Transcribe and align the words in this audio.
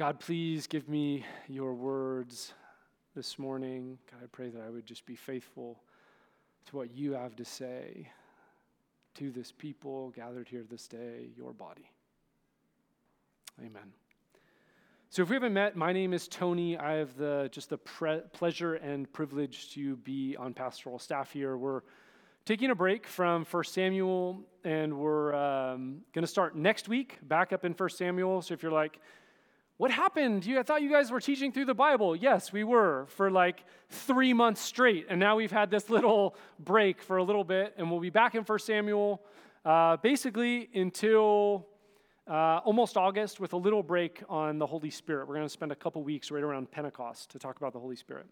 God, 0.00 0.18
please 0.18 0.66
give 0.66 0.88
me 0.88 1.26
your 1.46 1.74
words 1.74 2.54
this 3.14 3.38
morning. 3.38 3.98
God, 4.10 4.20
I 4.22 4.26
pray 4.32 4.48
that 4.48 4.62
I 4.62 4.70
would 4.70 4.86
just 4.86 5.04
be 5.04 5.14
faithful 5.14 5.78
to 6.70 6.76
what 6.78 6.96
you 6.96 7.12
have 7.12 7.36
to 7.36 7.44
say 7.44 8.08
to 9.16 9.30
this 9.30 9.52
people 9.52 10.08
gathered 10.16 10.48
here 10.48 10.64
this 10.70 10.88
day, 10.88 11.28
your 11.36 11.52
body. 11.52 11.90
Amen. 13.58 13.92
So, 15.10 15.20
if 15.20 15.28
we 15.28 15.36
haven't 15.36 15.52
met, 15.52 15.76
my 15.76 15.92
name 15.92 16.14
is 16.14 16.28
Tony. 16.28 16.78
I 16.78 16.94
have 16.94 17.14
the 17.18 17.50
just 17.52 17.68
the 17.68 17.76
pre- 17.76 18.22
pleasure 18.32 18.76
and 18.76 19.12
privilege 19.12 19.70
to 19.74 19.96
be 19.96 20.34
on 20.34 20.54
pastoral 20.54 20.98
staff 20.98 21.30
here. 21.30 21.58
We're 21.58 21.82
taking 22.46 22.70
a 22.70 22.74
break 22.74 23.06
from 23.06 23.44
1 23.44 23.64
Samuel, 23.64 24.40
and 24.64 24.98
we're 24.98 25.34
um, 25.34 26.00
going 26.14 26.22
to 26.22 26.26
start 26.26 26.56
next 26.56 26.88
week 26.88 27.18
back 27.20 27.52
up 27.52 27.66
in 27.66 27.72
1 27.72 27.90
Samuel. 27.90 28.40
So, 28.40 28.54
if 28.54 28.62
you're 28.62 28.72
like, 28.72 28.98
what 29.80 29.90
happened? 29.90 30.44
You, 30.44 30.58
I 30.58 30.62
thought 30.62 30.82
you 30.82 30.90
guys 30.90 31.10
were 31.10 31.22
teaching 31.22 31.52
through 31.52 31.64
the 31.64 31.72
Bible. 31.72 32.14
Yes, 32.14 32.52
we 32.52 32.64
were 32.64 33.06
for 33.16 33.30
like 33.30 33.64
three 33.88 34.34
months 34.34 34.60
straight. 34.60 35.06
And 35.08 35.18
now 35.18 35.36
we've 35.36 35.50
had 35.50 35.70
this 35.70 35.88
little 35.96 36.36
break 36.58 37.00
for 37.00 37.16
a 37.16 37.22
little 37.22 37.44
bit, 37.44 37.72
and 37.78 37.90
we'll 37.90 37.98
be 37.98 38.10
back 38.10 38.34
in 38.34 38.42
1 38.42 38.58
Samuel 38.58 39.22
uh, 39.64 39.96
basically 39.96 40.68
until 40.74 41.66
uh, 42.28 42.60
almost 42.62 42.98
August 42.98 43.40
with 43.40 43.54
a 43.54 43.56
little 43.56 43.82
break 43.82 44.22
on 44.28 44.58
the 44.58 44.66
Holy 44.66 44.90
Spirit. 44.90 45.26
We're 45.26 45.36
going 45.36 45.46
to 45.46 45.48
spend 45.48 45.72
a 45.72 45.76
couple 45.76 46.02
weeks 46.02 46.30
right 46.30 46.42
around 46.42 46.70
Pentecost 46.70 47.30
to 47.30 47.38
talk 47.38 47.56
about 47.56 47.72
the 47.72 47.80
Holy 47.80 47.96
Spirit. 47.96 48.26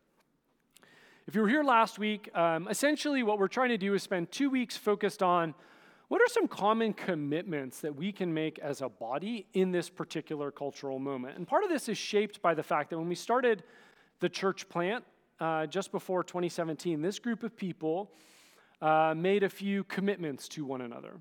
If 1.27 1.35
you 1.35 1.41
were 1.41 1.49
here 1.49 1.65
last 1.65 1.99
week, 1.99 2.29
um, 2.37 2.69
essentially 2.69 3.23
what 3.23 3.38
we're 3.38 3.49
trying 3.49 3.71
to 3.71 3.79
do 3.79 3.95
is 3.95 4.02
spend 4.02 4.30
two 4.30 4.51
weeks 4.51 4.77
focused 4.77 5.23
on 5.23 5.55
what 6.09 6.23
are 6.23 6.29
some 6.29 6.48
common 6.48 6.95
commitments 6.95 7.80
that 7.80 7.95
we 7.95 8.12
can 8.12 8.33
make 8.33 8.59
as 8.61 8.80
a 8.80 8.89
body 8.89 9.47
in 9.53 9.73
this 9.73 9.91
particular 9.91 10.51
cultural 10.51 10.99
moment? 10.99 11.37
And 11.37 11.47
part 11.47 11.65
of 11.65 11.71
this 11.71 11.89
is 11.89 11.99
shaped 11.99 12.41
by 12.41 12.55
the 12.55 12.62
fact 12.62 12.91
that 12.91 12.99
when 12.99 13.09
we 13.09 13.15
started 13.15 13.62
the 14.21 14.29
church 14.29 14.69
plant 14.71 15.05
uh, 15.38 15.66
just 15.66 15.93
before 15.93 16.24
2017, 16.24 17.02
this 17.02 17.19
group 17.19 17.43
of 17.43 17.55
people 17.57 18.10
uh, 18.80 19.15
made 19.15 19.43
a 19.43 19.51
few 19.51 19.85
commitments 19.85 20.49
to 20.49 20.65
one 20.65 20.80
another. 20.80 21.21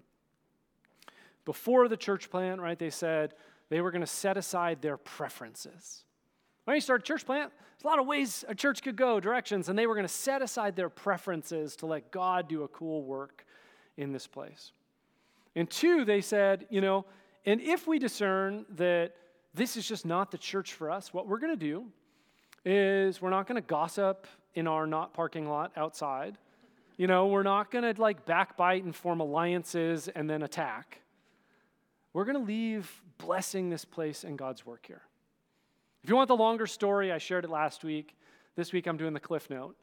Before 1.44 1.90
the 1.90 1.98
church 1.98 2.30
plant, 2.30 2.62
right, 2.62 2.80
they 2.80 2.90
said 2.90 3.34
they 3.70 3.82
were 3.82 3.92
going 3.92 4.02
to 4.02 4.08
set 4.08 4.38
aside 4.38 4.82
their 4.82 4.98
preferences. 4.98 6.04
When 6.64 6.76
you 6.76 6.82
start 6.82 7.02
a 7.02 7.04
church 7.04 7.26
plant, 7.26 7.52
there's 7.52 7.84
a 7.84 7.88
lot 7.88 8.00
of 8.00 8.08
ways 8.08 8.46
a 8.48 8.56
church 8.56 8.82
could 8.82 8.96
go, 8.96 9.20
directions, 9.20 9.68
and 9.68 9.78
they 9.78 9.88
were 9.88 9.96
going 9.96 10.08
to 10.08 10.14
set 10.14 10.42
aside 10.42 10.76
their 10.78 10.90
preferences 10.90 11.76
to 11.78 11.86
let 11.86 12.12
God 12.12 12.48
do 12.48 12.64
a 12.64 12.68
cool 12.70 13.04
work 13.04 13.46
in 13.98 14.14
this 14.14 14.28
place. 14.28 14.72
And 15.58 15.68
two, 15.68 16.06
they 16.06 16.22
said, 16.22 16.68
you 16.70 16.82
know, 16.82 17.04
and 17.44 17.60
if 17.60 17.88
we 17.88 17.98
discern 17.98 18.64
that 18.76 19.14
this 19.56 19.76
is 19.76 19.88
just 19.88 20.06
not 20.06 20.30
the 20.30 20.38
church 20.38 20.74
for 20.74 20.92
us, 20.92 21.12
what 21.12 21.28
we're 21.28 21.40
going 21.40 21.58
to 21.58 21.66
do 21.66 21.86
is 22.64 23.20
we're 23.20 23.32
not 23.32 23.48
going 23.48 23.60
to 23.60 23.68
gossip 23.68 24.28
in 24.54 24.68
our 24.68 24.86
not 24.86 25.16
parking 25.16 25.50
lot 25.50 25.72
outside. 25.76 26.38
You 26.96 27.08
know, 27.08 27.26
we're 27.26 27.42
not 27.42 27.72
going 27.72 27.92
to 27.92 28.00
like 28.00 28.24
backbite 28.28 28.84
and 28.84 28.96
form 28.96 29.20
alliances 29.20 30.08
and 30.10 30.30
then 30.30 30.44
attack. 30.44 31.02
We're 32.14 32.26
going 32.26 32.38
to 32.38 32.46
leave 32.46 32.92
blessing 33.18 33.72
this 33.72 33.84
place 33.84 34.24
and 34.24 34.38
God's 34.38 34.64
work 34.64 34.86
here. 34.86 35.02
If 36.04 36.10
you 36.12 36.16
want 36.16 36.28
the 36.28 36.36
longer 36.36 36.68
story, 36.68 37.12
I 37.12 37.18
shared 37.18 37.46
it 37.46 37.50
last 37.50 37.84
week. 37.84 38.16
This 38.56 38.72
week 38.72 38.86
I'm 38.86 38.98
doing 38.98 39.14
the 39.14 39.20
cliff 39.20 39.50
note. 39.50 39.76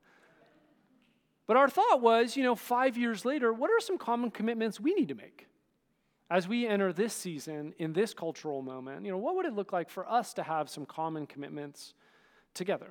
But 1.48 1.56
our 1.56 1.69
thought 1.69 2.00
was, 2.00 2.36
you 2.36 2.44
know, 2.44 2.55
five 2.55 2.97
years 2.97 3.25
later, 3.25 3.53
what 3.53 3.72
are 3.72 3.81
some 3.81 3.98
common 3.98 4.31
commitments 4.31 4.78
we 4.78 4.94
need 4.94 5.09
to 5.09 5.16
make? 5.16 5.48
As 6.30 6.48
we 6.48 6.67
enter 6.67 6.92
this 6.92 7.12
season 7.12 7.75
in 7.78 7.92
this 7.92 8.14
cultural 8.14 8.62
moment, 8.62 9.05
you 9.05 9.11
know, 9.11 9.19
what 9.19 9.36
would 9.36 9.47
it 9.47 9.55
look 9.55 9.72
like 9.72 9.91
for 9.91 10.11
us 10.11 10.34
to 10.34 10.42
have 10.42 10.70
some 10.70 10.86
common 10.86 11.27
commitments 11.27 11.94
together? 12.55 12.89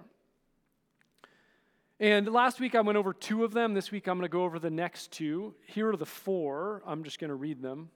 And 2.00 2.28
last 2.28 2.60
week 2.60 2.76
I 2.76 2.82
went 2.82 2.98
over 2.98 3.14
two 3.14 3.44
of 3.44 3.54
them. 3.54 3.74
This 3.74 3.92
week 3.92 4.08
I'm 4.08 4.18
going 4.18 4.30
to 4.30 4.32
go 4.32 4.44
over 4.44 4.60
the 4.60 4.70
next 4.70 5.12
two. 5.12 5.56
Here 5.66 5.90
are 5.90 5.98
the 5.98 6.06
four. 6.06 6.84
I'm 6.86 7.04
just 7.04 7.20
going 7.20 7.30
to 7.30 7.36
read 7.36 7.62
them. 7.62 7.90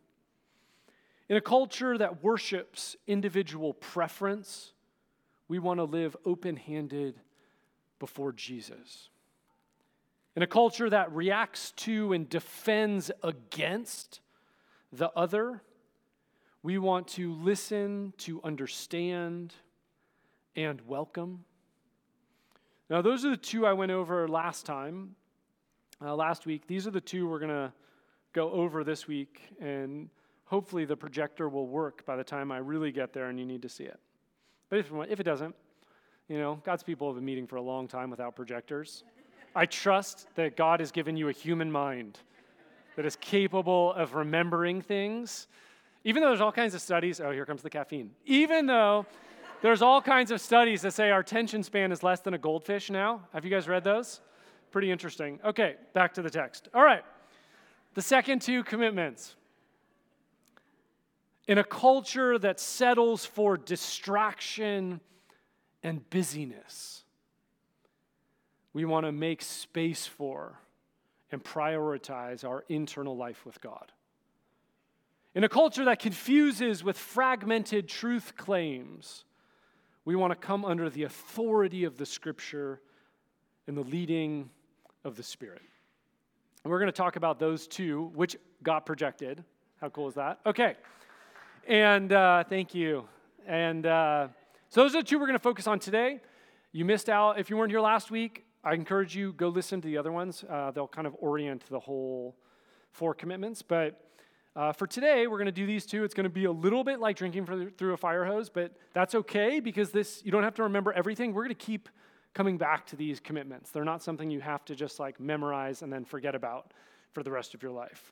In 1.30 1.36
a 1.36 1.42
culture 1.42 1.98
that 1.98 2.24
worships 2.24 2.96
individual 3.06 3.74
preference, 3.74 4.72
we 5.48 5.60
want 5.60 5.80
to 5.80 5.84
live 5.84 6.16
open 6.26 6.56
handed 6.56 7.20
before 8.00 8.32
Jesus. 8.32 9.10
In 10.36 10.44
a 10.44 10.48
culture 10.48 10.90
that 10.90 11.12
reacts 11.12 11.72
to 11.72 12.14
and 12.14 12.30
defends 12.30 13.12
against 13.24 14.22
the 14.92 15.10
other. 15.16 15.62
We 16.64 16.78
want 16.78 17.08
to 17.10 17.34
listen, 17.34 18.14
to 18.20 18.42
understand, 18.44 19.54
and 20.56 20.82
welcome. 20.88 21.46
Now, 22.90 23.02
those 23.02 23.26
are 23.26 23.30
the 23.30 23.38
two 23.38 23.66
I 23.66 23.74
went 23.74 23.92
over 23.92 24.28
last 24.28 24.66
time, 24.66 25.16
uh, 26.02 26.16
last 26.16 26.46
week. 26.46 26.68
These 26.68 26.88
are 26.88 26.92
the 26.92 27.02
two 27.02 27.28
we're 27.28 27.40
going 27.40 27.50
to 27.50 27.74
go 28.34 28.52
over 28.52 28.84
this 28.84 29.08
week, 29.08 29.42
and 29.60 30.10
hopefully 30.46 30.86
the 30.86 30.96
projector 30.96 31.50
will 31.50 31.68
work 31.68 32.06
by 32.06 32.16
the 32.16 32.24
time 32.24 32.52
I 32.52 32.58
really 32.58 32.92
get 32.92 33.14
there 33.14 33.30
and 33.30 33.40
you 33.40 33.46
need 33.46 33.62
to 33.62 33.70
see 33.70 33.84
it. 33.84 34.00
But 34.70 34.80
if, 34.80 34.92
if 35.10 35.20
it 35.20 35.24
doesn't, 35.24 35.56
you 36.28 36.38
know, 36.38 36.62
God's 36.66 36.84
people 36.84 37.08
have 37.08 37.16
been 37.16 37.26
meeting 37.26 37.48
for 37.48 37.56
a 37.58 37.62
long 37.62 37.88
time 37.88 38.10
without 38.10 38.36
projectors. 38.36 39.04
I 39.56 39.66
trust 39.66 40.28
that 40.36 40.58
God 40.58 40.80
has 40.80 40.92
given 40.92 41.16
you 41.18 41.30
a 41.30 41.32
human 41.32 41.72
mind 41.72 42.20
that 42.98 43.06
is 43.06 43.16
capable 43.16 43.94
of 43.94 44.16
remembering 44.16 44.82
things. 44.82 45.48
Even 46.04 46.22
though 46.22 46.30
there's 46.30 46.42
all 46.42 46.52
kinds 46.52 46.74
of 46.74 46.82
studies, 46.82 47.22
oh, 47.22 47.32
here 47.32 47.46
comes 47.46 47.62
the 47.62 47.70
caffeine. 47.70 48.10
Even 48.26 48.66
though 48.66 49.06
there's 49.62 49.84
all 49.84 50.02
kinds 50.02 50.32
of 50.32 50.42
studies 50.42 50.82
that 50.82 50.94
say 50.94 51.12
our 51.12 51.20
attention 51.20 51.62
span 51.62 51.92
is 51.92 52.02
less 52.02 52.22
than 52.22 52.34
a 52.34 52.40
goldfish 52.40 52.90
now. 52.90 53.22
Have 53.34 53.46
you 53.46 53.52
guys 53.52 53.68
read 53.68 53.84
those? 53.84 54.20
Pretty 54.72 54.92
interesting. 54.92 55.40
Okay, 55.46 55.76
back 55.94 56.16
to 56.16 56.24
the 56.24 56.30
text. 56.30 56.70
All 56.74 56.84
right. 56.84 57.04
The 57.94 58.02
second 58.02 58.42
two 58.42 58.64
commitments. 58.64 59.36
In 61.48 61.60
a 61.60 61.64
culture 61.64 62.40
that 62.40 62.60
settles 62.60 63.26
for 63.26 63.58
distraction 63.58 65.02
and 65.84 66.08
busyness, 66.10 67.04
we 68.74 68.86
want 68.86 69.06
to 69.06 69.12
make 69.12 69.44
space 69.44 70.08
for 70.08 70.60
and 71.32 71.44
prioritize 71.44 72.44
our 72.44 72.64
internal 72.70 73.16
life 73.16 73.46
with 73.46 73.60
God. 73.62 73.92
In 75.36 75.44
a 75.44 75.50
culture 75.50 75.86
that 75.86 76.00
confuses 76.00 76.84
with 76.84 76.98
fragmented 76.98 77.88
truth 77.88 78.34
claims, 78.38 79.26
we 80.04 80.16
want 80.16 80.32
to 80.32 80.36
come 80.36 80.66
under 80.66 80.90
the 80.90 81.04
authority 81.04 81.84
of 81.84 81.98
the 81.98 82.06
Scripture 82.06 82.82
and 83.68 83.78
the 83.78 83.84
leading 83.84 84.50
of 85.04 85.16
the 85.16 85.24
Spirit. 85.24 85.62
And 86.64 86.72
we're 86.72 86.80
going 86.80 86.92
to 86.92 86.98
talk 86.98 87.18
about 87.18 87.40
those 87.40 87.68
two, 87.68 88.12
which 88.16 88.36
got 88.64 88.86
projected. 88.86 89.44
How 89.80 89.90
cool 89.90 90.08
is 90.08 90.16
that? 90.16 90.40
Okay. 90.46 90.76
And 91.68 92.12
uh, 92.12 92.46
thank 92.46 92.74
you. 92.74 93.08
And 93.46 93.86
uh, 93.86 94.30
so 94.70 94.82
those 94.82 94.96
are 94.96 95.02
the 95.02 95.08
two 95.08 95.20
we're 95.20 95.28
going 95.28 95.38
to 95.38 95.44
focus 95.44 95.68
on 95.68 95.78
today. 95.78 96.20
You 96.72 96.84
missed 96.84 97.10
out 97.10 97.40
if 97.40 97.50
you 97.50 97.58
weren't 97.58 97.72
here 97.72 97.80
last 97.80 98.10
week. 98.10 98.47
I 98.68 98.74
encourage 98.74 99.16
you 99.16 99.32
go 99.32 99.48
listen 99.48 99.80
to 99.80 99.88
the 99.88 99.98
other 99.98 100.12
ones. 100.12 100.44
Uh, 100.44 100.72
they'll 100.72 100.90
kind 100.90 101.08
of 101.08 101.16
orient 101.20 101.64
the 101.70 101.80
whole 101.80 102.36
four 102.92 103.14
commitments. 103.14 103.62
But 103.62 104.02
uh, 104.58 104.74
for 104.74 104.86
today, 104.86 105.26
we're 105.26 105.38
going 105.38 105.46
to 105.46 105.54
do 105.54 105.66
these 105.66 105.86
two. 105.86 106.04
It's 106.04 106.14
going 106.14 106.26
to 106.26 106.30
be 106.30 106.44
a 106.46 106.52
little 106.52 106.84
bit 106.84 107.00
like 107.00 107.16
drinking 107.16 107.46
through 107.78 107.94
a 107.94 107.98
fire 107.98 108.26
hose, 108.26 108.50
but 108.50 108.74
that's 108.94 109.16
okay 109.16 109.62
because 109.62 109.92
this 109.92 110.22
you 110.26 110.32
don't 110.32 110.44
have 110.44 110.56
to 110.56 110.64
remember 110.64 110.92
everything. 110.92 111.34
We're 111.34 111.44
going 111.44 111.56
to 111.56 111.66
keep 111.66 111.88
coming 112.34 112.58
back 112.58 112.86
to 112.88 112.98
these 112.98 113.22
commitments. 113.22 113.72
They're 113.72 113.86
not 113.86 114.04
something 114.04 114.30
you 114.30 114.42
have 114.42 114.66
to 114.66 114.76
just 114.76 115.00
like 115.00 115.18
memorize 115.18 115.82
and 115.82 115.94
then 115.94 116.04
forget 116.04 116.36
about 116.36 116.74
for 117.14 117.24
the 117.24 117.32
rest 117.32 117.54
of 117.54 117.64
your 117.64 117.72
life. 117.72 118.12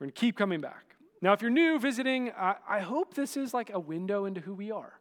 We're 0.00 0.06
going 0.06 0.12
to 0.14 0.20
keep 0.20 0.36
coming 0.36 0.60
back. 0.60 0.96
Now, 1.22 1.32
if 1.32 1.42
you're 1.42 1.50
new 1.50 1.78
visiting, 1.78 2.32
I, 2.32 2.56
I 2.68 2.80
hope 2.80 3.14
this 3.14 3.36
is 3.36 3.54
like 3.54 3.70
a 3.72 3.78
window 3.78 4.24
into 4.24 4.40
who 4.40 4.52
we 4.52 4.72
are. 4.72 4.94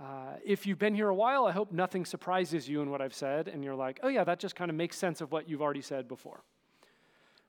Uh, 0.00 0.34
if 0.44 0.66
you've 0.66 0.78
been 0.78 0.94
here 0.94 1.08
a 1.08 1.14
while, 1.14 1.46
I 1.46 1.52
hope 1.52 1.70
nothing 1.70 2.04
surprises 2.04 2.68
you 2.68 2.82
in 2.82 2.90
what 2.90 3.00
I've 3.00 3.14
said, 3.14 3.46
and 3.48 3.62
you're 3.62 3.76
like, 3.76 4.00
oh, 4.02 4.08
yeah, 4.08 4.24
that 4.24 4.40
just 4.40 4.56
kind 4.56 4.70
of 4.70 4.76
makes 4.76 4.98
sense 4.98 5.20
of 5.20 5.30
what 5.30 5.48
you've 5.48 5.62
already 5.62 5.82
said 5.82 6.08
before. 6.08 6.42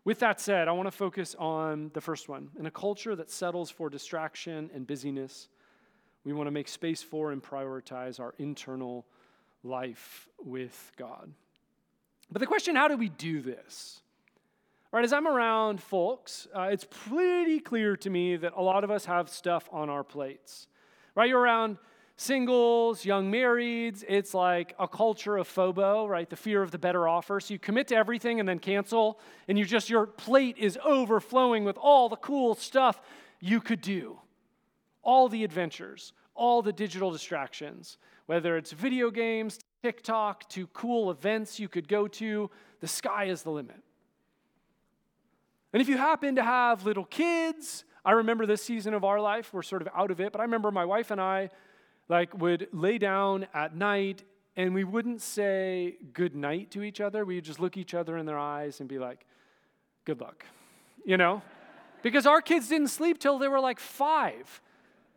With 0.04 0.20
that 0.20 0.40
said, 0.40 0.68
I 0.68 0.72
want 0.72 0.86
to 0.86 0.92
focus 0.92 1.36
on 1.40 1.90
the 1.96 2.02
first 2.02 2.30
one. 2.30 2.50
In 2.60 2.68
a 2.68 2.72
culture 2.72 3.16
that 3.16 3.32
settles 3.32 3.72
for 3.72 3.90
distraction 3.90 4.70
and 4.76 4.86
busyness, 4.86 5.48
we 6.24 6.34
want 6.34 6.46
to 6.46 6.52
make 6.52 6.68
space 6.68 7.02
for 7.02 7.32
and 7.32 7.42
prioritize 7.42 8.20
our 8.20 8.36
internal 8.38 9.08
life 9.64 10.28
with 10.38 10.92
God. 10.98 11.32
But 12.32 12.40
the 12.40 12.46
question 12.46 12.76
how 12.76 12.88
do 12.88 12.98
we 12.98 13.10
do 13.10 13.42
this? 13.42 14.02
Right, 14.92 15.04
as 15.04 15.12
I'm 15.12 15.28
around 15.28 15.82
folks, 15.82 16.48
uh, 16.56 16.70
it's 16.72 16.86
pretty 16.90 17.60
clear 17.60 17.98
to 17.98 18.10
me 18.10 18.38
that 18.38 18.54
a 18.56 18.62
lot 18.62 18.84
of 18.84 18.92
us 18.92 19.06
have 19.06 19.28
stuff 19.30 19.68
on 19.72 19.90
our 19.90 20.04
plates. 20.04 20.68
Right? 21.16 21.28
You're 21.28 21.42
around 21.42 21.78
singles, 22.18 23.04
young 23.04 23.32
marrieds. 23.32 24.04
It's 24.08 24.34
like 24.34 24.74
a 24.80 24.88
culture 24.88 25.38
of 25.38 25.48
FOBO, 25.48 26.08
right? 26.08 26.30
The 26.30 26.36
fear 26.36 26.62
of 26.62 26.72
the 26.72 26.78
better 26.78 27.08
offer. 27.08 27.40
So 27.40 27.54
you 27.54 27.60
commit 27.60 27.88
to 27.90 27.96
everything 27.96 28.40
and 28.40 28.48
then 28.48 28.60
cancel, 28.60 29.20
and 29.48 29.58
you 29.60 29.66
just, 29.66 29.90
your 29.90 30.06
plate 30.06 30.58
is 30.58 30.80
overflowing 30.84 31.66
with 31.66 31.78
all 31.78 32.10
the 32.10 32.16
cool 32.16 32.56
stuff 32.56 33.02
you 33.40 33.60
could 33.60 33.82
do, 33.82 34.20
all 35.04 35.28
the 35.28 35.44
adventures, 35.44 36.14
all 36.34 36.62
the 36.62 36.74
digital 36.74 37.12
distractions, 37.12 37.98
whether 38.26 38.58
it's 38.58 38.72
video 38.72 39.12
games, 39.12 39.60
TikTok, 39.84 40.50
to 40.50 40.68
cool 40.68 41.12
events 41.12 41.60
you 41.60 41.68
could 41.68 41.88
go 41.88 42.08
to, 42.08 42.50
the 42.80 42.88
sky 42.88 43.26
is 43.26 43.44
the 43.44 43.52
limit. 43.52 43.82
And 45.74 45.82
if 45.82 45.90
you 45.90 45.98
happen 45.98 46.36
to 46.36 46.44
have 46.44 46.86
little 46.86 47.04
kids, 47.04 47.84
I 48.06 48.12
remember 48.14 48.46
this 48.46 48.64
season 48.64 48.94
of 48.94 49.04
our 49.04 49.20
life, 49.20 49.54
we're 49.54 49.62
sort 49.62 49.82
of 49.82 49.90
out 49.94 50.10
of 50.10 50.22
it, 50.22 50.32
but 50.32 50.40
I 50.40 50.46
remember 50.46 50.72
my 50.72 50.86
wife 50.86 51.12
and 51.12 51.20
I 51.20 51.50
like 52.08 52.38
would 52.38 52.68
lay 52.72 52.98
down 52.98 53.48
at 53.54 53.76
night 53.76 54.24
and 54.56 54.74
we 54.74 54.84
wouldn't 54.84 55.22
say 55.22 55.98
good 56.14 56.36
night 56.36 56.72
to 56.72 56.84
each 56.84 57.02
other. 57.02 57.26
We'd 57.26 57.44
just 57.44 57.60
look 57.60 57.78
each 57.78 57.94
other 57.94 58.18
in 58.18 58.26
their 58.26 58.40
eyes 58.40 58.80
and 58.80 58.88
be 58.88 59.00
like, 59.00 59.26
good 60.06 60.22
luck, 60.22 60.46
you 61.04 61.18
know? 61.18 61.42
because 62.06 62.28
our 62.28 62.40
kids 62.40 62.70
didn't 62.70 62.90
sleep 62.90 63.18
till 63.18 63.40
they 63.40 63.48
were 63.48 63.60
like 63.60 63.80
five. 63.80 64.62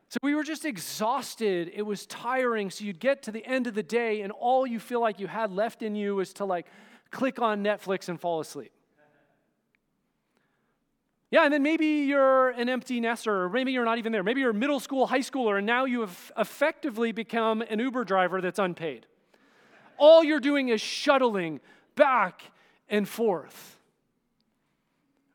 So 0.08 0.16
we 0.22 0.34
were 0.34 0.42
just 0.42 0.64
exhausted. 0.64 1.70
It 1.74 1.82
was 1.82 2.06
tiring. 2.06 2.70
So 2.70 2.82
you'd 2.82 2.98
get 2.98 3.22
to 3.24 3.30
the 3.30 3.44
end 3.44 3.66
of 3.66 3.74
the 3.74 3.82
day, 3.82 4.22
and 4.22 4.32
all 4.32 4.66
you 4.66 4.80
feel 4.80 4.98
like 4.98 5.20
you 5.20 5.26
had 5.26 5.52
left 5.52 5.82
in 5.82 5.94
you 5.94 6.14
was 6.14 6.32
to 6.34 6.46
like 6.46 6.66
click 7.10 7.42
on 7.42 7.62
Netflix 7.62 8.08
and 8.08 8.18
fall 8.18 8.40
asleep. 8.40 8.72
Yeah, 11.30 11.44
and 11.44 11.52
then 11.52 11.62
maybe 11.62 11.86
you're 11.86 12.50
an 12.50 12.70
empty 12.70 13.00
nester, 13.00 13.44
or 13.44 13.50
maybe 13.50 13.72
you're 13.72 13.84
not 13.84 13.98
even 13.98 14.12
there. 14.12 14.22
Maybe 14.22 14.40
you're 14.40 14.50
a 14.50 14.54
middle 14.54 14.80
school, 14.80 15.06
high 15.06 15.18
schooler, 15.20 15.58
and 15.58 15.66
now 15.66 15.84
you 15.84 16.00
have 16.00 16.32
effectively 16.38 17.12
become 17.12 17.60
an 17.62 17.78
Uber 17.80 18.04
driver 18.04 18.40
that's 18.40 18.58
unpaid. 18.58 19.06
All 19.98 20.24
you're 20.24 20.40
doing 20.40 20.68
is 20.68 20.80
shuttling 20.80 21.60
back 21.96 22.42
and 22.88 23.06
forth. 23.06 23.78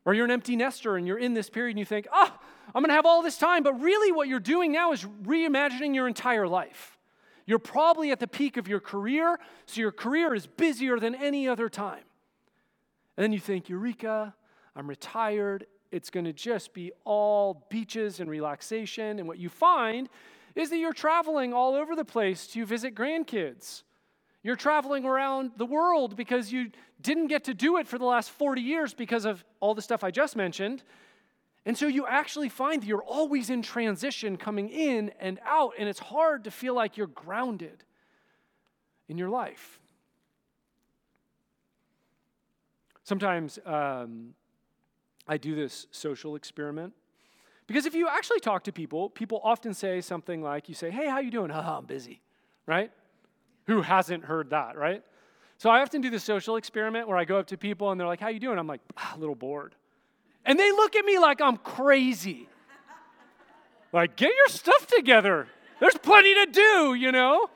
Or 0.04 0.14
you're 0.14 0.24
an 0.24 0.30
empty 0.30 0.56
nester 0.56 0.96
and 0.96 1.06
you're 1.06 1.18
in 1.18 1.32
this 1.32 1.48
period 1.48 1.70
and 1.70 1.78
you 1.78 1.84
think, 1.84 2.08
oh, 2.12 2.38
I'm 2.74 2.84
to 2.84 2.92
have 2.92 3.06
all 3.06 3.22
this 3.22 3.38
time. 3.38 3.62
But 3.62 3.80
really, 3.80 4.10
what 4.10 4.26
you're 4.26 4.40
doing 4.40 4.72
now 4.72 4.92
is 4.92 5.04
reimagining 5.04 5.94
your 5.94 6.08
entire 6.08 6.48
life. 6.48 6.98
You're 7.46 7.58
probably 7.58 8.10
at 8.10 8.20
the 8.20 8.26
peak 8.26 8.56
of 8.56 8.66
your 8.68 8.80
career, 8.80 9.38
so 9.66 9.80
your 9.80 9.92
career 9.92 10.34
is 10.34 10.46
busier 10.46 10.98
than 10.98 11.14
any 11.14 11.46
other 11.46 11.68
time. 11.68 12.02
And 13.16 13.22
then 13.22 13.32
you 13.32 13.38
think, 13.38 13.68
Eureka, 13.68 14.34
I'm 14.74 14.88
retired 14.88 15.66
it's 15.94 16.10
going 16.10 16.24
to 16.24 16.32
just 16.32 16.74
be 16.74 16.90
all 17.04 17.66
beaches 17.70 18.18
and 18.18 18.28
relaxation. 18.28 19.20
And 19.20 19.28
what 19.28 19.38
you 19.38 19.48
find 19.48 20.08
is 20.56 20.70
that 20.70 20.78
you're 20.78 20.92
traveling 20.92 21.52
all 21.52 21.74
over 21.74 21.94
the 21.94 22.04
place 22.04 22.48
to 22.48 22.66
visit 22.66 22.94
grandkids. 22.94 23.84
You're 24.42 24.56
traveling 24.56 25.04
around 25.04 25.52
the 25.56 25.64
world 25.64 26.16
because 26.16 26.52
you 26.52 26.70
didn't 27.00 27.28
get 27.28 27.44
to 27.44 27.54
do 27.54 27.76
it 27.76 27.86
for 27.86 27.96
the 27.96 28.04
last 28.04 28.30
40 28.30 28.60
years 28.60 28.92
because 28.92 29.24
of 29.24 29.44
all 29.60 29.74
the 29.74 29.82
stuff 29.82 30.02
I 30.02 30.10
just 30.10 30.34
mentioned. 30.34 30.82
And 31.64 31.78
so 31.78 31.86
you 31.86 32.06
actually 32.06 32.48
find 32.48 32.82
that 32.82 32.86
you're 32.86 33.02
always 33.02 33.48
in 33.48 33.62
transition 33.62 34.36
coming 34.36 34.68
in 34.68 35.12
and 35.20 35.38
out, 35.46 35.74
and 35.78 35.88
it's 35.88 36.00
hard 36.00 36.44
to 36.44 36.50
feel 36.50 36.74
like 36.74 36.96
you're 36.96 37.06
grounded 37.06 37.84
in 39.08 39.16
your 39.16 39.30
life. 39.30 39.80
Sometimes 43.04 43.58
um, 43.64 44.34
I 45.26 45.36
do 45.36 45.54
this 45.54 45.86
social 45.90 46.36
experiment. 46.36 46.92
Because 47.66 47.86
if 47.86 47.94
you 47.94 48.08
actually 48.08 48.40
talk 48.40 48.64
to 48.64 48.72
people, 48.72 49.08
people 49.08 49.40
often 49.42 49.72
say 49.72 50.00
something 50.00 50.42
like, 50.42 50.68
you 50.68 50.74
say, 50.74 50.90
hey, 50.90 51.08
how 51.08 51.20
you 51.20 51.30
doing? 51.30 51.50
Oh, 51.54 51.78
I'm 51.78 51.86
busy, 51.86 52.20
right? 52.66 52.90
Who 53.66 53.80
hasn't 53.80 54.24
heard 54.24 54.50
that, 54.50 54.76
right? 54.76 55.02
So 55.56 55.70
I 55.70 55.80
often 55.80 56.00
do 56.00 56.10
the 56.10 56.20
social 56.20 56.56
experiment 56.56 57.08
where 57.08 57.16
I 57.16 57.24
go 57.24 57.38
up 57.38 57.46
to 57.48 57.56
people 57.56 57.90
and 57.90 57.98
they're 57.98 58.06
like, 58.06 58.20
how 58.20 58.28
you 58.28 58.40
doing? 58.40 58.58
I'm 58.58 58.66
like, 58.66 58.80
ah, 58.96 59.14
a 59.16 59.18
little 59.18 59.34
bored. 59.34 59.74
And 60.44 60.58
they 60.58 60.70
look 60.72 60.94
at 60.94 61.04
me 61.04 61.18
like 61.18 61.40
I'm 61.40 61.56
crazy. 61.56 62.48
like, 63.92 64.16
get 64.16 64.30
your 64.36 64.48
stuff 64.48 64.86
together. 64.86 65.48
There's 65.80 65.96
plenty 65.96 66.34
to 66.34 66.46
do, 66.52 66.94
you 66.94 67.12
know? 67.12 67.48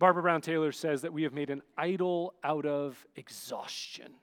Barbara 0.00 0.22
Brown 0.22 0.40
Taylor 0.40 0.72
says 0.72 1.02
that 1.02 1.12
we 1.12 1.24
have 1.24 1.34
made 1.34 1.50
an 1.50 1.60
idol 1.76 2.32
out 2.42 2.64
of 2.64 3.06
exhaustion. 3.16 4.14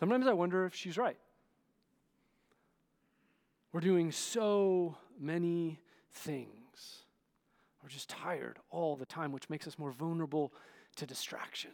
Sometimes 0.00 0.26
I 0.26 0.32
wonder 0.32 0.64
if 0.64 0.74
she's 0.74 0.96
right. 0.96 1.18
We're 3.74 3.82
doing 3.82 4.10
so 4.10 4.96
many 5.20 5.80
things. 6.10 7.04
We're 7.82 7.90
just 7.90 8.08
tired 8.08 8.58
all 8.70 8.96
the 8.96 9.04
time, 9.04 9.32
which 9.32 9.50
makes 9.50 9.68
us 9.68 9.78
more 9.78 9.92
vulnerable 9.92 10.54
to 10.96 11.04
distraction. 11.04 11.72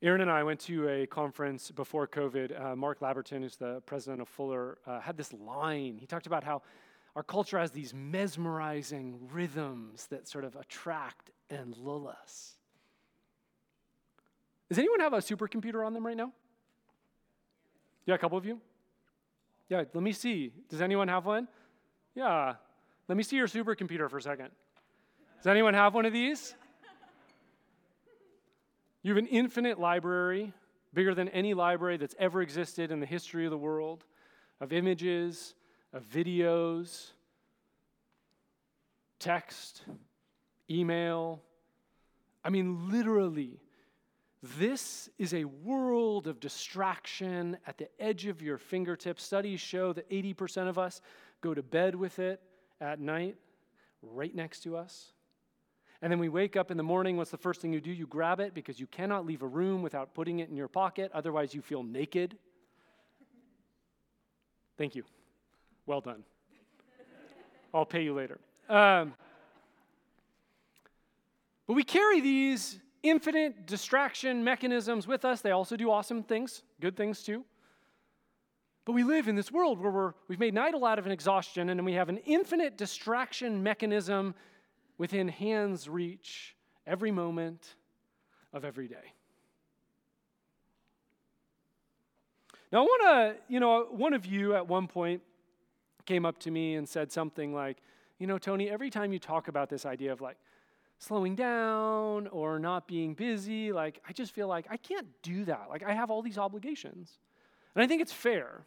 Aaron 0.00 0.20
and 0.20 0.30
I 0.30 0.44
went 0.44 0.60
to 0.60 0.88
a 0.88 1.06
conference 1.08 1.72
before 1.72 2.06
COVID. 2.06 2.58
Uh, 2.58 2.76
Mark 2.76 3.00
Labberton, 3.00 3.40
who's 3.40 3.56
the 3.56 3.82
president 3.84 4.22
of 4.22 4.28
Fuller, 4.28 4.78
uh, 4.86 5.00
had 5.00 5.16
this 5.16 5.32
line. 5.32 5.98
He 5.98 6.06
talked 6.06 6.28
about 6.28 6.44
how 6.44 6.62
our 7.16 7.22
culture 7.22 7.58
has 7.58 7.70
these 7.70 7.92
mesmerizing 7.92 9.28
rhythms 9.32 10.06
that 10.08 10.28
sort 10.28 10.44
of 10.44 10.56
attract 10.56 11.30
and 11.50 11.76
lull 11.76 12.08
us. 12.08 12.56
Does 14.68 14.78
anyone 14.78 15.00
have 15.00 15.12
a 15.12 15.18
supercomputer 15.18 15.84
on 15.84 15.92
them 15.92 16.06
right 16.06 16.16
now? 16.16 16.32
Yeah, 18.06 18.14
a 18.14 18.18
couple 18.18 18.38
of 18.38 18.44
you? 18.44 18.60
Yeah, 19.68 19.84
let 19.92 20.02
me 20.02 20.12
see. 20.12 20.52
Does 20.68 20.80
anyone 20.80 21.08
have 21.08 21.26
one? 21.26 21.48
Yeah. 22.14 22.54
Let 23.08 23.16
me 23.16 23.24
see 23.24 23.36
your 23.36 23.48
supercomputer 23.48 24.08
for 24.08 24.18
a 24.18 24.22
second. 24.22 24.50
Does 25.38 25.46
anyone 25.46 25.74
have 25.74 25.94
one 25.94 26.06
of 26.06 26.12
these? 26.12 26.54
You 29.02 29.12
have 29.14 29.18
an 29.18 29.26
infinite 29.28 29.80
library, 29.80 30.52
bigger 30.92 31.14
than 31.14 31.28
any 31.30 31.54
library 31.54 31.96
that's 31.96 32.14
ever 32.18 32.42
existed 32.42 32.92
in 32.92 33.00
the 33.00 33.06
history 33.06 33.46
of 33.46 33.50
the 33.50 33.58
world, 33.58 34.04
of 34.60 34.72
images, 34.72 35.54
of 35.92 36.04
videos, 36.04 37.10
text, 39.18 39.82
email. 40.68 41.42
I 42.44 42.50
mean, 42.50 42.90
literally, 42.90 43.60
this 44.42 45.10
is 45.18 45.34
a 45.34 45.44
world 45.44 46.26
of 46.26 46.40
distraction 46.40 47.58
at 47.66 47.76
the 47.76 47.88
edge 48.00 48.26
of 48.26 48.40
your 48.40 48.56
fingertips. 48.56 49.22
Studies 49.22 49.60
show 49.60 49.92
that 49.92 50.08
80% 50.08 50.68
of 50.68 50.78
us 50.78 51.02
go 51.40 51.52
to 51.52 51.62
bed 51.62 51.94
with 51.94 52.18
it 52.18 52.40
at 52.80 53.00
night, 53.00 53.36
right 54.02 54.34
next 54.34 54.60
to 54.60 54.76
us. 54.76 55.12
And 56.02 56.10
then 56.10 56.18
we 56.18 56.30
wake 56.30 56.56
up 56.56 56.70
in 56.70 56.78
the 56.78 56.82
morning. 56.82 57.18
What's 57.18 57.30
the 57.30 57.36
first 57.36 57.60
thing 57.60 57.74
you 57.74 57.80
do? 57.80 57.92
You 57.92 58.06
grab 58.06 58.40
it 58.40 58.54
because 58.54 58.80
you 58.80 58.86
cannot 58.86 59.26
leave 59.26 59.42
a 59.42 59.46
room 59.46 59.82
without 59.82 60.14
putting 60.14 60.38
it 60.38 60.48
in 60.48 60.56
your 60.56 60.68
pocket. 60.68 61.10
Otherwise, 61.12 61.52
you 61.52 61.60
feel 61.60 61.82
naked. 61.82 62.38
Thank 64.78 64.94
you. 64.94 65.04
Well 65.86 66.00
done. 66.00 66.24
I'll 67.72 67.84
pay 67.84 68.02
you 68.02 68.14
later. 68.14 68.38
Um, 68.68 69.14
but 71.66 71.74
we 71.74 71.84
carry 71.84 72.20
these 72.20 72.78
infinite 73.02 73.66
distraction 73.66 74.42
mechanisms 74.44 75.06
with 75.06 75.24
us. 75.24 75.40
They 75.40 75.52
also 75.52 75.76
do 75.76 75.90
awesome 75.90 76.22
things, 76.22 76.62
good 76.80 76.96
things 76.96 77.22
too. 77.22 77.44
But 78.84 78.92
we 78.92 79.04
live 79.04 79.28
in 79.28 79.36
this 79.36 79.52
world 79.52 79.80
where 79.80 79.92
we're, 79.92 80.12
we've 80.26 80.40
made 80.40 80.52
an 80.52 80.58
idol 80.58 80.84
out 80.84 80.98
of 80.98 81.06
an 81.06 81.12
exhaustion, 81.12 81.68
and 81.68 81.84
we 81.84 81.92
have 81.92 82.08
an 82.08 82.18
infinite 82.26 82.76
distraction 82.76 83.62
mechanism 83.62 84.34
within 84.98 85.28
hand's 85.28 85.88
reach 85.88 86.56
every 86.86 87.10
moment 87.10 87.76
of 88.52 88.64
every 88.64 88.88
day. 88.88 89.12
Now, 92.72 92.78
I 92.78 92.82
want 92.82 93.02
to, 93.02 93.52
you 93.52 93.60
know, 93.60 93.86
one 93.90 94.12
of 94.12 94.26
you 94.26 94.54
at 94.54 94.66
one 94.66 94.86
point 94.86 95.22
came 96.10 96.26
up 96.26 96.40
to 96.40 96.50
me 96.50 96.74
and 96.74 96.88
said 96.88 97.12
something 97.12 97.54
like, 97.54 97.76
You 98.18 98.26
know, 98.26 98.36
Tony, 98.36 98.68
every 98.68 98.90
time 98.90 99.12
you 99.12 99.20
talk 99.20 99.46
about 99.46 99.70
this 99.70 99.86
idea 99.86 100.12
of 100.12 100.20
like 100.20 100.36
slowing 100.98 101.36
down 101.36 102.26
or 102.26 102.58
not 102.58 102.88
being 102.88 103.14
busy, 103.14 103.70
like, 103.70 104.02
I 104.08 104.12
just 104.12 104.32
feel 104.32 104.48
like 104.48 104.66
I 104.68 104.76
can't 104.76 105.06
do 105.22 105.44
that. 105.44 105.66
Like, 105.70 105.84
I 105.84 105.92
have 105.92 106.10
all 106.10 106.20
these 106.20 106.36
obligations. 106.36 107.18
And 107.76 107.84
I 107.84 107.86
think 107.86 108.02
it's 108.02 108.12
fair. 108.12 108.66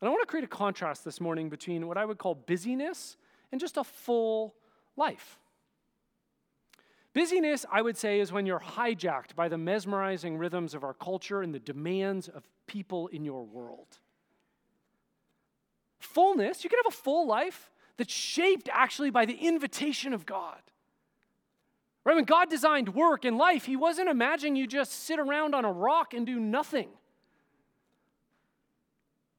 And 0.00 0.08
I 0.08 0.10
want 0.10 0.20
to 0.22 0.26
create 0.26 0.42
a 0.42 0.48
contrast 0.48 1.04
this 1.04 1.20
morning 1.20 1.48
between 1.48 1.86
what 1.86 1.96
I 1.96 2.04
would 2.04 2.18
call 2.18 2.34
busyness 2.34 3.16
and 3.52 3.60
just 3.60 3.76
a 3.76 3.84
full 3.84 4.56
life. 4.96 5.38
Busyness, 7.14 7.64
I 7.70 7.82
would 7.82 7.96
say, 7.96 8.18
is 8.18 8.32
when 8.32 8.46
you're 8.46 8.60
hijacked 8.60 9.36
by 9.36 9.48
the 9.48 9.58
mesmerizing 9.58 10.36
rhythms 10.38 10.74
of 10.74 10.82
our 10.82 10.94
culture 10.94 11.42
and 11.42 11.54
the 11.54 11.60
demands 11.60 12.28
of 12.28 12.42
people 12.66 13.06
in 13.08 13.24
your 13.24 13.44
world 13.44 14.00
fullness, 16.14 16.64
you 16.64 16.70
can 16.70 16.78
have 16.84 16.92
a 16.92 16.96
full 16.96 17.26
life 17.26 17.70
that's 17.96 18.12
shaped 18.12 18.68
actually 18.72 19.10
by 19.10 19.26
the 19.26 19.34
invitation 19.34 20.12
of 20.12 20.26
God. 20.26 20.60
Right? 22.04 22.16
When 22.16 22.24
God 22.24 22.48
designed 22.48 22.94
work 22.94 23.24
and 23.24 23.36
life, 23.36 23.66
He 23.66 23.76
wasn't 23.76 24.08
imagining 24.08 24.56
you 24.56 24.66
just 24.66 24.92
sit 25.04 25.18
around 25.18 25.54
on 25.54 25.64
a 25.64 25.72
rock 25.72 26.14
and 26.14 26.26
do 26.26 26.40
nothing. 26.40 26.88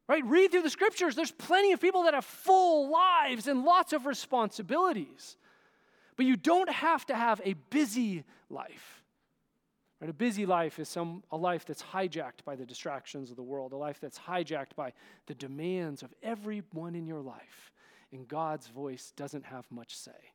Right? 0.08 0.24
Read 0.26 0.52
through 0.52 0.64
the 0.64 0.70
scriptures. 0.70 1.16
There's 1.16 1.32
plenty 1.32 1.72
of 1.72 1.80
people 1.80 2.04
that 2.04 2.14
have 2.14 2.26
full 2.26 2.92
lives 2.92 3.48
and 3.48 3.64
lots 3.64 3.94
of 3.94 4.06
responsibilities. 4.06 5.38
But 6.18 6.26
you 6.26 6.36
don't 6.36 6.70
have 6.70 7.06
to 7.08 7.16
have 7.16 7.42
a 7.44 7.54
busy 7.70 8.24
life. 8.50 9.01
Right? 10.02 10.10
A 10.10 10.14
busy 10.14 10.48
life 10.48 10.80
is 10.80 10.90
some, 10.90 11.24
a 11.32 11.38
life 11.38 11.64
that's 11.64 11.84
hijacked 11.84 12.44
by 12.44 12.56
the 12.56 12.66
distractions 12.66 13.30
of 13.30 13.36
the 13.36 13.44
world, 13.44 13.72
a 13.72 13.78
life 13.78 14.00
that's 14.02 14.18
hijacked 14.18 14.76
by 14.76 14.94
the 15.28 15.36
demands 15.36 16.02
of 16.02 16.12
everyone 16.24 16.96
in 16.96 17.06
your 17.06 17.22
life, 17.22 17.72
and 18.12 18.28
God's 18.28 18.68
voice 18.68 19.14
doesn't 19.16 19.46
have 19.46 19.66
much 19.70 19.96
say. 19.96 20.34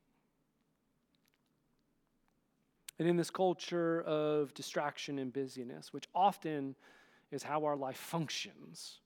And 2.99 3.09
in 3.09 3.17
this 3.17 3.29
culture 3.29 4.03
of 4.03 4.55
distraction 4.55 5.19
and 5.19 5.33
busyness, 5.33 5.93
which 5.93 6.07
often 6.15 6.77
is 7.33 7.43
how 7.43 7.65
our 7.65 7.77
life 7.77 7.97
functions, 7.97 9.01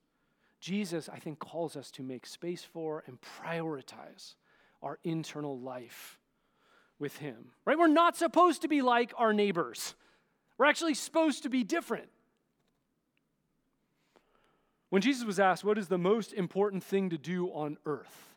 Jesus, 0.60 1.08
I 1.08 1.18
think, 1.18 1.38
calls 1.38 1.74
us 1.74 1.90
to 1.92 2.02
make 2.02 2.26
space 2.26 2.62
for 2.62 3.02
and 3.06 3.18
prioritize 3.42 4.34
our 4.82 4.98
internal 5.04 5.58
life 5.58 6.18
with 6.98 7.16
Him. 7.16 7.52
Right? 7.64 7.78
We're 7.78 7.88
not 7.88 8.16
supposed 8.16 8.62
to 8.62 8.68
be 8.68 8.82
like 8.82 9.12
our 9.16 9.32
neighbors, 9.32 9.94
we're 10.60 10.66
actually 10.66 10.92
supposed 10.92 11.44
to 11.44 11.48
be 11.48 11.64
different. 11.64 12.10
When 14.90 15.00
Jesus 15.00 15.24
was 15.24 15.40
asked, 15.40 15.64
What 15.64 15.78
is 15.78 15.88
the 15.88 15.96
most 15.96 16.34
important 16.34 16.84
thing 16.84 17.08
to 17.08 17.16
do 17.16 17.46
on 17.46 17.78
earth? 17.86 18.28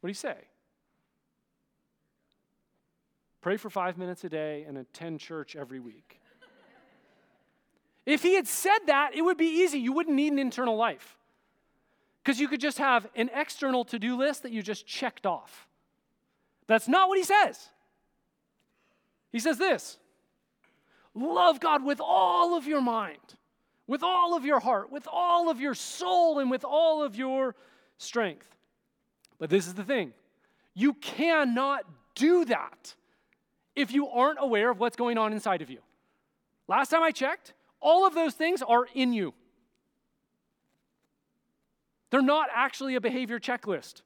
What 0.00 0.08
did 0.08 0.10
he 0.10 0.18
say? 0.18 0.36
Pray 3.40 3.56
for 3.56 3.70
five 3.70 3.96
minutes 3.96 4.24
a 4.24 4.28
day 4.28 4.66
and 4.68 4.76
attend 4.76 5.20
church 5.20 5.56
every 5.56 5.80
week. 5.80 6.20
if 8.04 8.22
he 8.22 8.34
had 8.34 8.46
said 8.46 8.80
that, 8.88 9.14
it 9.14 9.22
would 9.22 9.38
be 9.38 9.62
easy. 9.62 9.78
You 9.78 9.94
wouldn't 9.94 10.14
need 10.14 10.34
an 10.34 10.38
internal 10.38 10.76
life. 10.76 11.16
Because 12.22 12.38
you 12.38 12.46
could 12.46 12.60
just 12.60 12.76
have 12.76 13.06
an 13.16 13.30
external 13.32 13.86
to 13.86 13.98
do 13.98 14.18
list 14.18 14.42
that 14.42 14.52
you 14.52 14.62
just 14.62 14.86
checked 14.86 15.24
off. 15.24 15.66
That's 16.66 16.88
not 16.88 17.08
what 17.08 17.16
he 17.16 17.24
says. 17.24 17.70
He 19.32 19.38
says 19.38 19.56
this 19.56 19.96
love 21.14 21.60
God 21.60 21.84
with 21.84 22.00
all 22.00 22.56
of 22.56 22.66
your 22.66 22.80
mind, 22.80 23.18
with 23.86 24.02
all 24.02 24.36
of 24.36 24.44
your 24.44 24.60
heart, 24.60 24.90
with 24.90 25.06
all 25.10 25.48
of 25.48 25.60
your 25.60 25.74
soul, 25.74 26.38
and 26.38 26.50
with 26.50 26.64
all 26.64 27.02
of 27.02 27.16
your 27.16 27.54
strength. 27.98 28.48
But 29.38 29.50
this 29.50 29.66
is 29.66 29.74
the 29.74 29.84
thing 29.84 30.12
you 30.74 30.94
cannot 30.94 31.84
do 32.14 32.44
that 32.46 32.94
if 33.76 33.92
you 33.92 34.08
aren't 34.08 34.38
aware 34.40 34.70
of 34.70 34.80
what's 34.80 34.96
going 34.96 35.18
on 35.18 35.32
inside 35.32 35.62
of 35.62 35.70
you. 35.70 35.78
Last 36.68 36.90
time 36.90 37.02
I 37.02 37.10
checked, 37.10 37.52
all 37.80 38.06
of 38.06 38.14
those 38.14 38.34
things 38.34 38.62
are 38.62 38.86
in 38.94 39.12
you. 39.12 39.34
They're 42.10 42.22
not 42.22 42.48
actually 42.54 42.94
a 42.94 43.00
behavior 43.00 43.38
checklist. 43.38 44.02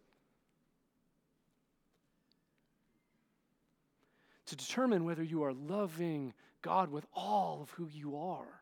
To 4.47 4.57
determine 4.57 5.05
whether 5.05 5.23
you 5.23 5.43
are 5.45 5.53
loving 5.53 6.33
God 6.69 6.91
with 6.91 7.07
all 7.15 7.61
of 7.63 7.71
who 7.71 7.89
you 7.89 8.19
are, 8.19 8.61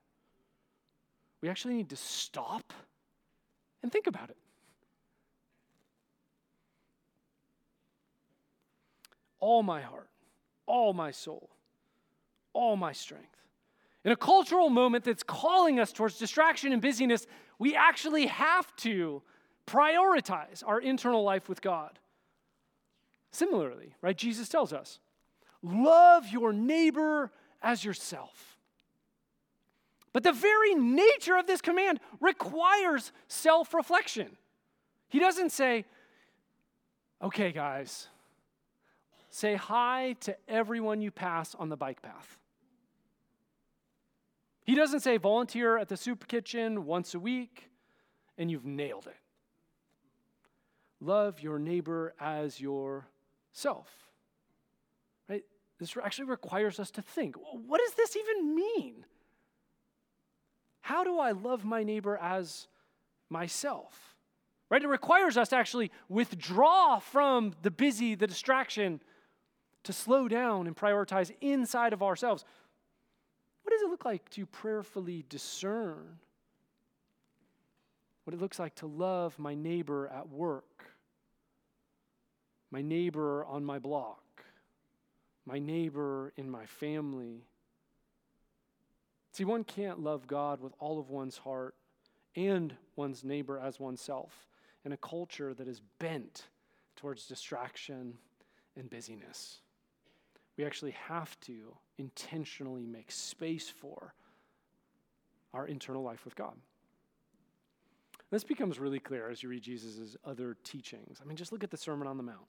we 1.41 1.49
actually 1.49 1.75
need 1.75 1.91
to 1.91 1.97
stop 1.97 2.73
and 3.83 3.91
think 3.91 4.07
about 4.07 4.31
it. 4.31 4.37
All 9.41 9.65
my 9.65 9.81
heart, 9.81 10.09
all 10.67 10.93
my 10.93 11.11
soul, 11.11 11.51
all 12.53 12.77
my 12.77 12.93
strength. 12.93 13.43
In 14.05 14.13
a 14.13 14.17
cultural 14.17 14.71
moment 14.71 15.03
that's 15.03 15.25
calling 15.25 15.81
us 15.81 15.93
towards 15.93 16.17
distraction 16.17 16.73
and 16.73 16.81
busyness, 16.81 17.27
we 17.59 17.75
actually 17.75 18.27
have 18.27 18.75
to 18.77 19.21
prioritize 19.67 20.63
our 20.65 20.81
internal 20.81 21.25
life 21.25 21.49
with 21.49 21.61
God. 21.61 21.99
Similarly, 23.33 23.97
right, 24.01 24.17
Jesus 24.17 24.49
tells 24.49 24.73
us 24.73 25.01
love 25.61 26.29
your 26.29 26.53
neighbor 26.53 27.33
as 27.67 27.85
yourself. 27.85 28.57
But 30.13 30.23
the 30.23 30.33
very 30.33 30.75
nature 30.75 31.37
of 31.37 31.47
this 31.47 31.61
command 31.61 32.01
requires 32.21 33.13
self 33.29 33.75
reflection. 33.75 34.37
He 35.09 35.19
doesn't 35.19 35.51
say, 35.51 35.85
okay, 37.23 37.53
guys, 37.53 38.09
Say 39.37 39.55
hi 39.55 40.17
to 40.21 40.35
everyone 40.49 41.03
you 41.03 41.11
pass 41.11 41.55
on 41.55 41.69
the 41.69 41.77
bike 41.77 42.01
path. 42.01 42.39
He 44.65 44.75
doesn't 44.75 45.01
say 45.01 45.19
volunteer 45.19 45.77
at 45.77 45.89
the 45.89 45.97
soup 45.99 46.27
kitchen 46.27 46.87
once 46.87 47.13
a 47.15 47.19
week 47.19 47.69
and 48.39 48.51
you've 48.51 48.65
nailed 48.65 49.07
it. 49.07 49.19
Love 51.03 51.43
your 51.43 51.59
neighbor 51.59 52.15
as 52.19 52.59
yourself. 52.59 54.06
This 55.79 55.97
actually 56.03 56.27
requires 56.27 56.81
us 56.81 56.91
to 56.93 57.03
think 57.03 57.37
what 57.67 57.81
does 57.81 57.95
this 57.95 58.17
even 58.17 58.55
mean? 58.55 59.05
How 60.81 61.05
do 61.05 61.19
I 61.19 61.33
love 61.33 61.65
my 61.65 61.83
neighbor 61.83 62.17
as 62.17 62.69
myself? 63.29 64.15
Right? 64.71 64.83
It 64.83 64.89
requires 64.89 65.37
us 65.37 65.51
to 65.51 65.57
actually 65.57 65.91
withdraw 66.09 66.99
from 66.99 67.55
the 67.63 67.71
busy, 67.71 68.15
the 68.15 68.27
distraction, 68.27 69.01
to 69.85 69.93
slow 69.93 70.29
down 70.29 70.67
and 70.67 70.77
prioritize 70.77 71.33
inside 71.41 71.93
of 71.93 72.03
ourselves. 72.03 72.45
What 73.63 73.73
does 73.73 73.83
it 73.83 73.91
look 73.91 74.05
like 74.05 74.29
to 74.31 74.47
prayerfully 74.47 75.25
discern 75.29 76.19
what 78.25 78.35
it 78.35 78.41
looks 78.41 78.59
like 78.59 78.75
to 78.77 78.87
love 78.87 79.39
my 79.39 79.55
neighbor 79.55 80.09
at 80.09 80.29
work, 80.29 80.85
my 82.73 82.83
neighbor 82.83 83.45
on 83.45 83.65
my 83.65 83.79
block, 83.79 84.45
my 85.47 85.59
neighbor 85.59 86.33
in 86.37 86.51
my 86.51 86.67
family? 86.67 87.47
See, 89.33 89.45
one 89.45 89.65
can't 89.65 90.01
love 90.01 90.27
God 90.27 90.61
with 90.61 90.73
all 90.79 90.99
of 90.99 91.11
one's 91.11 91.39
heart 91.39 91.75
and 92.35 92.75
one's 92.97 93.25
neighbor 93.25 93.59
as 93.59 93.81
oneself 93.81 94.47
in 94.85 94.93
a 94.93 94.97
culture 94.97 95.55
that 95.55 95.69
is 95.69 95.81
bent 95.99 96.49
towards 96.97 97.27
distraction 97.27 98.19
and 98.77 98.91
busyness 98.91 99.61
we 100.57 100.65
actually 100.65 100.93
have 100.93 101.39
to 101.41 101.77
intentionally 101.99 102.87
make 102.87 103.11
space 103.11 103.69
for 103.69 104.15
our 105.53 105.67
internal 105.67 106.03
life 106.03 106.25
with 106.25 106.35
God. 106.35 106.55
This 108.31 108.45
becomes 108.45 108.79
really 108.79 108.99
clear 108.99 109.31
as 109.31 109.43
you 109.43 109.49
read 109.49 109.63
Jesus' 109.63 110.17
other 110.25 110.57
teachings. 110.65 111.21
I 111.23 111.27
mean, 111.27 111.37
just 111.37 111.53
look 111.53 111.63
at 111.63 111.71
the 111.71 111.77
Sermon 111.77 112.09
on 112.09 112.17
the 112.17 112.23
Mount, 112.23 112.47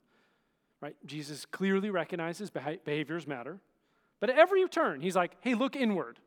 right? 0.80 0.96
Jesus 1.04 1.44
clearly 1.46 1.90
recognizes 1.90 2.50
behaviors 2.50 3.26
matter, 3.26 3.58
but 4.20 4.30
at 4.30 4.38
every 4.38 4.66
turn, 4.68 5.00
he's 5.00 5.16
like, 5.16 5.36
hey, 5.40 5.54
look 5.54 5.76
inward. 5.76 6.18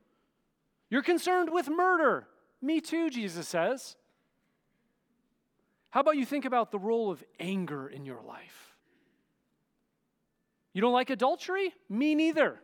You're 0.89 1.03
concerned 1.03 1.49
with 1.51 1.69
murder. 1.69 2.27
Me 2.61 2.81
too, 2.81 3.09
Jesus 3.09 3.47
says. 3.47 3.95
How 5.89 6.01
about 6.01 6.17
you 6.17 6.25
think 6.25 6.45
about 6.45 6.71
the 6.71 6.79
role 6.79 7.11
of 7.11 7.23
anger 7.39 7.87
in 7.87 8.05
your 8.05 8.21
life? 8.21 8.75
You 10.73 10.81
don't 10.81 10.93
like 10.93 11.09
adultery? 11.09 11.73
Me 11.89 12.15
neither. 12.15 12.61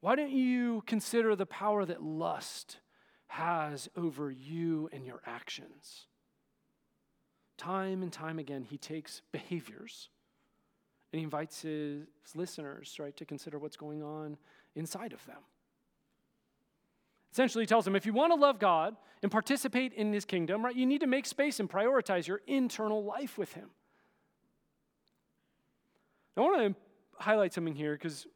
Why 0.00 0.14
don't 0.14 0.30
you 0.30 0.82
consider 0.86 1.34
the 1.36 1.46
power 1.46 1.84
that 1.84 2.02
lust 2.02 2.78
has 3.26 3.88
over 3.96 4.30
you 4.30 4.88
and 4.92 5.04
your 5.04 5.20
actions? 5.26 6.06
Time 7.60 8.02
and 8.02 8.10
time 8.10 8.38
again, 8.38 8.64
he 8.64 8.78
takes 8.78 9.20
behaviors 9.32 10.08
and 11.12 11.18
he 11.18 11.24
invites 11.24 11.60
his 11.60 12.06
listeners, 12.34 12.96
right, 12.98 13.14
to 13.18 13.26
consider 13.26 13.58
what's 13.58 13.76
going 13.76 14.02
on 14.02 14.38
inside 14.74 15.12
of 15.12 15.24
them. 15.26 15.36
Essentially, 17.32 17.64
he 17.64 17.66
tells 17.66 17.84
them 17.84 17.94
if 17.94 18.06
you 18.06 18.14
want 18.14 18.32
to 18.32 18.40
love 18.40 18.58
God 18.58 18.96
and 19.22 19.30
participate 19.30 19.92
in 19.92 20.10
his 20.10 20.24
kingdom, 20.24 20.64
right, 20.64 20.74
you 20.74 20.86
need 20.86 21.02
to 21.02 21.06
make 21.06 21.26
space 21.26 21.60
and 21.60 21.68
prioritize 21.68 22.26
your 22.26 22.40
internal 22.46 23.04
life 23.04 23.36
with 23.36 23.52
him. 23.52 23.68
I 26.36 26.40
want 26.40 26.74
to 26.74 27.22
highlight 27.22 27.52
something 27.52 27.74
here 27.74 27.92
because 27.92 28.26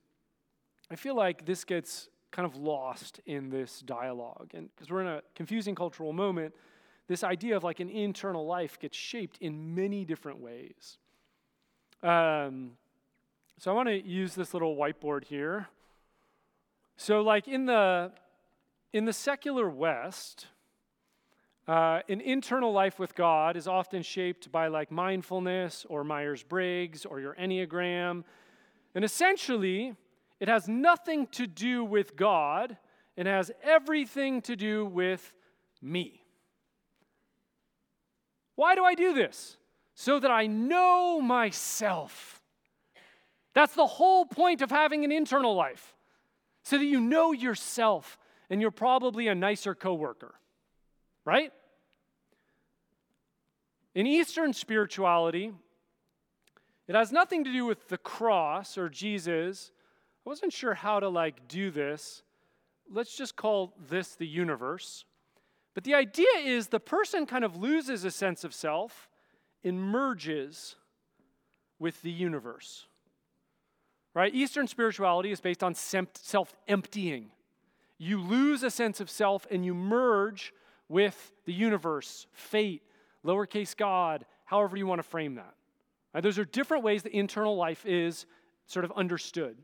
I 0.91 0.97
feel 0.97 1.17
like 1.17 1.47
this 1.47 1.65
gets 1.65 2.11
kind 2.31 2.45
of 2.45 2.57
lost 2.57 3.21
in 3.25 3.49
this 3.49 3.81
dialogue. 3.81 4.51
And 4.53 4.69
because 4.75 4.91
we're 4.91 5.01
in 5.01 5.07
a 5.07 5.23
confusing 5.35 5.75
cultural 5.75 6.13
moment, 6.13 6.55
this 7.09 7.23
idea 7.23 7.57
of 7.57 7.65
like 7.65 7.81
an 7.81 7.91
internal 7.91 8.47
life 8.47 8.79
gets 8.79 8.97
shaped 8.97 9.39
in 9.41 9.75
many 9.75 10.05
different 10.05 10.41
ways. 10.41 10.99
Um, 12.03 12.73
so 13.59 13.71
I 13.71 13.75
want 13.75 13.89
to 13.89 14.03
use 14.03 14.35
this 14.35 14.53
little 14.53 14.77
whiteboard 14.77 15.25
here. 15.25 15.69
So, 16.97 17.23
like 17.23 17.49
in 17.49 17.67
the 17.67 18.13
in 18.93 19.05
the 19.05 19.13
secular 19.13 19.69
West, 19.69 20.47
uh, 21.67 22.01
an 22.09 22.21
internal 22.21 22.73
life 22.73 22.99
with 22.99 23.15
God 23.15 23.57
is 23.57 23.67
often 23.67 24.03
shaped 24.03 24.53
by 24.53 24.69
like 24.69 24.91
mindfulness 24.91 25.87
or 25.89 26.05
Myers 26.05 26.43
Briggs 26.43 27.05
or 27.05 27.21
your 27.21 27.35
Enneagram. 27.35 28.23
And 28.95 29.05
essentially, 29.05 29.95
it 30.41 30.49
has 30.49 30.69
nothing 30.69 31.27
to 31.29 31.47
do 31.47 31.85
with 31.85 32.17
God, 32.17 32.77
it 33.17 33.27
has 33.27 33.51
everything 33.63 34.43
to 34.43 34.57
do 34.57 34.85
with 34.85 35.33
me. 35.81 36.24
Why 38.57 38.75
do 38.75 38.85
I 38.85 38.95
do 38.95 39.15
this? 39.15 39.57
So 39.95 40.19
that 40.21 40.31
I 40.31 40.47
know 40.47 41.21
myself. 41.21 42.41
That's 43.53 43.75
the 43.75 43.87
whole 43.87 44.27
point 44.27 44.63
of 44.63 44.71
having 44.71 45.05
an 45.05 45.13
internal 45.13 45.55
life. 45.55 45.95
so 46.65 46.79
that 46.79 46.85
you 46.85 46.99
know 46.99 47.33
yourself 47.33 48.19
and 48.49 48.61
you're 48.61 48.71
probably 48.71 49.29
a 49.29 49.35
nicer 49.35 49.75
coworker, 49.75 50.35
right? 51.25 51.53
In 53.95 54.07
Eastern 54.07 54.53
spirituality, 54.53 55.53
it 56.89 56.95
has 56.95 57.13
nothing 57.13 57.45
to 57.45 57.53
do 57.53 57.65
with 57.67 57.89
the 57.89 57.99
cross 57.99 58.77
or 58.77 58.89
Jesus. 58.89 59.71
I 60.27 60.31
wasn't 60.31 60.53
sure 60.53 60.75
how 60.75 61.01
to 61.01 61.09
like 61.09 61.47
do 61.49 61.71
this. 61.71 62.23
Let's 62.91 63.17
just 63.17 63.37
call 63.37 63.75
this 63.89 64.15
the 64.15 64.27
universe. 64.27 65.05
But 65.75 65.85
the 65.85 65.95
idea 65.95 66.27
is 66.45 66.69
the 66.69 66.81
person 66.81 67.27
kind 67.27 67.45
of 67.45 67.57
loses 67.57 68.05
a 68.05 68.11
sense 68.11 68.45
of 68.45 68.55
self 68.55 69.09
and 69.65 69.81
merges 69.81 70.77
with 71.79 72.01
the 72.03 72.11
universe. 72.11 72.87
Right? 74.15 74.33
Eastern 74.33 74.69
spirituality 74.69 75.33
is 75.33 75.41
based 75.41 75.65
on 75.65 75.75
self 75.75 76.55
emptying. 76.69 77.31
You 77.99 78.21
lose 78.21 78.63
a 78.63 78.71
sense 78.71 79.01
of 79.01 79.11
self 79.11 79.47
and 79.51 79.65
you 79.65 79.75
merge 79.75 80.53
with 80.89 81.33
the 81.47 81.53
universe, 81.53 82.27
fate, 82.33 82.83
lowercase 83.25 83.77
god, 83.77 84.25
however 84.45 84.77
you 84.77 84.87
want 84.87 85.01
to 85.01 85.09
frame 85.09 85.35
that. 85.37 85.55
Right? 86.13 86.23
Those 86.23 86.39
are 86.39 86.45
different 86.45 86.85
ways 86.85 87.03
the 87.03 87.17
internal 87.17 87.57
life 87.57 87.85
is 87.85 88.27
sort 88.67 88.85
of 88.85 88.93
understood. 88.93 89.57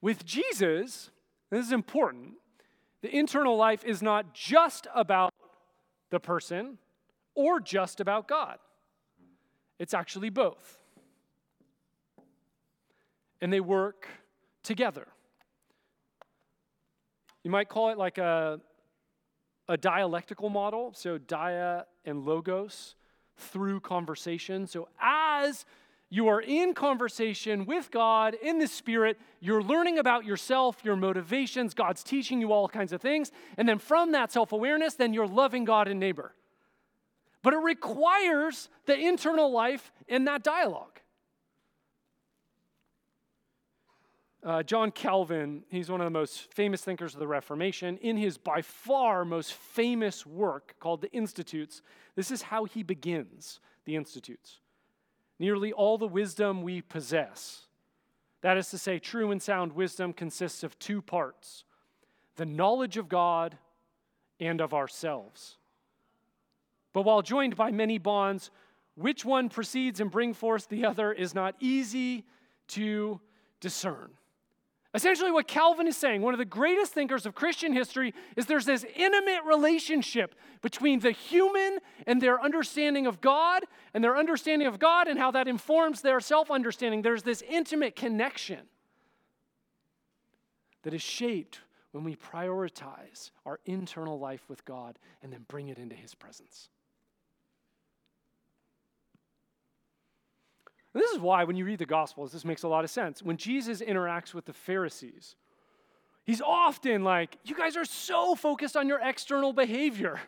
With 0.00 0.24
Jesus, 0.24 1.10
this 1.50 1.66
is 1.66 1.72
important, 1.72 2.34
the 3.06 3.16
internal 3.16 3.56
life 3.56 3.84
is 3.84 4.02
not 4.02 4.34
just 4.34 4.88
about 4.92 5.32
the 6.10 6.18
person 6.18 6.76
or 7.36 7.60
just 7.60 8.00
about 8.00 8.26
God, 8.26 8.58
it's 9.78 9.94
actually 9.94 10.28
both. 10.28 10.78
And 13.40 13.52
they 13.52 13.60
work 13.60 14.08
together. 14.64 15.06
You 17.44 17.50
might 17.52 17.68
call 17.68 17.90
it 17.90 17.98
like 17.98 18.18
a, 18.18 18.60
a 19.68 19.76
dialectical 19.76 20.50
model, 20.50 20.92
so 20.92 21.16
dia 21.16 21.86
and 22.04 22.24
logos 22.24 22.96
through 23.36 23.80
conversation. 23.80 24.66
So 24.66 24.88
as 25.00 25.64
you 26.08 26.28
are 26.28 26.40
in 26.40 26.72
conversation 26.72 27.66
with 27.66 27.90
God 27.90 28.34
in 28.34 28.58
the 28.58 28.68
Spirit. 28.68 29.18
You're 29.40 29.62
learning 29.62 29.98
about 29.98 30.24
yourself, 30.24 30.84
your 30.84 30.94
motivations. 30.94 31.74
God's 31.74 32.04
teaching 32.04 32.40
you 32.40 32.52
all 32.52 32.68
kinds 32.68 32.92
of 32.92 33.00
things. 33.00 33.32
And 33.56 33.68
then 33.68 33.78
from 33.78 34.12
that 34.12 34.30
self 34.30 34.52
awareness, 34.52 34.94
then 34.94 35.12
you're 35.12 35.26
loving 35.26 35.64
God 35.64 35.88
and 35.88 35.98
neighbor. 35.98 36.32
But 37.42 37.54
it 37.54 37.58
requires 37.58 38.68
the 38.86 38.96
internal 38.96 39.50
life 39.50 39.92
in 40.06 40.24
that 40.24 40.44
dialogue. 40.44 41.00
Uh, 44.44 44.62
John 44.62 44.92
Calvin, 44.92 45.64
he's 45.70 45.90
one 45.90 46.00
of 46.00 46.04
the 46.04 46.10
most 46.10 46.52
famous 46.54 46.82
thinkers 46.82 47.14
of 47.14 47.20
the 47.20 47.26
Reformation. 47.26 47.98
In 47.98 48.16
his 48.16 48.38
by 48.38 48.62
far 48.62 49.24
most 49.24 49.54
famous 49.54 50.24
work 50.24 50.76
called 50.78 51.00
The 51.00 51.10
Institutes, 51.10 51.82
this 52.14 52.30
is 52.30 52.42
how 52.42 52.64
he 52.64 52.84
begins 52.84 53.58
the 53.86 53.96
Institutes 53.96 54.60
nearly 55.38 55.72
all 55.72 55.98
the 55.98 56.08
wisdom 56.08 56.62
we 56.62 56.80
possess. 56.80 57.66
That 58.42 58.56
is 58.56 58.70
to 58.70 58.78
say, 58.78 58.98
true 58.98 59.30
and 59.30 59.42
sound 59.42 59.72
wisdom 59.72 60.12
consists 60.12 60.62
of 60.62 60.78
two 60.78 61.02
parts 61.02 61.64
the 62.36 62.46
knowledge 62.46 62.98
of 62.98 63.08
God 63.08 63.56
and 64.38 64.60
of 64.60 64.74
ourselves. 64.74 65.56
But 66.92 67.02
while 67.02 67.22
joined 67.22 67.56
by 67.56 67.70
many 67.70 67.98
bonds, 67.98 68.50
which 68.94 69.24
one 69.24 69.48
precedes 69.48 70.00
and 70.00 70.10
bring 70.10 70.34
forth 70.34 70.68
the 70.68 70.84
other 70.84 71.12
is 71.12 71.34
not 71.34 71.54
easy 71.60 72.24
to 72.68 73.20
discern. 73.60 74.10
Essentially, 74.96 75.30
what 75.30 75.46
Calvin 75.46 75.86
is 75.86 75.94
saying, 75.94 76.22
one 76.22 76.32
of 76.32 76.38
the 76.38 76.46
greatest 76.46 76.94
thinkers 76.94 77.26
of 77.26 77.34
Christian 77.34 77.74
history, 77.74 78.14
is 78.34 78.46
there's 78.46 78.64
this 78.64 78.86
intimate 78.96 79.44
relationship 79.44 80.34
between 80.62 81.00
the 81.00 81.10
human 81.10 81.80
and 82.06 82.18
their 82.18 82.40
understanding 82.40 83.06
of 83.06 83.20
God, 83.20 83.64
and 83.92 84.02
their 84.02 84.16
understanding 84.16 84.66
of 84.66 84.78
God 84.78 85.06
and 85.06 85.18
how 85.18 85.30
that 85.32 85.48
informs 85.48 86.00
their 86.00 86.18
self 86.18 86.50
understanding. 86.50 87.02
There's 87.02 87.22
this 87.22 87.42
intimate 87.42 87.94
connection 87.94 88.60
that 90.82 90.94
is 90.94 91.02
shaped 91.02 91.60
when 91.92 92.02
we 92.02 92.16
prioritize 92.16 93.32
our 93.44 93.60
internal 93.66 94.18
life 94.18 94.48
with 94.48 94.64
God 94.64 94.98
and 95.22 95.30
then 95.30 95.44
bring 95.46 95.68
it 95.68 95.76
into 95.76 95.94
His 95.94 96.14
presence. 96.14 96.70
And 100.96 101.02
this 101.02 101.10
is 101.10 101.18
why, 101.18 101.44
when 101.44 101.56
you 101.56 101.66
read 101.66 101.78
the 101.78 101.84
Gospels, 101.84 102.32
this 102.32 102.42
makes 102.42 102.62
a 102.62 102.68
lot 102.68 102.82
of 102.82 102.88
sense. 102.88 103.22
When 103.22 103.36
Jesus 103.36 103.82
interacts 103.82 104.32
with 104.32 104.46
the 104.46 104.54
Pharisees, 104.54 105.36
he's 106.24 106.40
often 106.40 107.04
like, 107.04 107.36
You 107.44 107.54
guys 107.54 107.76
are 107.76 107.84
so 107.84 108.34
focused 108.34 108.78
on 108.78 108.88
your 108.88 108.98
external 109.02 109.52
behavior. 109.52 110.18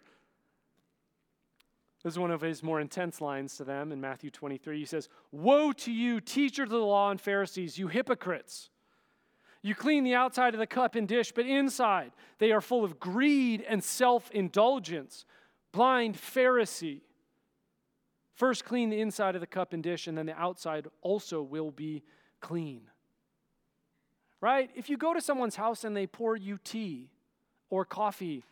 This 2.04 2.12
is 2.12 2.18
one 2.18 2.30
of 2.30 2.42
his 2.42 2.62
more 2.62 2.82
intense 2.82 3.22
lines 3.22 3.56
to 3.56 3.64
them 3.64 3.92
in 3.92 4.00
Matthew 4.02 4.28
23. 4.28 4.78
He 4.78 4.84
says, 4.84 5.08
Woe 5.32 5.72
to 5.72 5.90
you, 5.90 6.20
teachers 6.20 6.64
of 6.64 6.68
the 6.68 6.76
law 6.76 7.10
and 7.10 7.18
Pharisees, 7.18 7.78
you 7.78 7.88
hypocrites! 7.88 8.68
You 9.62 9.74
clean 9.74 10.04
the 10.04 10.16
outside 10.16 10.52
of 10.52 10.60
the 10.60 10.66
cup 10.66 10.96
and 10.96 11.08
dish, 11.08 11.32
but 11.32 11.46
inside 11.46 12.12
they 12.36 12.52
are 12.52 12.60
full 12.60 12.84
of 12.84 13.00
greed 13.00 13.64
and 13.66 13.82
self 13.82 14.30
indulgence. 14.32 15.24
Blind 15.72 16.16
Pharisee. 16.16 17.00
First, 18.38 18.64
clean 18.64 18.88
the 18.88 19.00
inside 19.00 19.34
of 19.34 19.40
the 19.40 19.48
cup 19.48 19.72
and 19.72 19.82
dish, 19.82 20.06
and 20.06 20.16
then 20.16 20.26
the 20.26 20.40
outside 20.40 20.86
also 21.02 21.42
will 21.42 21.72
be 21.72 22.04
clean. 22.40 22.82
Right? 24.40 24.70
If 24.76 24.88
you 24.88 24.96
go 24.96 25.12
to 25.12 25.20
someone's 25.20 25.56
house 25.56 25.82
and 25.82 25.96
they 25.96 26.06
pour 26.06 26.36
you 26.36 26.56
tea 26.62 27.10
or 27.68 27.84
coffee, 27.84 28.44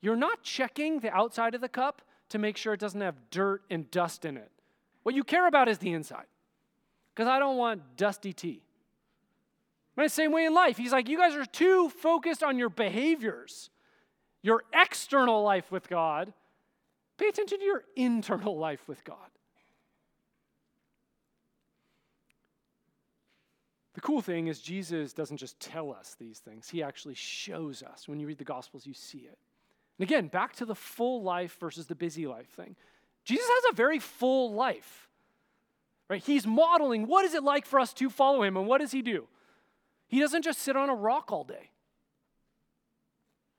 you're 0.00 0.16
not 0.16 0.42
checking 0.42 0.98
the 0.98 1.14
outside 1.14 1.54
of 1.54 1.60
the 1.60 1.68
cup 1.68 2.02
to 2.30 2.40
make 2.40 2.56
sure 2.56 2.74
it 2.74 2.80
doesn't 2.80 3.00
have 3.00 3.30
dirt 3.30 3.62
and 3.70 3.88
dust 3.92 4.24
in 4.24 4.36
it. 4.36 4.50
What 5.04 5.14
you 5.14 5.22
care 5.22 5.46
about 5.46 5.68
is 5.68 5.78
the 5.78 5.92
inside. 5.92 6.26
Because 7.14 7.28
I 7.28 7.38
don't 7.38 7.56
want 7.56 7.96
dusty 7.96 8.32
tea. 8.32 8.62
Right? 9.94 10.10
Same 10.10 10.32
way 10.32 10.44
in 10.44 10.54
life. 10.54 10.76
He's 10.76 10.90
like, 10.90 11.08
you 11.08 11.16
guys 11.16 11.36
are 11.36 11.44
too 11.44 11.88
focused 11.88 12.42
on 12.42 12.58
your 12.58 12.68
behaviors, 12.68 13.70
your 14.42 14.64
external 14.74 15.44
life 15.44 15.70
with 15.70 15.88
God, 15.88 16.32
Pay 17.20 17.28
attention 17.28 17.58
to 17.58 17.64
your 17.66 17.84
internal 17.96 18.56
life 18.56 18.88
with 18.88 19.04
God. 19.04 19.16
The 23.92 24.00
cool 24.00 24.22
thing 24.22 24.46
is, 24.46 24.62
Jesus 24.62 25.12
doesn't 25.12 25.36
just 25.36 25.60
tell 25.60 25.92
us 25.92 26.16
these 26.18 26.38
things, 26.38 26.70
He 26.70 26.82
actually 26.82 27.14
shows 27.14 27.82
us. 27.82 28.08
When 28.08 28.20
you 28.20 28.26
read 28.26 28.38
the 28.38 28.44
Gospels, 28.44 28.86
you 28.86 28.94
see 28.94 29.18
it. 29.18 29.36
And 29.98 30.08
again, 30.08 30.28
back 30.28 30.56
to 30.56 30.64
the 30.64 30.74
full 30.74 31.22
life 31.22 31.58
versus 31.60 31.86
the 31.86 31.94
busy 31.94 32.26
life 32.26 32.48
thing. 32.48 32.74
Jesus 33.26 33.46
has 33.46 33.72
a 33.72 33.76
very 33.76 33.98
full 33.98 34.54
life. 34.54 35.06
Right? 36.08 36.24
He's 36.24 36.46
modeling 36.46 37.06
what 37.06 37.26
is 37.26 37.34
it 37.34 37.42
like 37.42 37.66
for 37.66 37.78
us 37.78 37.92
to 37.94 38.08
follow 38.08 38.42
him 38.42 38.56
and 38.56 38.66
what 38.66 38.80
does 38.80 38.92
he 38.92 39.02
do? 39.02 39.28
He 40.08 40.20
doesn't 40.20 40.42
just 40.42 40.60
sit 40.60 40.74
on 40.74 40.88
a 40.88 40.94
rock 40.94 41.30
all 41.30 41.44
day. 41.44 41.70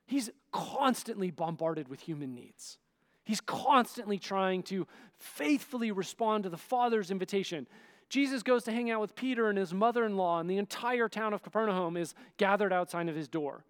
He's 0.04 0.30
constantly 0.50 1.30
bombarded 1.30 1.86
with 1.86 2.00
human 2.00 2.34
needs. 2.34 2.78
He's 3.24 3.40
constantly 3.40 4.18
trying 4.18 4.62
to 4.64 4.86
faithfully 5.18 5.92
respond 5.92 6.44
to 6.44 6.50
the 6.50 6.56
Father's 6.56 7.10
invitation. 7.10 7.66
Jesus 8.08 8.42
goes 8.42 8.64
to 8.64 8.72
hang 8.72 8.90
out 8.90 9.00
with 9.00 9.14
Peter 9.14 9.48
and 9.48 9.56
his 9.56 9.72
mother 9.72 10.04
in 10.04 10.16
law, 10.16 10.40
and 10.40 10.50
the 10.50 10.58
entire 10.58 11.08
town 11.08 11.32
of 11.32 11.42
Capernaum 11.42 11.96
is 11.96 12.14
gathered 12.36 12.72
outside 12.72 13.08
of 13.08 13.16
his 13.16 13.28
door. 13.28 13.64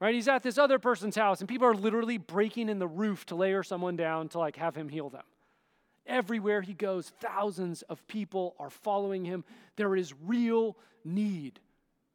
Right? 0.00 0.14
He's 0.14 0.28
at 0.28 0.42
this 0.42 0.58
other 0.58 0.78
person's 0.78 1.14
house, 1.14 1.40
and 1.40 1.48
people 1.48 1.66
are 1.66 1.74
literally 1.74 2.18
breaking 2.18 2.68
in 2.68 2.78
the 2.78 2.88
roof 2.88 3.26
to 3.26 3.34
layer 3.34 3.62
someone 3.62 3.96
down 3.96 4.28
to 4.30 4.38
like 4.38 4.56
have 4.56 4.74
him 4.74 4.88
heal 4.88 5.10
them. 5.10 5.24
Everywhere 6.06 6.62
he 6.62 6.74
goes, 6.74 7.12
thousands 7.20 7.82
of 7.82 8.04
people 8.08 8.56
are 8.58 8.70
following 8.70 9.24
him. 9.24 9.44
There 9.76 9.94
is 9.94 10.14
real 10.26 10.76
need. 11.04 11.60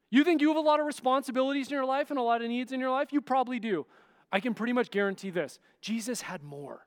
You 0.09 0.23
think 0.23 0.41
you 0.41 0.47
have 0.49 0.57
a 0.57 0.61
lot 0.61 0.79
of 0.79 0.85
responsibilities 0.85 1.67
in 1.67 1.73
your 1.73 1.85
life 1.85 2.09
and 2.09 2.19
a 2.19 2.23
lot 2.23 2.41
of 2.41 2.47
needs 2.47 2.71
in 2.71 2.79
your 2.79 2.91
life? 2.91 3.13
You 3.13 3.21
probably 3.21 3.59
do. 3.59 3.85
I 4.31 4.39
can 4.39 4.53
pretty 4.53 4.73
much 4.73 4.91
guarantee 4.91 5.29
this 5.29 5.59
Jesus 5.81 6.21
had 6.21 6.43
more. 6.43 6.85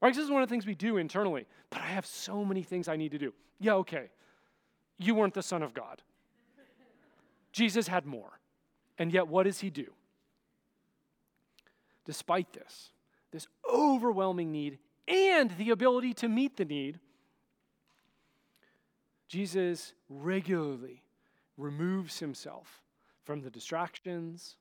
Right? 0.00 0.14
This 0.14 0.24
is 0.24 0.30
one 0.30 0.42
of 0.42 0.48
the 0.48 0.52
things 0.52 0.66
we 0.66 0.74
do 0.74 0.96
internally. 0.96 1.46
But 1.68 1.82
I 1.82 1.86
have 1.86 2.06
so 2.06 2.44
many 2.44 2.62
things 2.62 2.88
I 2.88 2.96
need 2.96 3.12
to 3.12 3.18
do. 3.18 3.34
Yeah, 3.58 3.74
okay. 3.74 4.10
You 4.98 5.14
weren't 5.14 5.34
the 5.34 5.42
Son 5.42 5.62
of 5.62 5.74
God. 5.74 6.00
Jesus 7.52 7.86
had 7.86 8.06
more. 8.06 8.40
And 8.98 9.12
yet, 9.12 9.28
what 9.28 9.44
does 9.44 9.60
he 9.60 9.70
do? 9.70 9.92
Despite 12.06 12.52
this, 12.52 12.90
this 13.30 13.46
overwhelming 13.70 14.50
need 14.50 14.78
and 15.06 15.50
the 15.58 15.70
ability 15.70 16.14
to 16.14 16.28
meet 16.28 16.56
the 16.56 16.64
need, 16.64 16.98
Jesus 19.28 19.92
regularly 20.08 21.02
removes 21.56 22.18
himself 22.18 22.82
from 23.30 23.42
the 23.42 23.50
distractions, 23.50 24.56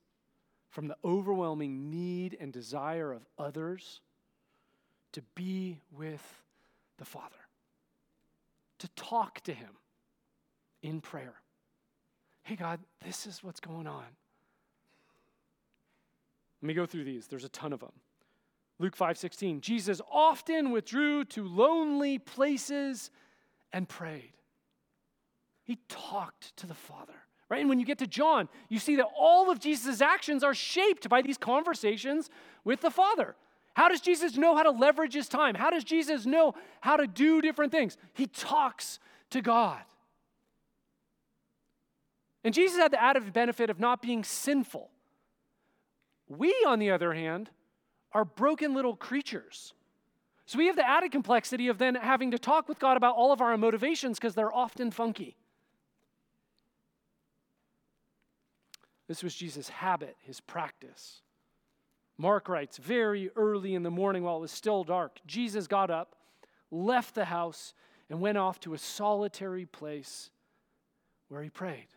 from 0.69 0.87
the 0.87 0.95
overwhelming 1.03 1.89
need 1.89 2.37
and 2.39 2.53
desire 2.53 3.11
of 3.11 3.25
others 3.35 3.99
to 5.11 5.23
be 5.33 5.81
with 5.91 6.43
the 6.99 7.03
Father, 7.03 7.47
to 8.77 8.87
talk 8.89 9.41
to 9.41 9.53
Him, 9.55 9.71
in 10.83 11.01
prayer. 11.01 11.33
Hey, 12.43 12.55
God, 12.55 12.79
this 13.03 13.25
is 13.25 13.43
what's 13.43 13.59
going 13.59 13.87
on. 13.87 14.05
Let 16.61 16.67
me 16.67 16.75
go 16.75 16.85
through 16.85 17.05
these. 17.05 17.25
There's 17.25 17.45
a 17.45 17.49
ton 17.49 17.73
of 17.73 17.79
them. 17.79 17.93
Luke 18.77 18.95
5:16. 18.95 19.61
Jesus 19.61 19.99
often 20.11 20.69
withdrew 20.69 21.25
to 21.25 21.43
lonely 21.43 22.19
places 22.19 23.09
and 23.73 23.89
prayed. 23.89 24.33
He 25.63 25.79
talked 25.87 26.55
to 26.57 26.67
the 26.67 26.75
Father. 26.75 27.23
Right? 27.49 27.61
And 27.61 27.69
when 27.69 27.79
you 27.79 27.85
get 27.85 27.97
to 27.97 28.07
John, 28.07 28.47
you 28.69 28.77
see 28.77 28.95
that 28.97 29.07
all 29.17 29.49
of 29.49 29.59
Jesus' 29.59 30.01
actions 30.01 30.43
are 30.43 30.53
shaped 30.53 31.09
by 31.09 31.21
these 31.23 31.37
conversations 31.37 32.29
with 32.63 32.81
the 32.81 32.91
Father. 32.91 33.35
How 33.73 33.89
does 33.89 34.01
Jesus 34.01 34.37
know 34.37 34.55
how 34.55 34.63
to 34.63 34.71
leverage 34.71 35.13
his 35.13 35.27
time? 35.27 35.55
How 35.55 35.69
does 35.69 35.83
Jesus 35.83 36.25
know 36.25 36.53
how 36.81 36.95
to 36.97 37.07
do 37.07 37.41
different 37.41 37.71
things? 37.71 37.97
He 38.13 38.27
talks 38.27 38.99
to 39.31 39.41
God. 39.41 39.81
And 42.43 42.53
Jesus 42.53 42.77
had 42.77 42.91
the 42.91 43.01
added 43.01 43.33
benefit 43.33 43.69
of 43.69 43.79
not 43.79 44.01
being 44.01 44.23
sinful. 44.23 44.89
We, 46.27 46.53
on 46.67 46.79
the 46.79 46.91
other 46.91 47.13
hand, 47.13 47.49
are 48.11 48.25
broken 48.25 48.73
little 48.73 48.95
creatures. 48.95 49.73
So 50.45 50.57
we 50.57 50.67
have 50.67 50.75
the 50.75 50.87
added 50.87 51.11
complexity 51.11 51.67
of 51.67 51.77
then 51.77 51.95
having 51.95 52.31
to 52.31 52.39
talk 52.39 52.67
with 52.67 52.79
God 52.79 52.97
about 52.97 53.15
all 53.15 53.31
of 53.31 53.41
our 53.41 53.55
motivations 53.57 54.17
because 54.19 54.35
they're 54.35 54.53
often 54.53 54.91
funky. 54.91 55.35
This 59.09 59.23
was 59.23 59.33
Jesus' 59.33 59.69
habit, 59.69 60.15
his 60.21 60.39
practice. 60.39 61.23
Mark 62.19 62.47
writes, 62.47 62.77
very 62.77 63.31
early 63.35 63.73
in 63.73 63.81
the 63.81 63.89
morning 63.89 64.23
while 64.23 64.37
it 64.37 64.41
was 64.41 64.51
still 64.51 64.83
dark, 64.83 65.19
Jesus 65.25 65.65
got 65.65 65.89
up, 65.89 66.15
left 66.69 67.15
the 67.15 67.25
house, 67.25 67.73
and 68.07 68.21
went 68.21 68.37
off 68.37 68.59
to 68.59 68.75
a 68.75 68.77
solitary 68.77 69.65
place 69.65 70.29
where 71.27 71.41
he 71.41 71.49
prayed. 71.49 71.87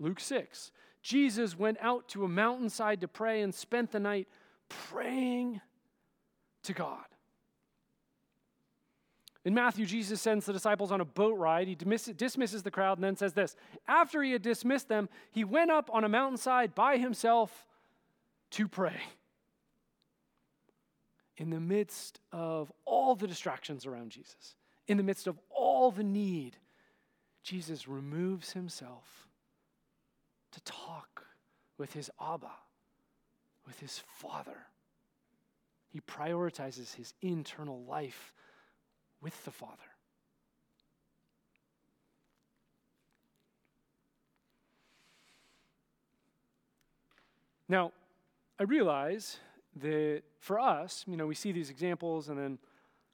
Luke 0.00 0.20
6, 0.20 0.72
Jesus 1.02 1.58
went 1.58 1.76
out 1.82 2.08
to 2.08 2.24
a 2.24 2.28
mountainside 2.28 3.02
to 3.02 3.08
pray 3.08 3.42
and 3.42 3.54
spent 3.54 3.92
the 3.92 4.00
night 4.00 4.26
praying 4.70 5.60
to 6.62 6.72
God. 6.72 7.04
In 9.44 9.54
Matthew, 9.54 9.86
Jesus 9.86 10.20
sends 10.20 10.46
the 10.46 10.52
disciples 10.52 10.90
on 10.90 11.00
a 11.00 11.04
boat 11.04 11.38
ride. 11.38 11.68
He 11.68 11.74
dismisses 11.74 12.62
the 12.62 12.70
crowd 12.70 12.98
and 12.98 13.04
then 13.04 13.16
says 13.16 13.32
this 13.32 13.56
After 13.86 14.22
he 14.22 14.32
had 14.32 14.42
dismissed 14.42 14.88
them, 14.88 15.08
he 15.30 15.44
went 15.44 15.70
up 15.70 15.88
on 15.92 16.04
a 16.04 16.08
mountainside 16.08 16.74
by 16.74 16.98
himself 16.98 17.66
to 18.50 18.68
pray. 18.68 19.00
In 21.36 21.50
the 21.50 21.60
midst 21.60 22.18
of 22.32 22.72
all 22.84 23.14
the 23.14 23.28
distractions 23.28 23.86
around 23.86 24.10
Jesus, 24.10 24.56
in 24.88 24.96
the 24.96 25.04
midst 25.04 25.28
of 25.28 25.38
all 25.50 25.92
the 25.92 26.02
need, 26.02 26.56
Jesus 27.44 27.86
removes 27.86 28.52
himself 28.52 29.28
to 30.50 30.60
talk 30.62 31.26
with 31.78 31.92
his 31.92 32.10
Abba, 32.20 32.50
with 33.66 33.78
his 33.78 34.02
Father. 34.06 34.66
He 35.88 36.00
prioritizes 36.00 36.94
his 36.94 37.14
internal 37.22 37.84
life 37.84 38.32
with 39.20 39.44
the 39.44 39.50
Father. 39.50 39.74
Now, 47.68 47.92
I 48.58 48.62
realize 48.62 49.38
that 49.76 50.22
for 50.40 50.58
us, 50.58 51.04
you 51.06 51.16
know, 51.16 51.26
we 51.26 51.34
see 51.34 51.52
these 51.52 51.68
examples 51.68 52.28
and 52.28 52.38
then 52.38 52.58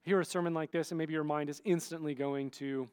hear 0.02 0.20
a 0.20 0.24
sermon 0.24 0.54
like 0.54 0.70
this, 0.70 0.90
and 0.90 0.98
maybe 0.98 1.12
your 1.12 1.24
mind 1.24 1.50
is 1.50 1.60
instantly 1.64 2.14
going 2.14 2.50
to, 2.50 2.88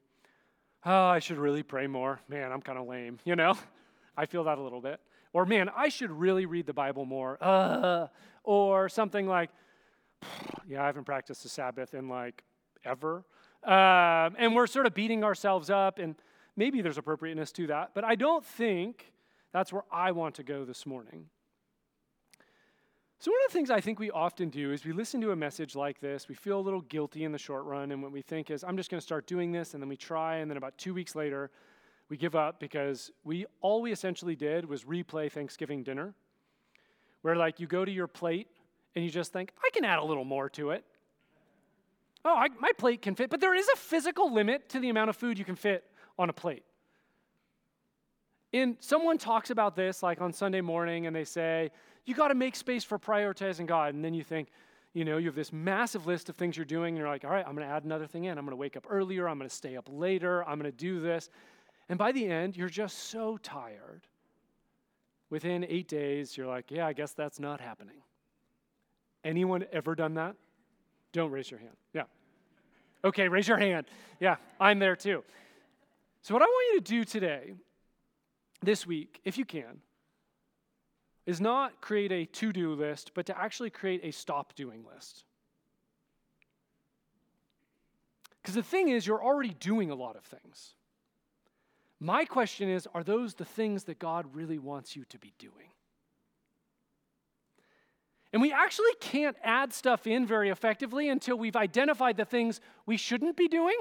oh, 0.86 1.06
I 1.06 1.20
should 1.20 1.38
really 1.38 1.62
pray 1.62 1.86
more. 1.86 2.20
Man, 2.28 2.52
I'm 2.52 2.62
kind 2.62 2.80
of 2.80 2.88
lame, 2.88 3.20
you 3.26 3.36
know? 3.36 3.56
I 4.18 4.26
feel 4.26 4.44
that 4.46 4.58
a 4.58 4.62
little 4.62 4.82
bit. 4.82 5.00
Or, 5.34 5.46
man, 5.46 5.70
I 5.76 5.90
should 5.90 6.12
really 6.12 6.46
read 6.46 6.66
the 6.66 6.74
Bible 6.74 7.06
more. 7.06 7.38
Uh, 7.40 8.08
or 8.44 8.90
something 8.90 9.28
like, 9.28 9.50
yeah, 10.68 10.84
I 10.84 10.88
haven't 10.88 11.06
practiced 11.06 11.44
the 11.44 11.50
Sabbath 11.50 11.94
in 11.94 12.10
like 12.10 12.44
ever. 12.84 13.24
Um, 13.64 14.36
and 14.40 14.56
we're 14.56 14.68
sort 14.68 14.86
of 14.86 14.94
beating 14.94 15.24
ourselves 15.24 15.70
up, 15.70 16.00
and 16.00 16.16
maybe 16.56 16.82
there's 16.82 16.98
appropriateness 16.98 17.52
to 17.54 17.68
that, 17.68 17.92
but 17.94 18.04
I 18.04 18.16
don't 18.16 18.46
think 18.46 19.12
that's 19.52 19.72
where 19.72 19.84
I 19.92 20.12
want 20.12 20.36
to 20.36 20.44
go 20.44 20.66
this 20.66 20.86
morning. 20.86 21.26
So, 23.20 23.30
one 23.30 23.40
of 23.46 23.52
the 23.52 23.54
things 23.54 23.70
I 23.70 23.82
think 23.82 24.00
we 24.00 24.10
often 24.10 24.50
do 24.50 24.72
is 24.72 24.84
we 24.84 24.94
listen 24.94 25.22
to 25.22 25.30
a 25.30 25.36
message 25.36 25.76
like 25.76 26.00
this, 26.00 26.28
we 26.28 26.34
feel 26.34 26.60
a 26.60 26.62
little 26.62 26.82
guilty 26.82 27.24
in 27.24 27.32
the 27.32 27.38
short 27.38 27.66
run, 27.66 27.92
and 27.92 28.02
what 28.02 28.12
we 28.12 28.24
think 28.24 28.50
is, 28.50 28.64
I'm 28.64 28.78
just 28.78 28.90
going 28.90 29.00
to 29.00 29.06
start 29.06 29.28
doing 29.28 29.52
this, 29.52 29.76
and 29.76 29.84
then 29.84 29.90
we 29.90 29.96
try, 29.96 30.38
and 30.38 30.50
then 30.50 30.58
about 30.58 30.76
two 30.80 30.96
weeks 30.96 31.14
later, 31.14 31.52
we 32.10 32.18
give 32.18 32.36
up 32.36 32.60
because 32.60 33.12
we 33.24 33.46
all 33.62 33.82
we 33.82 33.92
essentially 33.92 34.36
did 34.36 34.66
was 34.66 34.86
replay 34.86 35.32
Thanksgiving 35.32 35.84
dinner, 35.84 36.16
where 37.22 37.36
like 37.36 37.60
you 37.60 37.68
go 37.68 37.86
to 37.86 37.92
your 37.92 38.08
plate 38.08 38.48
and 38.96 39.06
you 39.06 39.12
just 39.12 39.32
think, 39.32 39.54
I 39.64 39.70
can 39.72 39.86
add 39.86 40.00
a 40.00 40.04
little 40.04 40.26
more 40.26 40.50
to 40.50 40.72
it. 40.72 40.84
Oh, 42.24 42.36
I, 42.36 42.48
my 42.60 42.72
plate 42.78 43.02
can 43.02 43.16
fit, 43.16 43.30
but 43.30 43.40
there 43.40 43.56
is 43.56 43.68
a 43.74 43.78
physical 43.78 44.34
limit 44.34 44.70
to 44.70 44.80
the 44.80 44.90
amount 44.90 45.10
of 45.10 45.16
food 45.16 45.40
you 45.40 45.46
can 45.46 45.56
fit 45.56 45.84
on 46.20 46.30
a 46.30 46.34
plate. 46.34 46.64
And 48.54 48.78
someone 48.80 49.18
talks 49.18 49.50
about 49.50 49.76
this 49.76 50.04
like 50.04 50.22
on 50.22 50.34
Sunday 50.34 50.62
morning 50.62 51.08
and 51.08 51.16
they 51.16 51.24
say, 51.24 51.72
you 52.06 52.14
got 52.14 52.28
to 52.30 52.36
make 52.36 52.56
space 52.56 52.84
for 52.84 53.00
prioritizing 53.00 53.66
God. 53.66 53.94
And 53.94 54.04
then 54.04 54.14
you 54.14 54.24
think, 54.24 54.50
you 54.94 55.06
know, 55.06 55.18
you 55.18 55.28
have 55.28 55.36
this 55.36 55.54
massive 55.54 56.06
list 56.06 56.28
of 56.28 56.36
things 56.36 56.58
you're 56.58 56.66
doing, 56.66 56.90
and 56.90 56.98
you're 56.98 57.08
like, 57.08 57.24
all 57.24 57.32
right, 57.32 57.46
I'm 57.48 57.56
going 57.56 57.66
to 57.66 57.74
add 57.74 57.86
another 57.86 58.08
thing 58.08 58.26
in. 58.26 58.38
I'm 58.38 58.44
going 58.44 58.52
to 58.52 58.58
wake 58.58 58.76
up 58.76 58.86
earlier. 58.90 59.30
I'm 59.30 59.38
going 59.38 59.50
to 59.50 59.56
stay 59.56 59.78
up 59.78 59.88
later. 59.90 60.44
I'm 60.44 60.60
going 60.60 60.70
to 60.70 60.78
do 60.78 61.00
this. 61.00 61.30
And 61.88 61.98
by 61.98 62.12
the 62.12 62.28
end, 62.28 62.58
you're 62.58 62.68
just 62.68 62.98
so 63.10 63.38
tired. 63.38 64.08
Within 65.30 65.66
eight 65.70 65.88
days, 65.88 66.36
you're 66.36 66.48
like, 66.48 66.72
yeah, 66.72 66.86
I 66.86 66.92
guess 66.92 67.14
that's 67.14 67.40
not 67.40 67.62
happening. 67.62 68.02
Anyone 69.24 69.66
ever 69.72 69.96
done 69.96 70.16
that? 70.16 70.36
Don't 71.14 71.32
raise 71.32 71.50
your 71.50 71.60
hand. 71.60 71.76
Yeah. 71.94 72.04
Okay, 73.04 73.28
raise 73.28 73.48
your 73.48 73.58
hand. 73.58 73.86
Yeah, 74.20 74.38
I'm 74.60 74.80
there 74.80 74.96
too. 74.96 75.24
So, 76.22 76.34
what 76.34 76.44
I 76.44 76.46
want 76.46 76.74
you 76.74 76.82
to 76.82 76.86
do 76.86 77.04
today, 77.04 77.54
this 78.62 78.86
week, 78.86 79.20
if 79.26 79.38
you 79.38 79.46
can, 79.46 79.82
is 81.26 81.42
not 81.42 81.82
create 81.82 82.12
a 82.12 82.26
to 82.26 82.54
do 82.54 82.74
list, 82.74 83.12
but 83.14 83.26
to 83.26 83.40
actually 83.40 83.70
create 83.70 84.02
a 84.04 84.12
stop 84.12 84.54
doing 84.56 84.84
list. 84.94 85.24
Because 88.42 88.56
the 88.56 88.64
thing 88.64 88.90
is, 88.90 89.06
you're 89.06 89.24
already 89.24 89.56
doing 89.60 89.92
a 89.92 89.96
lot 89.96 90.16
of 90.16 90.24
things. 90.24 90.74
My 92.00 92.26
question 92.26 92.70
is 92.70 92.88
are 92.94 93.04
those 93.04 93.36
the 93.36 93.46
things 93.46 93.84
that 93.86 94.00
God 94.00 94.26
really 94.34 94.58
wants 94.58 94.96
you 94.96 95.06
to 95.06 95.18
be 95.20 95.34
doing? 95.38 95.71
And 98.34 98.42
we 98.42 98.54
actually 98.54 98.94
can't 99.00 99.36
add 99.44 99.74
stuff 99.74 100.08
in 100.08 100.26
very 100.26 100.50
effectively 100.50 101.10
until 101.10 101.38
we've 101.38 101.56
identified 101.56 102.18
the 102.18 102.26
things 102.26 102.62
we 102.86 102.96
shouldn't 102.98 103.36
be 103.36 103.48
doing, 103.48 103.78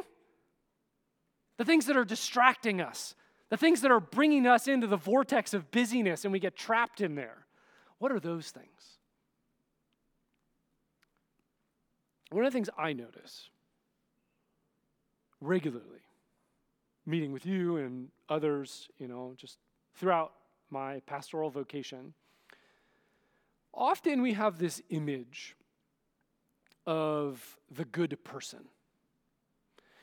the 1.56 1.64
things 1.64 1.86
that 1.86 1.96
are 1.96 2.04
distracting 2.04 2.80
us, 2.80 3.14
the 3.48 3.56
things 3.56 3.80
that 3.82 3.90
are 3.90 4.00
bringing 4.00 4.46
us 4.46 4.66
into 4.66 4.86
the 4.86 4.96
vortex 4.96 5.54
of 5.54 5.70
busyness 5.70 6.24
and 6.24 6.32
we 6.32 6.40
get 6.40 6.56
trapped 6.56 7.00
in 7.00 7.14
there. 7.14 7.46
What 7.98 8.10
are 8.10 8.20
those 8.20 8.50
things? 8.50 8.98
One 12.30 12.44
of 12.44 12.52
the 12.52 12.56
things 12.56 12.70
I 12.78 12.92
notice 12.92 13.50
regularly, 15.40 16.00
meeting 17.06 17.32
with 17.32 17.44
you 17.44 17.76
and 17.76 18.08
others, 18.28 18.88
you 18.98 19.08
know, 19.08 19.34
just 19.36 19.58
throughout 19.94 20.32
my 20.70 21.00
pastoral 21.06 21.50
vocation, 21.50 22.14
often 23.80 24.22
we 24.22 24.34
have 24.34 24.58
this 24.58 24.82
image 24.90 25.56
of 26.86 27.58
the 27.70 27.84
good 27.84 28.22
person. 28.22 28.60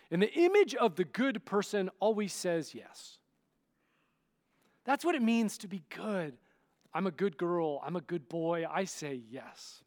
And 0.09 0.21
the 0.21 0.33
image 0.33 0.73
of 0.75 0.95
the 0.95 1.03
good 1.03 1.45
person 1.45 1.89
always 1.99 2.33
says 2.33 2.73
yes. 2.73 3.17
That's 4.83 5.05
what 5.05 5.15
it 5.15 5.21
means 5.21 5.57
to 5.59 5.67
be 5.67 5.83
good. 5.95 6.33
I'm 6.93 7.07
a 7.07 7.11
good 7.11 7.37
girl. 7.37 7.81
I'm 7.85 7.95
a 7.95 8.01
good 8.01 8.27
boy. 8.27 8.65
I 8.69 8.85
say 8.85 9.21
yes. 9.29 9.83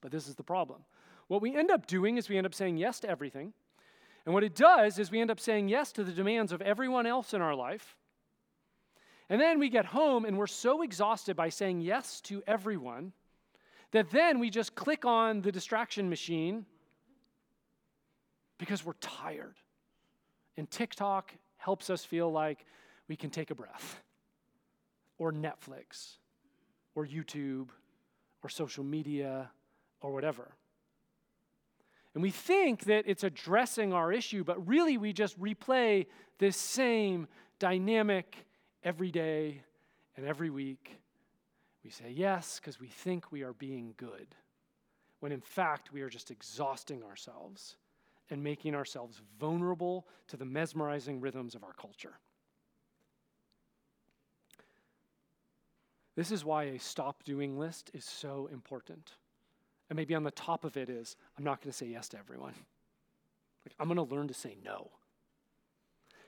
But 0.00 0.10
this 0.10 0.28
is 0.28 0.34
the 0.34 0.42
problem. 0.42 0.80
What 1.28 1.42
we 1.42 1.56
end 1.56 1.70
up 1.70 1.86
doing 1.86 2.18
is 2.18 2.28
we 2.28 2.36
end 2.36 2.46
up 2.46 2.54
saying 2.54 2.76
yes 2.76 3.00
to 3.00 3.08
everything. 3.08 3.52
And 4.26 4.34
what 4.34 4.44
it 4.44 4.54
does 4.54 4.98
is 4.98 5.10
we 5.10 5.20
end 5.20 5.30
up 5.30 5.40
saying 5.40 5.68
yes 5.68 5.92
to 5.92 6.04
the 6.04 6.12
demands 6.12 6.52
of 6.52 6.60
everyone 6.60 7.06
else 7.06 7.32
in 7.32 7.40
our 7.40 7.54
life 7.54 7.96
and 9.30 9.40
then 9.40 9.60
we 9.60 9.68
get 9.68 9.86
home 9.86 10.24
and 10.24 10.36
we're 10.36 10.48
so 10.48 10.82
exhausted 10.82 11.36
by 11.36 11.48
saying 11.48 11.80
yes 11.80 12.20
to 12.22 12.42
everyone 12.48 13.12
that 13.92 14.10
then 14.10 14.40
we 14.40 14.50
just 14.50 14.74
click 14.74 15.04
on 15.04 15.40
the 15.40 15.52
distraction 15.52 16.10
machine 16.10 16.66
because 18.58 18.84
we're 18.84 18.92
tired. 18.94 19.54
And 20.56 20.68
TikTok 20.68 21.32
helps 21.56 21.90
us 21.90 22.04
feel 22.04 22.30
like 22.30 22.66
we 23.08 23.16
can 23.16 23.30
take 23.30 23.50
a 23.50 23.54
breath, 23.54 24.02
or 25.16 25.32
Netflix, 25.32 26.16
or 26.94 27.06
YouTube, 27.06 27.68
or 28.42 28.50
social 28.50 28.84
media, 28.84 29.50
or 30.00 30.12
whatever. 30.12 30.52
And 32.14 32.22
we 32.22 32.30
think 32.30 32.84
that 32.84 33.04
it's 33.06 33.24
addressing 33.24 33.92
our 33.92 34.12
issue, 34.12 34.42
but 34.42 34.66
really 34.66 34.98
we 34.98 35.12
just 35.12 35.40
replay 35.40 36.06
this 36.38 36.56
same 36.56 37.28
dynamic 37.58 38.46
every 38.82 39.10
day 39.10 39.62
and 40.16 40.26
every 40.26 40.50
week. 40.50 40.98
We 41.84 41.90
say 41.90 42.10
yes 42.10 42.60
because 42.60 42.78
we 42.78 42.88
think 42.88 43.32
we 43.32 43.42
are 43.42 43.54
being 43.54 43.94
good, 43.96 44.34
when 45.20 45.32
in 45.32 45.40
fact 45.40 45.92
we 45.92 46.02
are 46.02 46.10
just 46.10 46.30
exhausting 46.30 47.02
ourselves 47.02 47.76
and 48.28 48.42
making 48.42 48.74
ourselves 48.74 49.22
vulnerable 49.40 50.06
to 50.28 50.36
the 50.36 50.44
mesmerizing 50.44 51.20
rhythms 51.20 51.54
of 51.54 51.64
our 51.64 51.72
culture. 51.72 52.14
This 56.16 56.30
is 56.30 56.44
why 56.44 56.64
a 56.64 56.78
stop 56.78 57.22
doing 57.24 57.58
list 57.58 57.90
is 57.94 58.04
so 58.04 58.48
important. 58.52 59.12
And 59.88 59.96
maybe 59.96 60.14
on 60.14 60.22
the 60.22 60.30
top 60.30 60.64
of 60.64 60.76
it 60.76 60.90
is 60.90 61.16
I'm 61.38 61.44
not 61.44 61.62
going 61.62 61.72
to 61.72 61.76
say 61.76 61.86
yes 61.86 62.08
to 62.10 62.18
everyone. 62.18 62.54
Like, 63.64 63.74
I'm 63.80 63.88
going 63.88 64.06
to 64.06 64.14
learn 64.14 64.28
to 64.28 64.34
say 64.34 64.56
no. 64.64 64.90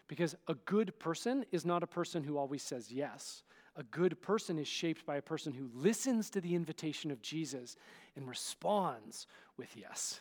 Because 0.09 0.35
a 0.49 0.55
good 0.55 0.99
person 0.99 1.45
is 1.53 1.65
not 1.65 1.83
a 1.83 1.87
person 1.87 2.23
who 2.23 2.37
always 2.37 2.63
says 2.63 2.91
yes. 2.91 3.43
A 3.77 3.83
good 3.83 4.21
person 4.21 4.59
is 4.59 4.69
shaped 4.69 5.07
by 5.07 5.17
a 5.17 5.23
person 5.23 5.53
who 5.53 5.71
listens 5.75 6.29
to 6.31 6.41
the 6.41 6.55
invitation 6.55 7.11
of 7.11 7.23
Jesus 7.23 7.77
and 8.17 8.29
responds 8.29 9.27
with 9.57 9.75
yes. 9.77 10.21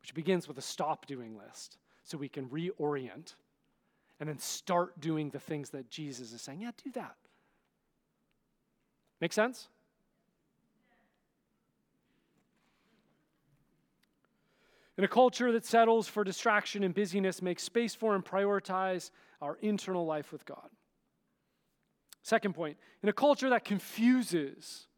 Which 0.00 0.14
begins 0.14 0.48
with 0.48 0.56
a 0.56 0.62
stop 0.62 1.06
doing 1.06 1.36
list 1.36 1.76
so 2.02 2.16
we 2.16 2.28
can 2.28 2.48
reorient 2.48 3.34
and 4.20 4.28
then 4.28 4.38
start 4.38 4.98
doing 5.00 5.30
the 5.30 5.38
things 5.38 5.70
that 5.70 5.90
Jesus 5.90 6.32
is 6.32 6.40
saying. 6.40 6.62
Yeah, 6.62 6.70
do 6.82 6.90
that. 6.92 7.16
Make 9.20 9.32
sense? 9.32 9.68
In 14.98 15.04
a 15.04 15.08
culture 15.08 15.52
that 15.52 15.64
settles 15.64 16.08
for 16.08 16.24
distraction 16.24 16.82
and 16.82 16.92
busyness, 16.92 17.40
make 17.40 17.60
space 17.60 17.94
for 17.94 18.16
and 18.16 18.24
prioritize 18.24 19.12
our 19.40 19.56
internal 19.62 20.04
life 20.04 20.32
with 20.32 20.44
God. 20.44 20.68
Second 22.24 22.54
point, 22.54 22.76
in 23.04 23.08
a 23.08 23.12
culture 23.12 23.48
that 23.50 23.64
confuses 23.64 24.88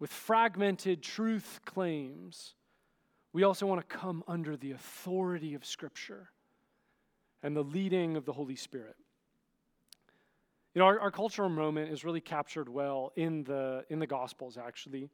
with 0.00 0.10
fragmented 0.10 1.00
truth 1.00 1.60
claims, 1.64 2.54
we 3.32 3.44
also 3.44 3.66
want 3.66 3.80
to 3.80 3.96
come 3.96 4.24
under 4.26 4.56
the 4.56 4.72
authority 4.72 5.54
of 5.54 5.64
Scripture 5.64 6.30
and 7.40 7.56
the 7.56 7.62
leading 7.62 8.16
of 8.16 8.24
the 8.24 8.32
Holy 8.32 8.56
Spirit. 8.56 8.96
You 10.74 10.80
know, 10.80 10.86
our, 10.86 10.98
our 10.98 11.10
cultural 11.12 11.48
moment 11.48 11.92
is 11.92 12.04
really 12.04 12.20
captured 12.20 12.68
well 12.68 13.12
in 13.14 13.44
the, 13.44 13.84
in 13.90 14.00
the 14.00 14.08
Gospels, 14.08 14.58
actually. 14.58 15.08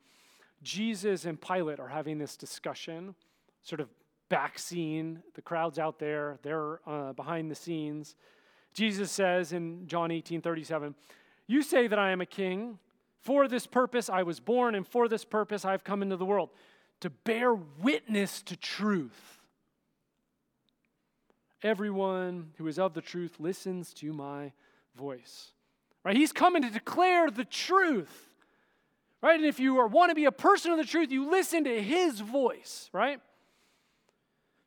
Jesus 0.62 1.26
and 1.26 1.38
Pilate 1.38 1.78
are 1.81 1.88
having 1.88 2.18
this 2.18 2.35
discussion 2.35 3.14
sort 3.62 3.80
of 3.80 3.88
back 4.28 4.58
scene. 4.58 5.22
The 5.34 5.42
crowd's 5.42 5.78
out 5.78 5.98
there, 5.98 6.38
they're 6.42 6.80
uh, 6.86 7.12
behind 7.12 7.50
the 7.50 7.54
scenes. 7.54 8.14
Jesus 8.74 9.10
says 9.10 9.52
in 9.52 9.86
John 9.86 10.10
18 10.10 10.40
37, 10.40 10.94
You 11.46 11.62
say 11.62 11.86
that 11.88 11.98
I 11.98 12.10
am 12.10 12.20
a 12.20 12.26
king. 12.26 12.78
For 13.20 13.48
this 13.48 13.66
purpose 13.66 14.08
I 14.08 14.22
was 14.22 14.40
born, 14.40 14.74
and 14.74 14.86
for 14.86 15.08
this 15.08 15.24
purpose 15.24 15.64
I 15.64 15.72
have 15.72 15.84
come 15.84 16.02
into 16.02 16.16
the 16.16 16.24
world, 16.24 16.50
to 17.00 17.10
bear 17.10 17.54
witness 17.54 18.42
to 18.42 18.56
truth. 18.56 19.38
Everyone 21.62 22.52
who 22.56 22.66
is 22.68 22.78
of 22.78 22.94
the 22.94 23.00
truth 23.00 23.36
listens 23.40 23.92
to 23.94 24.12
my 24.12 24.52
voice. 24.96 25.52
Right? 26.04 26.16
He's 26.16 26.32
coming 26.32 26.62
to 26.62 26.70
declare 26.70 27.30
the 27.30 27.44
truth. 27.44 28.34
Right? 29.20 29.36
And 29.36 29.44
if 29.44 29.58
you 29.58 29.78
are, 29.78 29.88
want 29.88 30.10
to 30.10 30.14
be 30.14 30.26
a 30.26 30.32
person 30.32 30.70
of 30.70 30.78
the 30.78 30.84
truth, 30.84 31.10
you 31.10 31.28
listen 31.28 31.64
to 31.64 31.82
his 31.82 32.20
voice, 32.20 32.88
right? 32.92 33.20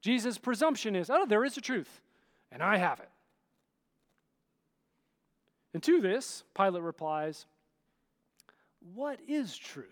Jesus' 0.01 0.37
presumption 0.37 0.95
is, 0.95 1.09
oh, 1.09 1.25
there 1.25 1.45
is 1.45 1.57
a 1.57 1.61
truth, 1.61 2.01
and 2.51 2.61
I 2.63 2.77
have 2.77 2.99
it. 2.99 3.09
And 5.73 5.81
to 5.83 6.01
this, 6.01 6.43
Pilate 6.55 6.81
replies, 6.81 7.45
What 8.93 9.19
is 9.27 9.55
truth? 9.55 9.87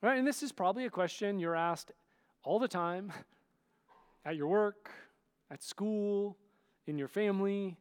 Right, 0.00 0.18
and 0.18 0.26
this 0.26 0.42
is 0.42 0.50
probably 0.50 0.86
a 0.86 0.90
question 0.90 1.38
you're 1.38 1.54
asked 1.54 1.92
all 2.44 2.58
the 2.58 2.68
time 2.68 3.12
at 4.24 4.36
your 4.36 4.48
work, 4.48 4.90
at 5.50 5.62
school, 5.62 6.36
in 6.86 6.98
your 6.98 7.08
family, 7.08 7.76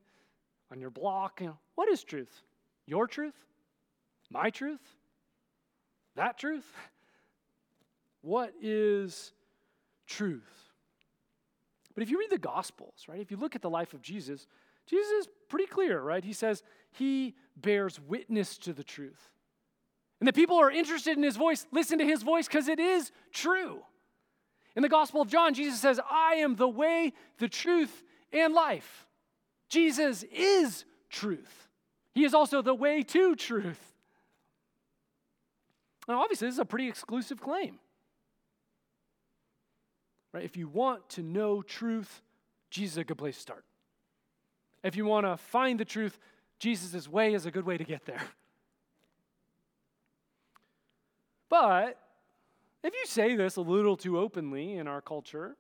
on 0.72 0.80
your 0.80 0.92
block. 0.92 1.42
You 1.42 1.48
know, 1.48 1.58
what 1.76 1.90
is 1.90 2.04
truth? 2.04 2.44
Your 2.86 3.08
truth? 3.08 3.34
My 4.30 4.50
truth? 4.50 4.82
That 6.16 6.38
truth? 6.38 6.72
What 8.22 8.54
is 8.62 9.34
truth? 10.08 10.42
But 11.94 12.04
if 12.04 12.10
you 12.10 12.20
read 12.20 12.30
the 12.30 12.38
Gospels, 12.38 13.06
right, 13.08 13.20
if 13.20 13.32
you 13.32 13.38
look 13.38 13.56
at 13.56 13.62
the 13.62 13.70
life 13.70 13.94
of 13.94 14.02
Jesus, 14.02 14.48
Jesus 14.88 15.12
is 15.12 15.28
pretty 15.50 15.66
clear, 15.66 16.02
right? 16.02 16.24
He 16.24 16.34
says 16.34 16.64
he 16.92 17.36
bears 17.58 18.00
witness 18.00 18.58
to 18.60 18.74
the 18.74 18.84
truth. 18.84 19.30
And 20.20 20.28
the 20.28 20.34
people 20.34 20.58
who 20.58 20.62
are 20.62 20.72
interested 20.72 21.18
in 21.18 21.24
his 21.24 21.36
voice, 21.36 21.66
listen 21.72 21.98
to 22.00 22.06
his 22.06 22.22
voice 22.22 22.48
because 22.48 22.68
it 22.68 22.80
is 22.80 23.12
true. 23.34 23.82
In 24.76 24.84
the 24.84 24.90
Gospel 24.90 25.22
of 25.22 25.28
John, 25.28 25.54
Jesus 25.54 25.80
says, 25.80 26.00
I 26.10 26.36
am 26.36 26.56
the 26.56 26.68
way, 26.68 27.14
the 27.40 27.50
truth, 27.50 28.04
and 28.32 28.54
life. 28.54 29.08
Jesus 29.68 30.24
is 30.32 30.86
truth. 31.10 31.68
He 32.14 32.24
is 32.24 32.34
also 32.34 32.62
the 32.62 32.76
way 32.76 33.04
to 33.04 33.36
truth. 33.36 33.94
Now, 36.08 36.22
obviously, 36.22 36.48
this 36.48 36.56
is 36.56 36.60
a 36.60 36.66
pretty 36.66 36.88
exclusive 36.88 37.42
claim. 37.42 37.80
Right? 40.34 40.44
If 40.44 40.56
you 40.56 40.68
want 40.68 41.10
to 41.10 41.22
know 41.22 41.62
truth, 41.62 42.22
Jesus 42.70 42.94
is 42.94 42.98
a 43.00 43.04
good 43.04 43.18
place 43.18 43.36
to 43.36 43.42
start. 43.42 43.66
If 44.84 44.96
you 44.96 45.06
want 45.06 45.26
to 45.26 45.38
find 45.38 45.80
the 45.80 45.86
truth, 45.86 46.18
Jesus' 46.60 47.08
way 47.08 47.34
is 47.34 47.46
a 47.46 47.52
good 47.52 47.66
way 47.66 47.78
to 47.78 47.84
get 47.84 48.06
there. 48.06 48.22
But 51.50 52.00
if 52.84 52.94
you 52.94 53.06
say 53.06 53.36
this 53.36 53.58
a 53.58 53.62
little 53.62 53.98
too 53.98 54.18
openly 54.18 54.74
in 54.74 54.88
our 54.88 55.02
culture, 55.02 55.58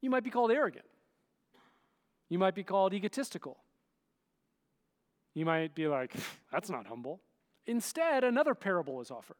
you 0.00 0.08
might 0.08 0.22
be 0.22 0.30
called 0.30 0.52
arrogant. 0.52 0.84
You 2.28 2.38
might 2.38 2.54
be 2.54 2.62
called 2.62 2.94
egotistical. 2.94 3.56
You 5.34 5.44
might 5.44 5.74
be 5.74 5.86
like, 5.86 6.14
that's 6.52 6.70
not 6.70 6.86
humble. 6.86 7.20
Instead, 7.66 8.24
another 8.24 8.54
parable 8.54 9.00
is 9.00 9.10
offered. 9.10 9.36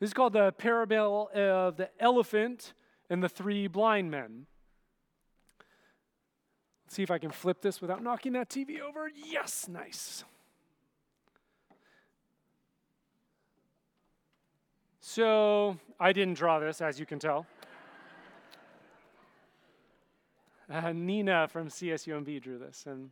This 0.00 0.08
is 0.08 0.14
called 0.14 0.32
the 0.32 0.50
parable 0.52 1.28
of 1.34 1.76
the 1.76 1.90
elephant 2.00 2.72
and 3.10 3.22
the 3.22 3.28
three 3.28 3.66
blind 3.66 4.10
men. 4.10 4.46
Let's 6.86 6.94
see 6.94 7.02
if 7.02 7.10
I 7.10 7.18
can 7.18 7.30
flip 7.30 7.60
this 7.60 7.82
without 7.82 8.02
knocking 8.02 8.32
that 8.32 8.48
TV 8.48 8.80
over. 8.80 9.10
Yes, 9.14 9.68
nice. 9.68 10.24
So, 15.00 15.76
I 15.98 16.12
didn't 16.12 16.34
draw 16.34 16.58
this, 16.60 16.80
as 16.80 16.98
you 16.98 17.06
can 17.06 17.18
tell. 17.18 17.46
Uh, 20.72 20.92
Nina 20.92 21.48
from 21.48 21.66
CSUMB 21.66 22.40
drew 22.40 22.56
this. 22.56 22.84
And 22.86 23.10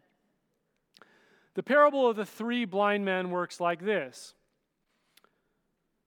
the 1.54 1.62
parable 1.64 2.08
of 2.08 2.14
the 2.14 2.24
three 2.24 2.64
blind 2.64 3.04
men 3.04 3.32
works 3.32 3.58
like 3.58 3.84
this 3.84 4.34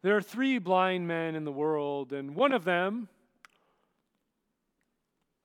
there 0.04 0.18
are 0.18 0.22
three 0.22 0.58
blind 0.58 1.08
men 1.08 1.36
in 1.36 1.44
the 1.44 1.52
world, 1.52 2.12
and 2.12 2.36
one 2.36 2.54
of 2.54 2.64
them 2.64 3.08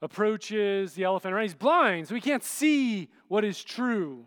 approaches 0.01 0.95
the 0.95 1.05
elephant, 1.05 1.35
right? 1.35 1.43
He's 1.43 1.55
blind, 1.55 2.09
so 2.09 2.15
he 2.15 2.21
can't 2.21 2.43
see 2.43 3.09
what 3.29 3.45
is 3.45 3.63
true. 3.63 4.25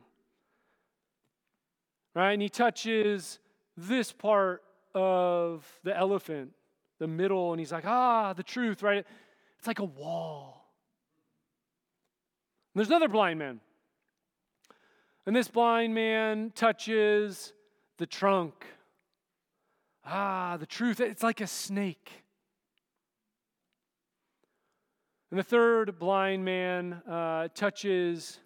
Right? 2.16 2.34
And 2.34 2.42
he 2.42 2.50
touches 2.50 3.40
this 3.78 4.12
part 4.12 4.64
of 4.94 5.66
the 5.84 5.96
elephant, 5.96 6.52
the 6.98 7.08
middle, 7.08 7.54
and 7.54 7.60
he's 7.60 7.72
like, 7.72 7.86
ah, 7.86 8.34
the 8.34 8.44
truth, 8.44 8.84
right? 8.84 9.06
It's 9.58 9.68
like 9.68 9.80
a 9.80 9.86
wall. 9.86 10.66
And 12.74 12.80
there's 12.80 12.90
another 12.90 13.08
blind 13.08 13.40
man. 13.40 13.60
And 15.26 15.36
this 15.36 15.48
blind 15.48 15.94
man 15.94 16.52
touches 16.56 17.54
the 17.98 18.06
trunk 18.06 18.66
Ah, 20.12 20.58
the 20.58 20.66
truth, 20.66 21.00
it's 21.00 21.22
like 21.22 21.40
a 21.40 21.46
snake. 21.46 22.24
And 25.30 25.40
the 25.40 25.44
third 25.44 26.00
blind 26.00 26.44
man 26.44 26.94
uh, 27.08 27.50
touches 27.54 28.40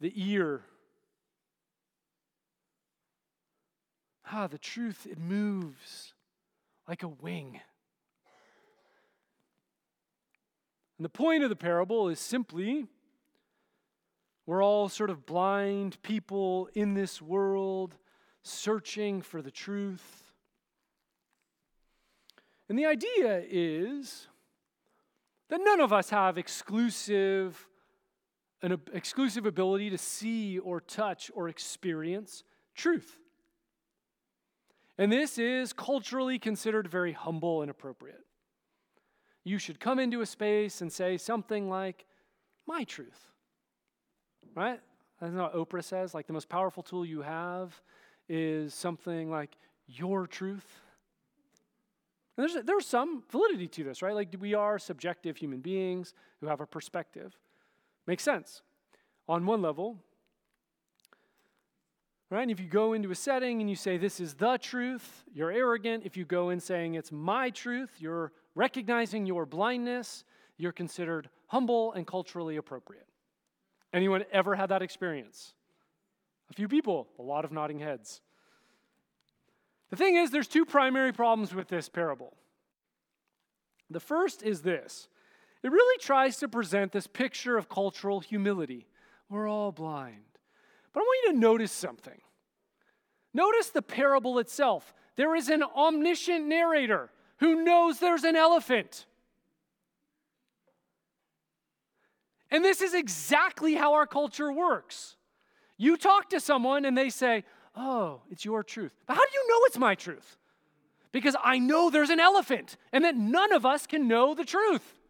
the 0.00 0.10
ear. 0.16 0.62
Ah, 4.32 4.46
the 4.46 4.56
truth, 4.56 5.06
it 5.10 5.18
moves 5.18 6.14
like 6.88 7.02
a 7.02 7.08
wing. 7.08 7.60
And 10.96 11.04
the 11.04 11.10
point 11.10 11.44
of 11.44 11.50
the 11.50 11.56
parable 11.56 12.08
is 12.08 12.18
simply 12.18 12.86
we're 14.46 14.64
all 14.64 14.88
sort 14.88 15.10
of 15.10 15.26
blind 15.26 16.00
people 16.02 16.70
in 16.72 16.94
this 16.94 17.20
world 17.20 17.98
searching 18.42 19.20
for 19.20 19.42
the 19.42 19.50
truth. 19.50 20.21
And 22.72 22.78
the 22.78 22.86
idea 22.86 23.44
is 23.50 24.28
that 25.50 25.60
none 25.62 25.82
of 25.82 25.92
us 25.92 26.08
have 26.08 26.38
exclusive 26.38 27.68
an 28.62 28.80
exclusive 28.94 29.44
ability 29.44 29.90
to 29.90 29.98
see 29.98 30.58
or 30.58 30.80
touch 30.80 31.30
or 31.34 31.50
experience 31.50 32.44
truth. 32.74 33.18
And 34.96 35.12
this 35.12 35.36
is 35.36 35.74
culturally 35.74 36.38
considered 36.38 36.88
very 36.88 37.12
humble 37.12 37.60
and 37.60 37.70
appropriate. 37.70 38.24
You 39.44 39.58
should 39.58 39.78
come 39.78 39.98
into 39.98 40.22
a 40.22 40.26
space 40.26 40.80
and 40.80 40.90
say 40.90 41.18
something 41.18 41.68
like, 41.68 42.06
My 42.66 42.84
truth. 42.84 43.28
Right? 44.54 44.80
That's 45.20 45.34
not 45.34 45.54
what 45.54 45.68
Oprah 45.68 45.84
says. 45.84 46.14
Like, 46.14 46.26
the 46.26 46.32
most 46.32 46.48
powerful 46.48 46.82
tool 46.82 47.04
you 47.04 47.20
have 47.20 47.78
is 48.30 48.72
something 48.72 49.30
like 49.30 49.58
your 49.86 50.26
truth. 50.26 50.80
And 52.36 52.48
there's, 52.48 52.64
there's 52.64 52.86
some 52.86 53.24
validity 53.30 53.68
to 53.68 53.84
this, 53.84 54.02
right? 54.02 54.14
Like, 54.14 54.34
we 54.40 54.54
are 54.54 54.78
subjective 54.78 55.36
human 55.36 55.60
beings 55.60 56.14
who 56.40 56.46
have 56.46 56.60
a 56.60 56.66
perspective. 56.66 57.36
Makes 58.06 58.22
sense. 58.24 58.62
On 59.28 59.44
one 59.46 59.62
level, 59.62 59.98
right? 62.30 62.42
And 62.42 62.50
if 62.50 62.58
you 62.58 62.66
go 62.66 62.94
into 62.94 63.10
a 63.10 63.14
setting 63.14 63.60
and 63.60 63.68
you 63.68 63.76
say, 63.76 63.98
This 63.98 64.18
is 64.18 64.34
the 64.34 64.58
truth, 64.58 65.24
you're 65.32 65.52
arrogant. 65.52 66.04
If 66.04 66.16
you 66.16 66.24
go 66.24 66.50
in 66.50 66.58
saying, 66.58 66.94
It's 66.94 67.12
my 67.12 67.50
truth, 67.50 67.90
you're 67.98 68.32
recognizing 68.54 69.26
your 69.26 69.46
blindness, 69.46 70.24
you're 70.56 70.72
considered 70.72 71.28
humble 71.46 71.92
and 71.92 72.06
culturally 72.06 72.56
appropriate. 72.56 73.06
Anyone 73.92 74.24
ever 74.32 74.54
had 74.54 74.70
that 74.70 74.82
experience? 74.82 75.52
A 76.50 76.54
few 76.54 76.68
people, 76.68 77.08
a 77.18 77.22
lot 77.22 77.44
of 77.44 77.52
nodding 77.52 77.78
heads. 77.78 78.20
The 79.92 79.96
thing 79.98 80.16
is, 80.16 80.30
there's 80.30 80.48
two 80.48 80.64
primary 80.64 81.12
problems 81.12 81.54
with 81.54 81.68
this 81.68 81.90
parable. 81.90 82.32
The 83.90 84.00
first 84.00 84.42
is 84.42 84.62
this 84.62 85.06
it 85.62 85.70
really 85.70 85.98
tries 85.98 86.38
to 86.38 86.48
present 86.48 86.92
this 86.92 87.06
picture 87.06 87.58
of 87.58 87.68
cultural 87.68 88.20
humility. 88.20 88.86
We're 89.28 89.46
all 89.46 89.70
blind. 89.70 90.24
But 90.94 91.00
I 91.00 91.02
want 91.02 91.26
you 91.26 91.32
to 91.34 91.38
notice 91.38 91.72
something. 91.72 92.18
Notice 93.34 93.68
the 93.68 93.82
parable 93.82 94.38
itself. 94.38 94.94
There 95.16 95.36
is 95.36 95.50
an 95.50 95.62
omniscient 95.62 96.46
narrator 96.46 97.10
who 97.40 97.62
knows 97.62 97.98
there's 97.98 98.24
an 98.24 98.34
elephant. 98.34 99.04
And 102.50 102.64
this 102.64 102.80
is 102.80 102.94
exactly 102.94 103.74
how 103.74 103.92
our 103.92 104.06
culture 104.06 104.50
works. 104.50 105.16
You 105.76 105.98
talk 105.98 106.30
to 106.30 106.40
someone 106.40 106.86
and 106.86 106.96
they 106.96 107.10
say, 107.10 107.44
Oh, 107.74 108.20
it's 108.30 108.44
your 108.44 108.62
truth. 108.62 108.94
But 109.06 109.14
how 109.14 109.22
do 109.22 109.30
you 109.32 109.48
know 109.48 109.66
it's 109.66 109.78
my 109.78 109.94
truth? 109.94 110.36
Because 111.10 111.36
I 111.42 111.58
know 111.58 111.90
there's 111.90 112.10
an 112.10 112.20
elephant 112.20 112.76
and 112.92 113.04
that 113.04 113.16
none 113.16 113.52
of 113.52 113.66
us 113.66 113.86
can 113.86 114.08
know 114.08 114.34
the 114.34 114.44
truth. 114.44 115.00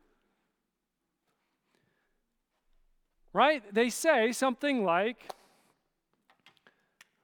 right? 3.33 3.62
They 3.72 3.90
say 3.90 4.33
something 4.33 4.85
like, 4.85 5.29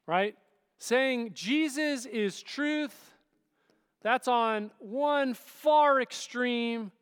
right? 0.06 0.36
Saying 0.78 1.32
Jesus 1.34 2.06
is 2.06 2.42
truth, 2.42 3.14
that's 4.02 4.28
on 4.28 4.70
one 4.78 5.34
far 5.34 6.00
extreme, 6.00 6.92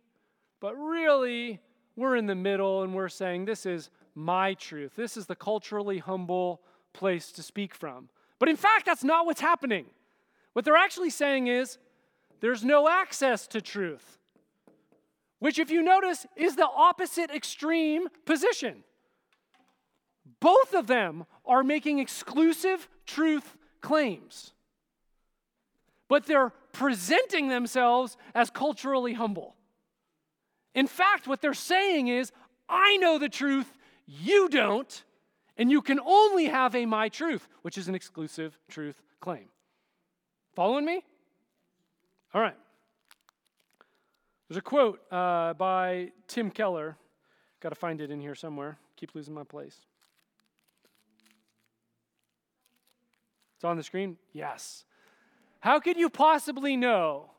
but 0.61 0.75
really 0.75 1.61
we're 1.95 2.17
in 2.17 2.27
the 2.27 2.35
middle 2.35 2.83
and 2.83 2.95
we're 2.95 3.09
saying 3.09 3.45
this 3.45 3.67
is 3.67 3.91
my 4.15 4.55
truth. 4.55 4.93
This 4.97 5.17
is 5.17 5.27
the 5.27 5.37
culturally 5.37 5.99
humble 5.99 6.63
place 6.93 7.31
to 7.33 7.43
speak 7.43 7.75
from. 7.75 8.09
But 8.39 8.49
in 8.49 8.57
fact, 8.57 8.87
that's 8.87 9.05
not 9.05 9.27
what's 9.27 9.41
happening. 9.41 9.87
What 10.53 10.65
they're 10.65 10.77
actually 10.77 11.11
saying 11.11 11.47
is 11.47 11.79
there's 12.41 12.65
no 12.65 12.89
access 12.89 13.47
to 13.49 13.61
truth, 13.61 14.19
which, 15.39 15.59
if 15.59 15.71
you 15.71 15.83
notice, 15.83 16.27
is 16.37 16.57
the 16.57 16.69
opposite 16.69 17.31
extreme 17.31 18.09
position. 18.25 18.85
Both 20.41 20.75
of 20.75 20.87
them 20.87 21.25
are 21.45 21.63
making 21.63 21.99
exclusive 21.99 22.89
truth 23.07 23.57
claims, 23.81 24.53
but 26.09 26.27
they're 26.27 26.53
presenting 26.73 27.49
themselves 27.49 28.17
as 28.35 28.51
culturally 28.51 29.15
humble. 29.15 29.55
In 30.75 30.87
fact, 30.87 31.27
what 31.27 31.41
they're 31.41 31.55
saying 31.55 32.09
is, 32.09 32.33
I 32.69 32.99
know 32.99 33.19
the 33.19 33.31
truth, 33.31 33.79
you 34.07 34.49
don't, 34.49 35.05
and 35.57 35.71
you 35.71 35.83
can 35.83 35.99
only 36.01 36.47
have 36.47 36.75
a 36.75 36.87
my 36.87 37.09
truth, 37.09 37.49
which 37.63 37.79
is 37.79 37.89
an 37.89 37.95
exclusive 37.95 38.59
truth 38.69 39.03
claim. 39.21 39.49
Following 40.55 40.85
me? 40.85 41.03
All 42.35 42.41
right. 42.41 42.57
There's 44.49 44.59
a 44.59 44.63
quote 44.63 45.01
uh, 45.11 45.55
by 45.55 46.13
Tim 46.29 46.51
Keller. 46.51 46.97
Got 47.61 47.71
to 47.71 47.75
find 47.75 48.01
it 48.01 48.11
in 48.11 48.21
here 48.21 48.35
somewhere. 48.35 48.79
Keep 48.97 49.15
losing 49.15 49.35
my 49.35 49.45
place. 49.45 49.77
It's 53.57 53.65
on 53.65 53.77
the 53.77 53.83
screen? 53.83 54.19
Yes. 54.33 54.85
How 55.61 55.81
could 55.81 55.97
you 55.97 56.11
possibly 56.11 56.77
know 56.77 57.31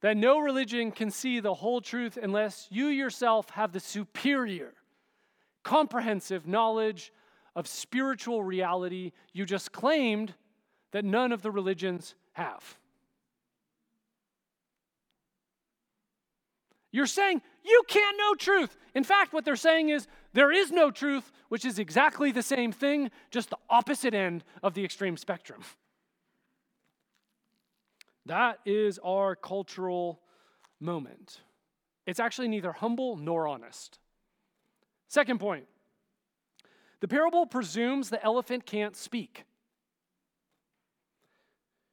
that 0.00 0.16
no 0.16 0.40
religion 0.40 0.90
can 0.90 1.10
see 1.10 1.40
the 1.40 1.54
whole 1.54 1.80
truth 1.80 2.18
unless 2.20 2.66
you 2.70 2.86
yourself 2.86 3.50
have 3.50 3.72
the 3.72 3.80
superior, 3.80 4.72
comprehensive 5.62 6.46
knowledge 6.46 7.12
of 7.56 7.66
spiritual 7.66 8.42
reality 8.42 9.12
you 9.32 9.44
just 9.44 9.72
claimed 9.72 10.34
that 10.92 11.04
none 11.04 11.32
of 11.32 11.42
the 11.42 11.50
religions 11.50 12.14
have? 12.32 12.78
You're 16.92 17.06
saying 17.06 17.40
you 17.64 17.82
can't 17.86 18.18
know 18.18 18.34
truth. 18.34 18.76
In 18.94 19.04
fact, 19.04 19.32
what 19.32 19.44
they're 19.44 19.56
saying 19.56 19.90
is 19.90 20.08
there 20.32 20.50
is 20.50 20.72
no 20.72 20.90
truth, 20.90 21.30
which 21.48 21.64
is 21.64 21.78
exactly 21.78 22.32
the 22.32 22.42
same 22.42 22.72
thing, 22.72 23.10
just 23.30 23.50
the 23.50 23.58
opposite 23.68 24.14
end 24.14 24.44
of 24.62 24.74
the 24.74 24.84
extreme 24.84 25.16
spectrum. 25.16 25.62
That 28.26 28.58
is 28.64 28.98
our 29.04 29.36
cultural 29.36 30.20
moment. 30.80 31.40
It's 32.06 32.20
actually 32.20 32.48
neither 32.48 32.72
humble 32.72 33.16
nor 33.16 33.46
honest. 33.46 33.98
Second 35.08 35.38
point 35.40 35.66
the 37.00 37.08
parable 37.08 37.46
presumes 37.46 38.10
the 38.10 38.22
elephant 38.22 38.66
can't 38.66 38.96
speak. 38.96 39.44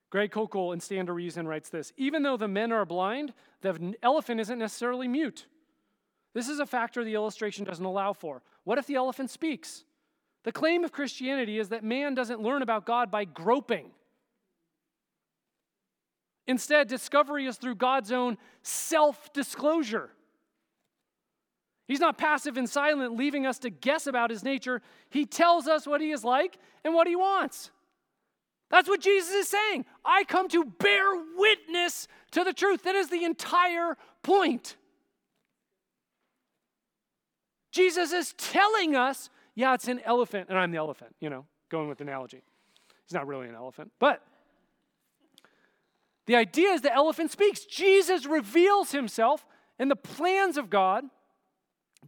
Greg 0.10 0.32
Koukl 0.32 0.74
in 0.74 0.80
Stand 0.80 1.08
to 1.08 1.13
Reason 1.13 1.48
writes 1.48 1.70
this 1.70 1.91
Even 1.98 2.24
though 2.24 2.38
the 2.38 2.48
men 2.48 2.72
are 2.72 2.86
blind, 2.86 3.34
the 3.62 3.96
elephant 4.02 4.39
isn't 4.39 4.60
necessarily 4.60 5.08
mute. 5.08 5.48
This 6.34 6.50
is 6.50 6.60
a 6.60 6.65
factor 6.65 7.04
the 7.04 7.15
illustration 7.15 7.65
doesn't 7.65 7.84
allow 7.84 8.13
for. 8.13 8.43
What 8.63 8.78
if 8.78 8.86
the 8.86 8.96
elephant 8.96 9.30
speaks? 9.30 9.84
The 10.43 10.52
claim 10.52 10.84
of 10.84 10.91
Christianity 10.91 11.60
is 11.60 11.70
that 11.70 11.84
man 11.84 12.13
doesn't 12.13 12.41
learn 12.41 12.62
about 12.62 12.86
God 12.86 13.12
by 13.12 13.26
groping. 13.26 13.91
Instead, 16.46 16.88
discovery 16.88 17.46
is 17.46 17.58
through 17.58 17.76
God's 17.76 18.12
own 18.12 18.38
self 18.62 19.34
disclosure. 19.34 20.12
He's 21.88 22.00
not 22.00 22.17
passive 22.17 22.58
and 22.58 22.69
silent, 22.69 23.15
leaving 23.15 23.45
us 23.45 23.60
to 23.60 23.69
guess 23.69 24.08
about 24.08 24.30
his 24.30 24.43
nature. 24.43 24.82
He 25.10 25.26
tells 25.26 25.67
us 25.67 25.88
what 25.88 26.02
he 26.02 26.12
is 26.12 26.23
like 26.23 26.58
and 26.84 26.93
what 26.93 27.08
he 27.08 27.15
wants. 27.15 27.71
That's 28.69 28.89
what 28.89 29.00
Jesus 29.00 29.34
is 29.34 29.47
saying. 29.47 29.86
I 30.04 30.26
come 30.26 30.50
to 30.50 30.65
bear 30.65 31.06
witness 31.38 32.08
to 32.32 32.43
the 32.43 32.52
truth. 32.52 32.84
That 32.84 32.95
is 32.95 33.10
the 33.10 33.23
entire 33.23 33.97
point. 34.21 34.76
Jesus 37.71 38.12
is 38.12 38.34
telling 38.34 38.95
us, 38.95 39.30
yeah, 39.56 39.73
it's 39.73 39.88
an 39.88 40.02
elephant, 40.04 40.47
and 40.50 40.58
I'm 40.58 40.71
the 40.71 40.78
elephant, 40.78 41.15
you 41.21 41.30
know, 41.30 41.45
going 41.69 41.88
with 41.88 42.02
analogy. 42.02 42.43
He's 43.06 43.13
not 43.13 43.28
really 43.28 43.47
an 43.47 43.56
elephant, 43.56 43.91
but 44.00 44.21
the 46.26 46.36
idea 46.36 46.72
is 46.72 46.82
the 46.82 46.93
elephant 46.93 47.32
speaks. 47.32 47.64
Jesus 47.64 48.26
reveals 48.26 48.91
himself 48.91 49.45
and 49.80 49.89
the 49.89 49.95
plans 49.95 50.57
of 50.57 50.70
God. 50.70 51.05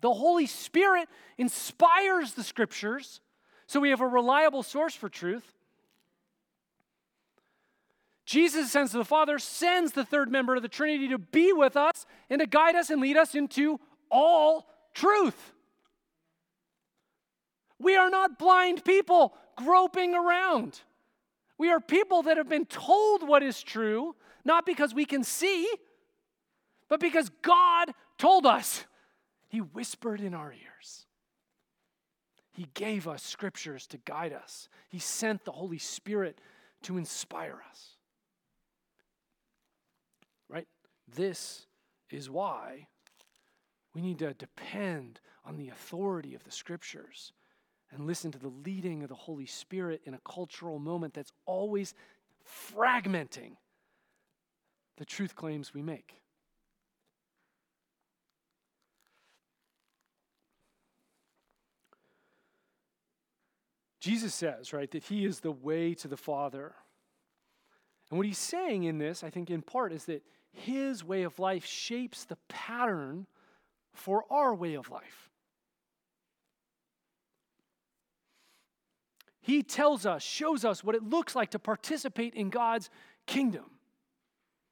The 0.02 0.14
Holy 0.14 0.46
Spirit 0.46 1.10
inspires 1.38 2.34
the 2.34 2.44
scriptures, 2.44 3.22
so 3.68 3.80
we 3.80 3.90
have 3.90 4.02
a 4.02 4.08
reliable 4.08 4.64
source 4.64 4.96
for 4.96 5.10
truth. 5.10 5.54
Jesus 8.26 8.72
sends 8.72 8.92
the 8.92 9.04
Father, 9.04 9.40
sends 9.40 9.94
the 9.94 10.06
third 10.06 10.32
member 10.32 10.56
of 10.56 10.62
the 10.62 10.68
Trinity 10.68 11.08
to 11.10 11.18
be 11.18 11.52
with 11.52 11.76
us 11.76 12.06
and 12.30 12.40
to 12.40 12.46
guide 12.46 12.76
us 12.76 12.92
and 12.92 13.02
lead 13.02 13.18
us 13.18 13.34
into 13.34 13.80
all 14.12 14.68
truth. 14.94 15.54
We 17.80 17.96
are 17.96 18.10
not 18.10 18.38
blind 18.38 18.84
people 18.86 19.34
groping 19.56 20.14
around. 20.14 20.82
We 21.58 21.72
are 21.72 21.80
people 21.80 22.24
that 22.24 22.38
have 22.38 22.48
been 22.48 22.66
told 22.66 23.28
what 23.28 23.42
is 23.42 23.64
true, 23.64 24.16
not 24.46 24.66
because 24.66 24.94
we 24.94 25.06
can 25.06 25.24
see, 25.24 25.68
but 26.88 27.00
because 27.00 27.30
God 27.42 27.94
told 28.18 28.46
us. 28.46 28.86
He 29.50 29.60
whispered 29.60 30.22
in 30.22 30.34
our 30.34 30.54
ears. 30.54 31.06
He 32.52 32.68
gave 32.74 33.08
us 33.08 33.24
scriptures 33.24 33.88
to 33.88 33.97
guide 33.97 34.32
us. 34.34 34.70
He 34.88 35.00
sent 35.00 35.43
the 35.43 35.52
Holy 35.52 35.78
Spirit 35.78 36.39
to 36.84 36.97
inspire 36.97 37.60
us. 37.70 37.95
Right? 40.47 40.68
This 41.14 41.66
is 42.10 42.30
why 42.30 42.88
we 43.93 44.02
need 44.02 44.20
to 44.20 44.34
depend 44.34 45.20
on 45.45 45.58
the 45.58 45.70
authority 45.70 46.36
of 46.36 46.43
the 46.43 46.52
scriptures 46.52 47.34
and 47.91 48.06
listen 48.06 48.32
to 48.32 48.39
the 48.39 48.54
leading 48.66 49.02
of 49.04 49.10
the 49.10 49.16
Holy 49.16 49.47
Spirit 49.47 50.02
in 50.06 50.14
a 50.14 50.20
cultural 50.24 50.78
moment 50.78 51.14
that's 51.14 51.32
always 51.45 51.95
fragmenting 52.72 53.54
the 54.97 55.06
truth 55.06 55.36
claims 55.36 55.74
we 55.74 55.82
make. 55.82 56.22
Jesus 64.00 64.34
says, 64.34 64.72
right, 64.74 64.89
that 64.91 65.04
he 65.04 65.26
is 65.26 65.41
the 65.41 65.52
way 65.52 65.93
to 65.95 66.08
the 66.08 66.18
Father. 66.18 66.74
And 68.10 68.18
what 68.18 68.26
he's 68.26 68.38
saying 68.38 68.84
in 68.84 68.97
this, 68.97 69.24
I 69.24 69.30
think 69.30 69.50
in 69.50 69.62
part, 69.62 69.91
is 69.91 70.06
that 70.06 70.24
his 70.52 71.04
way 71.04 71.24
of 71.24 71.38
life 71.38 71.66
shapes 71.66 72.24
the 72.24 72.38
pattern 72.47 73.28
for 73.93 74.24
our 74.30 74.56
way 74.56 74.76
of 74.76 74.89
life. 74.89 75.30
He 79.41 79.64
tells 79.64 80.06
us, 80.06 80.22
shows 80.22 80.64
us 80.64 80.84
what 80.84 80.95
it 80.95 81.04
looks 81.04 81.36
like 81.36 81.52
to 81.52 81.60
participate 81.60 82.36
in 82.36 82.50
God's 82.50 82.89
kingdom. 83.26 83.66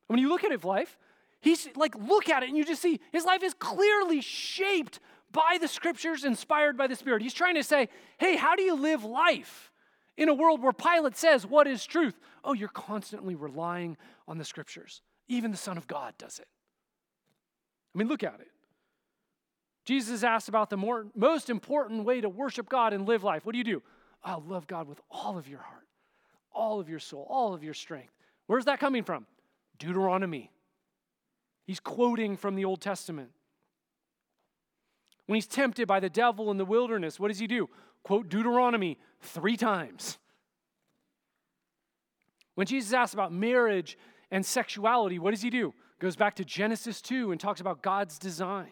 When 0.07 0.19
you 0.19 0.29
look 0.29 0.43
at 0.43 0.51
his 0.51 0.63
life, 0.63 0.97
he's 1.41 1.67
like, 1.75 1.95
look 1.95 2.29
at 2.29 2.43
it 2.43 2.49
and 2.49 2.57
you 2.57 2.63
just 2.63 2.81
see 2.81 2.99
his 3.11 3.25
life 3.25 3.43
is 3.43 3.53
clearly 3.53 4.21
shaped 4.21 4.99
by 5.31 5.57
the 5.59 5.67
scriptures, 5.67 6.23
inspired 6.23 6.77
by 6.77 6.87
the 6.87 6.95
Spirit. 6.95 7.21
He's 7.21 7.33
trying 7.33 7.55
to 7.55 7.63
say, 7.63 7.89
hey, 8.17 8.35
how 8.35 8.55
do 8.55 8.63
you 8.63 8.75
live 8.75 9.03
life 9.03 9.71
in 10.15 10.29
a 10.29 10.33
world 10.33 10.61
where 10.61 10.73
Pilate 10.73 11.15
says, 11.15 11.45
what 11.45 11.67
is 11.67 11.85
truth? 11.85 12.19
Oh, 12.43 12.53
you're 12.53 12.69
constantly 12.69 13.35
relying 13.35 13.97
on 14.27 14.37
the 14.37 14.45
scriptures. 14.45 15.01
Even 15.27 15.51
the 15.51 15.57
Son 15.57 15.77
of 15.77 15.87
God 15.87 16.13
does 16.17 16.39
it. 16.39 16.47
I 17.93 17.97
mean, 17.97 18.07
look 18.07 18.23
at 18.23 18.39
it. 18.39 18.47
Jesus 19.85 20.23
asked 20.23 20.49
about 20.49 20.69
the 20.69 20.77
more, 20.77 21.07
most 21.15 21.49
important 21.49 22.03
way 22.03 22.19
to 22.21 22.29
worship 22.29 22.67
God 22.67 22.93
and 22.93 23.07
live 23.07 23.23
life. 23.23 23.45
What 23.45 23.53
do 23.53 23.57
you 23.57 23.63
do? 23.63 23.81
I 24.23 24.33
oh, 24.33 24.43
love 24.45 24.67
God 24.67 24.87
with 24.87 24.99
all 25.09 25.37
of 25.37 25.47
your 25.47 25.61
heart, 25.61 25.87
all 26.51 26.79
of 26.79 26.89
your 26.89 26.99
soul, 26.99 27.25
all 27.29 27.53
of 27.53 27.63
your 27.63 27.73
strength. 27.73 28.11
Where's 28.47 28.65
that 28.65 28.79
coming 28.79 29.03
from? 29.03 29.25
Deuteronomy. 29.79 30.51
He's 31.65 31.79
quoting 31.79 32.35
from 32.37 32.55
the 32.55 32.65
Old 32.65 32.81
Testament. 32.81 33.29
When 35.27 35.35
he's 35.35 35.47
tempted 35.47 35.87
by 35.87 35.99
the 35.99 36.09
devil 36.09 36.49
in 36.51 36.57
the 36.57 36.65
wilderness, 36.65 37.19
what 37.19 37.27
does 37.27 37.39
he 37.39 37.47
do? 37.47 37.69
Quote 38.03 38.29
Deuteronomy 38.29 38.97
three 39.21 39.57
times. 39.57 40.17
When 42.55 42.65
Jesus 42.65 42.93
asks 42.93 43.13
about 43.13 43.31
marriage 43.31 43.97
and 44.31 44.45
sexuality, 44.45 45.19
what 45.19 45.31
does 45.31 45.41
he 45.41 45.49
do? 45.49 45.73
Goes 45.99 46.15
back 46.15 46.35
to 46.35 46.45
Genesis 46.45 47.01
2 47.01 47.31
and 47.31 47.39
talks 47.39 47.61
about 47.61 47.81
God's 47.81 48.17
design. 48.17 48.71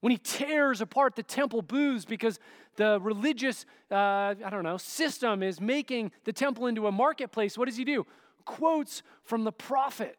When 0.00 0.10
he 0.10 0.18
tears 0.18 0.82
apart 0.82 1.16
the 1.16 1.22
temple 1.22 1.62
booths 1.62 2.04
because 2.04 2.38
the 2.76 3.00
religious, 3.00 3.64
uh, 3.90 4.34
I 4.44 4.50
don't 4.50 4.62
know, 4.62 4.76
system 4.76 5.42
is 5.42 5.60
making 5.60 6.12
the 6.24 6.32
temple 6.32 6.66
into 6.66 6.86
a 6.86 6.92
marketplace, 6.92 7.56
what 7.56 7.66
does 7.66 7.76
he 7.76 7.84
do? 7.84 8.06
Quotes 8.44 9.02
from 9.22 9.44
the 9.44 9.52
prophet 9.52 10.18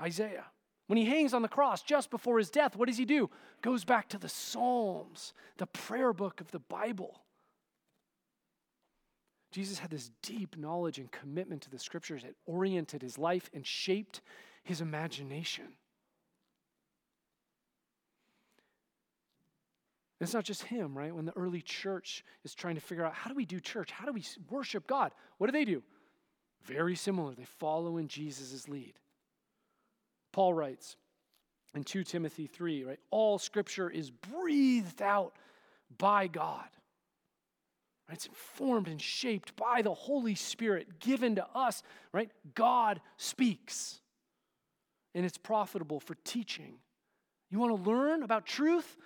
Isaiah. 0.00 0.46
When 0.88 0.96
he 0.96 1.04
hangs 1.04 1.34
on 1.34 1.42
the 1.42 1.48
cross 1.48 1.82
just 1.82 2.10
before 2.10 2.38
his 2.38 2.50
death, 2.50 2.74
what 2.74 2.88
does 2.88 2.98
he 2.98 3.04
do? 3.04 3.30
Goes 3.62 3.84
back 3.84 4.08
to 4.08 4.18
the 4.18 4.28
Psalms, 4.28 5.34
the 5.58 5.66
prayer 5.66 6.12
book 6.12 6.40
of 6.40 6.50
the 6.50 6.58
Bible. 6.58 7.20
Jesus 9.52 9.78
had 9.78 9.90
this 9.90 10.10
deep 10.22 10.56
knowledge 10.56 10.98
and 10.98 11.10
commitment 11.12 11.62
to 11.62 11.70
the 11.70 11.78
scriptures 11.78 12.22
that 12.22 12.34
oriented 12.46 13.02
his 13.02 13.18
life 13.18 13.50
and 13.54 13.66
shaped 13.66 14.22
his 14.64 14.80
imagination. 14.80 15.68
it's 20.20 20.34
not 20.34 20.44
just 20.44 20.64
him, 20.64 20.98
right? 20.98 21.14
When 21.14 21.26
the 21.26 21.36
early 21.36 21.62
church 21.62 22.24
is 22.42 22.54
trying 22.54 22.74
to 22.74 22.80
figure 22.80 23.04
out 23.04 23.14
how 23.14 23.30
do 23.30 23.36
we 23.36 23.44
do 23.44 23.60
church? 23.60 23.92
How 23.92 24.04
do 24.04 24.12
we 24.12 24.24
worship 24.50 24.86
God? 24.86 25.12
What 25.36 25.46
do 25.46 25.52
they 25.52 25.64
do? 25.64 25.82
Very 26.64 26.96
similar. 26.96 27.34
They 27.34 27.44
follow 27.44 27.98
in 27.98 28.08
Jesus' 28.08 28.68
lead. 28.68 28.94
Paul 30.32 30.54
writes 30.54 30.96
in 31.74 31.84
2 31.84 32.04
Timothy 32.04 32.46
3, 32.46 32.84
right? 32.84 33.00
All 33.10 33.38
scripture 33.38 33.90
is 33.90 34.10
breathed 34.10 35.02
out 35.02 35.34
by 35.96 36.26
God. 36.26 36.68
It's 38.10 38.26
informed 38.26 38.88
and 38.88 39.00
shaped 39.00 39.54
by 39.54 39.82
the 39.82 39.92
Holy 39.92 40.34
Spirit 40.34 40.98
given 40.98 41.36
to 41.36 41.46
us, 41.54 41.82
right? 42.12 42.30
God 42.54 43.00
speaks. 43.18 44.00
And 45.14 45.26
it's 45.26 45.36
profitable 45.36 46.00
for 46.00 46.16
teaching. 46.24 46.78
You 47.50 47.58
want 47.58 47.84
to 47.84 47.90
learn 47.90 48.22
about 48.22 48.46
truth? 48.46 48.96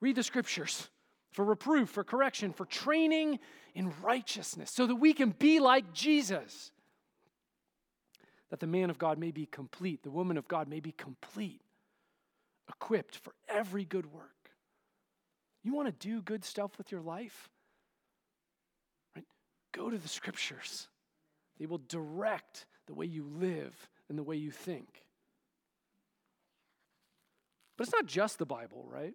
Read 0.00 0.16
the 0.16 0.22
scriptures 0.22 0.88
for 1.32 1.44
reproof, 1.44 1.90
for 1.90 2.04
correction, 2.04 2.52
for 2.52 2.64
training 2.64 3.38
in 3.74 3.92
righteousness, 4.02 4.70
so 4.70 4.86
that 4.86 4.96
we 4.96 5.12
can 5.12 5.30
be 5.30 5.60
like 5.60 5.92
Jesus 5.92 6.72
that 8.50 8.60
the 8.60 8.66
man 8.66 8.90
of 8.90 8.98
God 8.98 9.18
may 9.18 9.30
be 9.30 9.46
complete, 9.46 10.02
the 10.02 10.10
woman 10.10 10.36
of 10.36 10.48
God 10.48 10.68
may 10.68 10.80
be 10.80 10.92
complete, 10.92 11.60
equipped 12.68 13.16
for 13.16 13.34
every 13.48 13.84
good 13.84 14.12
work. 14.12 14.50
You 15.62 15.74
want 15.74 15.88
to 15.88 16.08
do 16.08 16.22
good 16.22 16.44
stuff 16.44 16.78
with 16.78 16.90
your 16.90 17.02
life? 17.02 17.50
Right? 19.14 19.26
Go 19.72 19.90
to 19.90 19.98
the 19.98 20.08
scriptures. 20.08 20.88
They 21.58 21.66
will 21.66 21.82
direct 21.88 22.66
the 22.86 22.94
way 22.94 23.06
you 23.06 23.24
live 23.24 23.74
and 24.08 24.18
the 24.18 24.22
way 24.22 24.36
you 24.36 24.50
think. 24.50 25.04
But 27.76 27.86
it's 27.86 27.94
not 27.94 28.06
just 28.06 28.38
the 28.38 28.46
Bible, 28.46 28.88
right? 28.90 29.14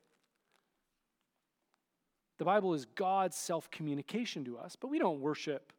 The 2.37 2.45
Bible 2.45 2.73
is 2.73 2.85
God's 2.85 3.35
self 3.35 3.69
communication 3.71 4.45
to 4.45 4.57
us, 4.57 4.75
but 4.79 4.89
we 4.89 4.99
don't 4.99 5.21
worship 5.21 5.73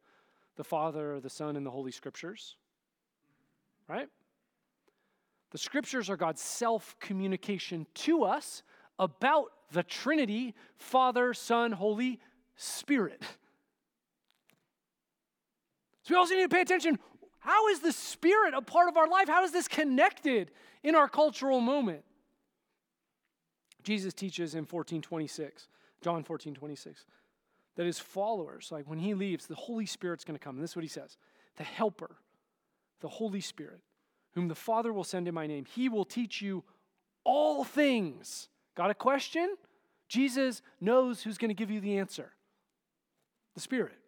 the 0.57 0.65
Father, 0.65 1.21
the 1.21 1.31
Son, 1.31 1.57
and 1.57 1.65
the 1.65 1.71
Holy 1.71 1.93
Scriptures 1.93 2.57
right? 3.89 4.09
The 5.51 5.59
scriptures 5.59 6.11
are 6.11 6.17
God's 6.17 6.41
self 6.41 6.97
communication 7.01 7.87
to 7.95 8.25
us 8.25 8.63
about 8.99 9.53
the 9.73 9.83
Trinity 9.83 10.55
Father, 10.77 11.35
Son, 11.35 11.73
Holy 11.73 12.21
Spirit. 12.57 13.23
So 16.03 16.15
we 16.15 16.19
also 16.19 16.35
need 16.35 16.43
to 16.43 16.49
pay 16.49 16.61
attention. 16.61 16.99
How 17.39 17.69
is 17.69 17.81
the 17.81 17.93
Spirit 17.93 18.55
a 18.55 18.63
part 18.63 18.89
of 18.89 18.97
our 18.97 19.09
life? 19.09 19.29
How 19.29 19.45
is 19.45 19.53
this 19.53 19.69
connected 19.69 20.51
in 20.83 20.95
our 20.95 21.09
cultural 21.09 21.61
moment? 21.61 22.05
Jesus 23.83 24.15
teaches 24.15 24.55
in 24.55 24.61
1426, 24.61 25.69
John 26.03 26.25
14, 26.25 26.55
26, 26.55 27.05
that 27.77 27.87
his 27.87 27.99
followers, 27.99 28.71
like 28.73 28.89
when 28.89 28.99
he 28.99 29.15
leaves, 29.15 29.47
the 29.47 29.55
Holy 29.55 29.87
Spirit's 29.87 30.25
going 30.25 30.39
to 30.39 30.43
come. 30.43 30.57
And 30.57 30.63
this 30.63 30.71
is 30.71 30.77
what 30.77 30.85
he 30.85 30.89
says 30.89 31.17
the 31.57 31.65
helper, 31.65 32.17
the 33.05 33.09
Holy 33.09 33.43
Spirit, 33.43 33.81
whom 34.33 34.49
the 34.49 34.55
Father 34.55 34.91
will 34.91 35.05
send 35.05 35.29
in 35.29 35.35
my 35.35 35.47
name. 35.47 35.67
He 35.67 35.91
will 35.91 36.07
teach 36.07 36.41
you 36.41 36.65
all 37.23 37.63
things. 37.63 38.49
Got 38.75 38.91
a 38.91 38.95
question? 38.95 39.57
Jesus 40.09 40.63
knows 40.81 41.23
who's 41.23 41.37
going 41.37 41.51
to 41.51 41.55
give 41.55 41.71
you 41.71 41.81
the 41.81 41.99
answer 41.99 42.33
the 43.53 43.61
Spirit. 43.61 43.99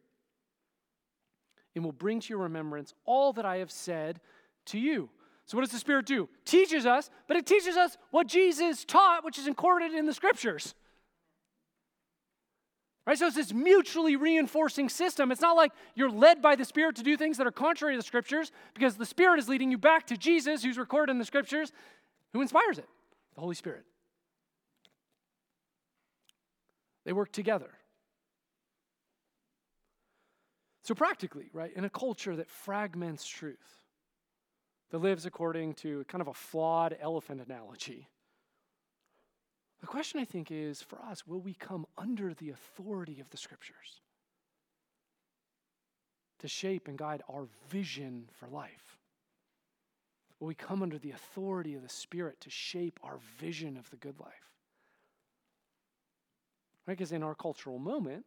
And 1.74 1.84
will 1.84 1.92
bring 1.92 2.20
to 2.20 2.28
your 2.30 2.38
remembrance 2.38 2.94
all 3.04 3.34
that 3.34 3.44
I 3.44 3.58
have 3.58 3.70
said 3.70 4.18
to 4.66 4.78
you. 4.78 5.10
So, 5.44 5.58
what 5.58 5.62
does 5.62 5.72
the 5.72 5.78
Spirit 5.78 6.06
do? 6.06 6.26
Teaches 6.46 6.86
us, 6.86 7.10
but 7.28 7.36
it 7.36 7.44
teaches 7.44 7.76
us 7.76 7.98
what 8.12 8.26
Jesus 8.26 8.86
taught, 8.86 9.24
which 9.26 9.38
is 9.38 9.46
incorporated 9.46 9.98
in 9.98 10.06
the 10.06 10.14
Scriptures. 10.14 10.74
Right? 13.06 13.16
So 13.16 13.28
it's 13.28 13.36
this 13.36 13.52
mutually 13.52 14.16
reinforcing 14.16 14.88
system. 14.88 15.30
It's 15.30 15.40
not 15.40 15.56
like 15.56 15.72
you're 15.94 16.10
led 16.10 16.42
by 16.42 16.56
the 16.56 16.64
Spirit 16.64 16.96
to 16.96 17.04
do 17.04 17.16
things 17.16 17.38
that 17.38 17.46
are 17.46 17.52
contrary 17.52 17.94
to 17.94 17.98
the 17.98 18.06
Scriptures 18.06 18.50
because 18.74 18.96
the 18.96 19.06
Spirit 19.06 19.38
is 19.38 19.48
leading 19.48 19.70
you 19.70 19.78
back 19.78 20.08
to 20.08 20.16
Jesus, 20.16 20.64
who's 20.64 20.76
recorded 20.76 21.12
in 21.12 21.18
the 21.18 21.24
Scriptures, 21.24 21.70
who 22.32 22.42
inspires 22.42 22.78
it 22.78 22.88
the 23.36 23.40
Holy 23.40 23.54
Spirit. 23.54 23.84
They 27.04 27.12
work 27.12 27.30
together. 27.30 27.70
So, 30.82 30.94
practically, 30.94 31.50
right, 31.52 31.72
in 31.74 31.84
a 31.84 31.90
culture 31.90 32.34
that 32.36 32.48
fragments 32.48 33.26
truth, 33.26 33.84
that 34.90 34.98
lives 34.98 35.26
according 35.26 35.74
to 35.74 36.04
kind 36.04 36.22
of 36.22 36.28
a 36.28 36.34
flawed 36.34 36.96
elephant 37.00 37.40
analogy, 37.44 38.08
the 39.80 39.86
question 39.86 40.20
I 40.20 40.24
think 40.24 40.50
is 40.50 40.82
for 40.82 40.98
us, 41.02 41.26
will 41.26 41.40
we 41.40 41.54
come 41.54 41.86
under 41.98 42.34
the 42.34 42.50
authority 42.50 43.20
of 43.20 43.30
the 43.30 43.36
scriptures 43.36 44.00
to 46.38 46.48
shape 46.48 46.88
and 46.88 46.96
guide 46.96 47.22
our 47.28 47.46
vision 47.68 48.28
for 48.38 48.48
life? 48.48 48.98
Will 50.40 50.48
we 50.48 50.54
come 50.54 50.82
under 50.82 50.98
the 50.98 51.12
authority 51.12 51.74
of 51.74 51.82
the 51.82 51.88
Spirit 51.88 52.40
to 52.42 52.50
shape 52.50 53.00
our 53.02 53.18
vision 53.38 53.76
of 53.76 53.88
the 53.90 53.96
good 53.96 54.18
life? 54.20 54.32
Right? 56.86 56.96
Because 56.96 57.12
in 57.12 57.22
our 57.22 57.34
cultural 57.34 57.78
moment, 57.78 58.24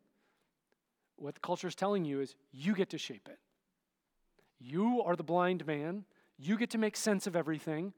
what 1.17 1.35
the 1.35 1.39
culture 1.39 1.67
is 1.67 1.75
telling 1.75 2.05
you 2.05 2.21
is 2.21 2.35
you 2.51 2.73
get 2.73 2.89
to 2.89 2.97
shape 2.97 3.27
it. 3.29 3.37
You 4.59 5.01
are 5.03 5.15
the 5.15 5.23
blind 5.23 5.65
man. 5.67 6.05
You 6.37 6.57
get 6.57 6.71
to 6.71 6.77
make 6.77 6.95
sense 6.95 7.27
of 7.27 7.35
everything. 7.35 7.93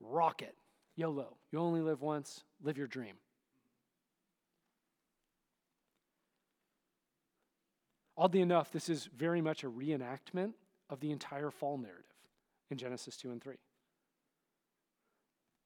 Rock 0.00 0.42
it. 0.42 0.56
YOLO. 1.00 1.38
You 1.50 1.58
only 1.60 1.80
live 1.80 2.02
once. 2.02 2.44
Live 2.62 2.76
your 2.76 2.86
dream. 2.86 3.14
Oddly 8.18 8.42
enough, 8.42 8.70
this 8.70 8.90
is 8.90 9.08
very 9.16 9.40
much 9.40 9.64
a 9.64 9.70
reenactment 9.70 10.52
of 10.90 11.00
the 11.00 11.10
entire 11.10 11.50
fall 11.50 11.78
narrative 11.78 12.04
in 12.70 12.76
Genesis 12.76 13.16
2 13.16 13.30
and 13.30 13.42
3. 13.42 13.54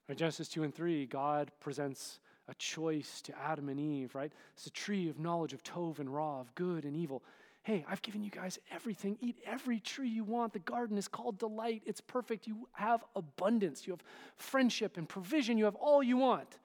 In 0.09 0.17
Genesis 0.17 0.49
2 0.49 0.63
and 0.63 0.73
3, 0.73 1.07
God 1.07 1.51
presents 1.59 2.21
a 2.47 2.55
choice 2.55 3.21
to 3.23 3.37
Adam 3.37 3.69
and 3.69 3.81
Eve, 3.81 4.15
right? 4.15 4.33
It's 4.55 4.67
a 4.67 4.71
tree 4.71 5.09
of 5.09 5.19
knowledge 5.19 5.53
of 5.53 5.65
Tov 5.65 5.99
and 5.99 6.15
Ra, 6.15 6.41
of 6.41 6.55
good 6.55 6.85
and 6.85 6.95
evil. 6.95 7.25
Hey, 7.65 7.83
I've 7.89 8.03
given 8.03 8.23
you 8.23 8.31
guys 8.31 8.59
everything. 8.71 9.17
Eat 9.23 9.39
every 9.47 9.81
tree 9.81 10.09
you 10.09 10.23
want. 10.23 10.53
The 10.53 10.59
garden 10.59 10.99
is 10.99 11.09
called 11.09 11.39
delight. 11.39 11.83
It's 11.87 12.01
perfect. 12.01 12.47
You 12.47 12.69
have 12.73 13.03
abundance. 13.17 13.87
You 13.87 13.95
have 13.95 14.03
friendship 14.37 14.99
and 14.99 15.09
provision. 15.09 15.57
You 15.57 15.65
have 15.65 15.75
all 15.75 16.03
you 16.03 16.19
want. 16.19 16.59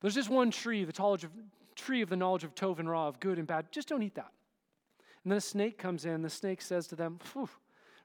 There's 0.00 0.14
just 0.14 0.30
one 0.30 0.50
tree, 0.50 0.84
the 0.84 0.94
knowledge 0.98 1.24
of, 1.24 1.32
tree 1.76 2.00
of 2.00 2.08
the 2.08 2.16
knowledge 2.16 2.44
of 2.44 2.54
Tov 2.54 2.78
and 2.78 2.88
Ra, 2.88 3.08
of 3.08 3.20
good 3.20 3.36
and 3.36 3.46
bad. 3.46 3.70
Just 3.70 3.88
don't 3.88 4.02
eat 4.02 4.14
that. 4.14 4.32
And 5.22 5.30
then 5.30 5.36
a 5.36 5.42
snake 5.42 5.76
comes 5.76 6.06
in. 6.06 6.22
The 6.22 6.30
snake 6.30 6.62
says 6.62 6.86
to 6.86 6.96
them, 6.96 7.18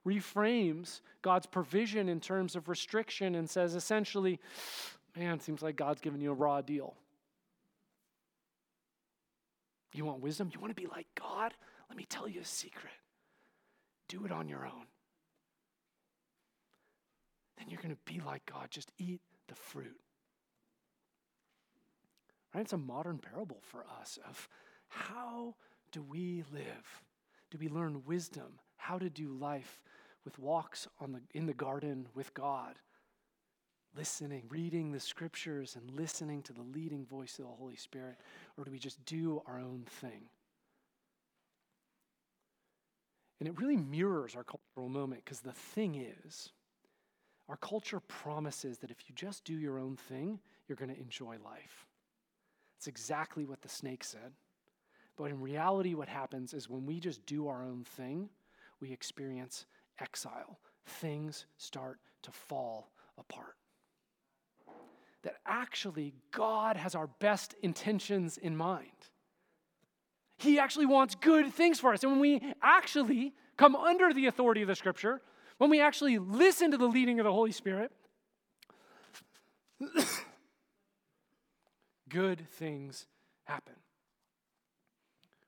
reframes 0.06 1.00
God's 1.22 1.46
provision 1.46 2.10
in 2.10 2.20
terms 2.20 2.58
of 2.58 2.68
restriction 2.68 3.36
and 3.36 3.50
says 3.50 3.74
essentially, 3.74 4.38
man, 5.16 5.40
seems 5.40 5.62
like 5.62 5.78
God's 5.78 6.02
giving 6.02 6.20
you 6.20 6.32
a 6.32 6.36
raw 6.36 6.60
deal. 6.60 6.94
You 9.96 10.06
want 10.06 10.22
wisdom? 10.22 10.50
You 10.54 10.60
want 10.60 10.76
to 10.76 10.82
be 10.82 10.88
like 10.88 11.08
God? 11.20 11.54
Let 11.90 11.98
me 11.98 12.06
tell 12.10 12.28
you 12.28 12.42
a 12.42 12.46
secret. 12.46 12.94
Do 14.08 14.26
it 14.26 14.32
on 14.32 14.48
your 14.48 14.66
own. 14.66 14.88
Then 17.58 17.70
you're 17.70 17.82
going 17.82 17.96
to 17.96 18.14
be 18.14 18.22
like 18.26 18.46
God. 18.46 18.68
Just 18.70 18.92
eat 18.98 19.22
the 19.48 19.56
fruit. 19.56 20.00
Right? 22.54 22.62
It's 22.62 22.74
a 22.74 22.78
modern 22.78 23.20
parable 23.20 23.62
for 23.62 23.86
us 24.02 24.20
of 24.28 24.50
how 24.88 25.56
do 25.92 26.02
we 26.02 26.44
live? 26.52 27.04
Do 27.52 27.58
we 27.58 27.70
learn 27.70 28.04
wisdom? 28.06 28.60
How 28.78 28.98
to 28.98 29.10
do 29.10 29.30
life 29.30 29.82
with 30.24 30.38
walks 30.40 30.88
on 31.00 31.14
the, 31.14 31.22
in 31.34 31.46
the 31.46 31.54
garden 31.54 32.08
with 32.14 32.34
God? 32.34 32.76
Listening, 33.98 34.44
reading 34.50 34.92
the 34.92 35.00
scriptures, 35.00 35.76
and 35.76 35.98
listening 35.98 36.42
to 36.44 36.54
the 36.54 36.62
leading 36.62 37.06
voice 37.06 37.40
of 37.40 37.46
the 37.46 37.52
Holy 37.52 37.78
Spirit? 37.78 38.18
Or 38.58 38.66
do 38.66 38.72
we 38.72 38.80
just 38.80 39.04
do 39.06 39.42
our 39.48 39.60
own 39.60 39.86
thing? 40.02 40.30
And 43.40 43.48
it 43.48 43.60
really 43.60 43.78
mirrors 43.78 44.36
our 44.36 44.44
cultural 44.44 44.90
moment 44.90 45.24
because 45.24 45.42
the 45.42 45.52
thing 45.52 45.96
is, 45.96 46.52
our 47.48 47.58
culture 47.58 48.00
promises 48.00 48.80
that 48.80 48.92
if 48.92 48.98
you 49.08 49.16
just 49.16 49.44
do 49.44 49.54
your 49.54 49.78
own 49.78 49.98
thing, 49.98 50.40
you're 50.68 50.78
going 50.78 50.94
to 50.94 51.00
enjoy 51.00 51.38
life. 51.44 51.86
It's 52.78 52.88
exactly 52.88 53.46
what 53.46 53.62
the 53.62 53.70
snake 53.70 54.04
said. 54.04 54.34
But 55.18 55.26
in 55.26 55.40
reality, 55.40 55.94
what 55.94 56.10
happens 56.10 56.54
is 56.54 56.70
when 56.70 56.86
we 56.86 57.00
just 57.00 57.26
do 57.26 57.48
our 57.48 57.64
own 57.64 57.84
thing, 57.84 58.30
we 58.82 58.92
experience 58.92 59.66
exile. 60.00 60.60
Things 60.86 61.46
start 61.58 62.00
to 62.24 62.32
fall 62.32 62.92
apart. 63.18 63.56
That 65.26 65.38
actually, 65.48 66.14
God 66.32 66.78
has 66.78 66.94
our 66.94 67.08
best 67.08 67.56
intentions 67.64 68.38
in 68.38 68.56
mind. 68.56 68.88
He 70.38 70.60
actually 70.60 70.86
wants 70.86 71.16
good 71.16 71.52
things 71.52 71.80
for 71.80 71.94
us. 71.94 72.04
And 72.04 72.12
when 72.12 72.22
we 72.22 72.54
actually 72.62 73.34
come 73.58 73.76
under 73.76 74.14
the 74.14 74.28
authority 74.28 74.62
of 74.62 74.68
the 74.68 74.76
scripture, 74.76 75.22
when 75.58 75.72
we 75.72 75.82
actually 75.82 76.20
listen 76.20 76.70
to 76.72 76.78
the 76.78 76.86
leading 76.86 77.20
of 77.20 77.24
the 77.24 77.32
Holy 77.32 77.52
Spirit, 77.52 77.92
good 82.10 82.48
things 82.52 83.08
happen. 83.46 83.76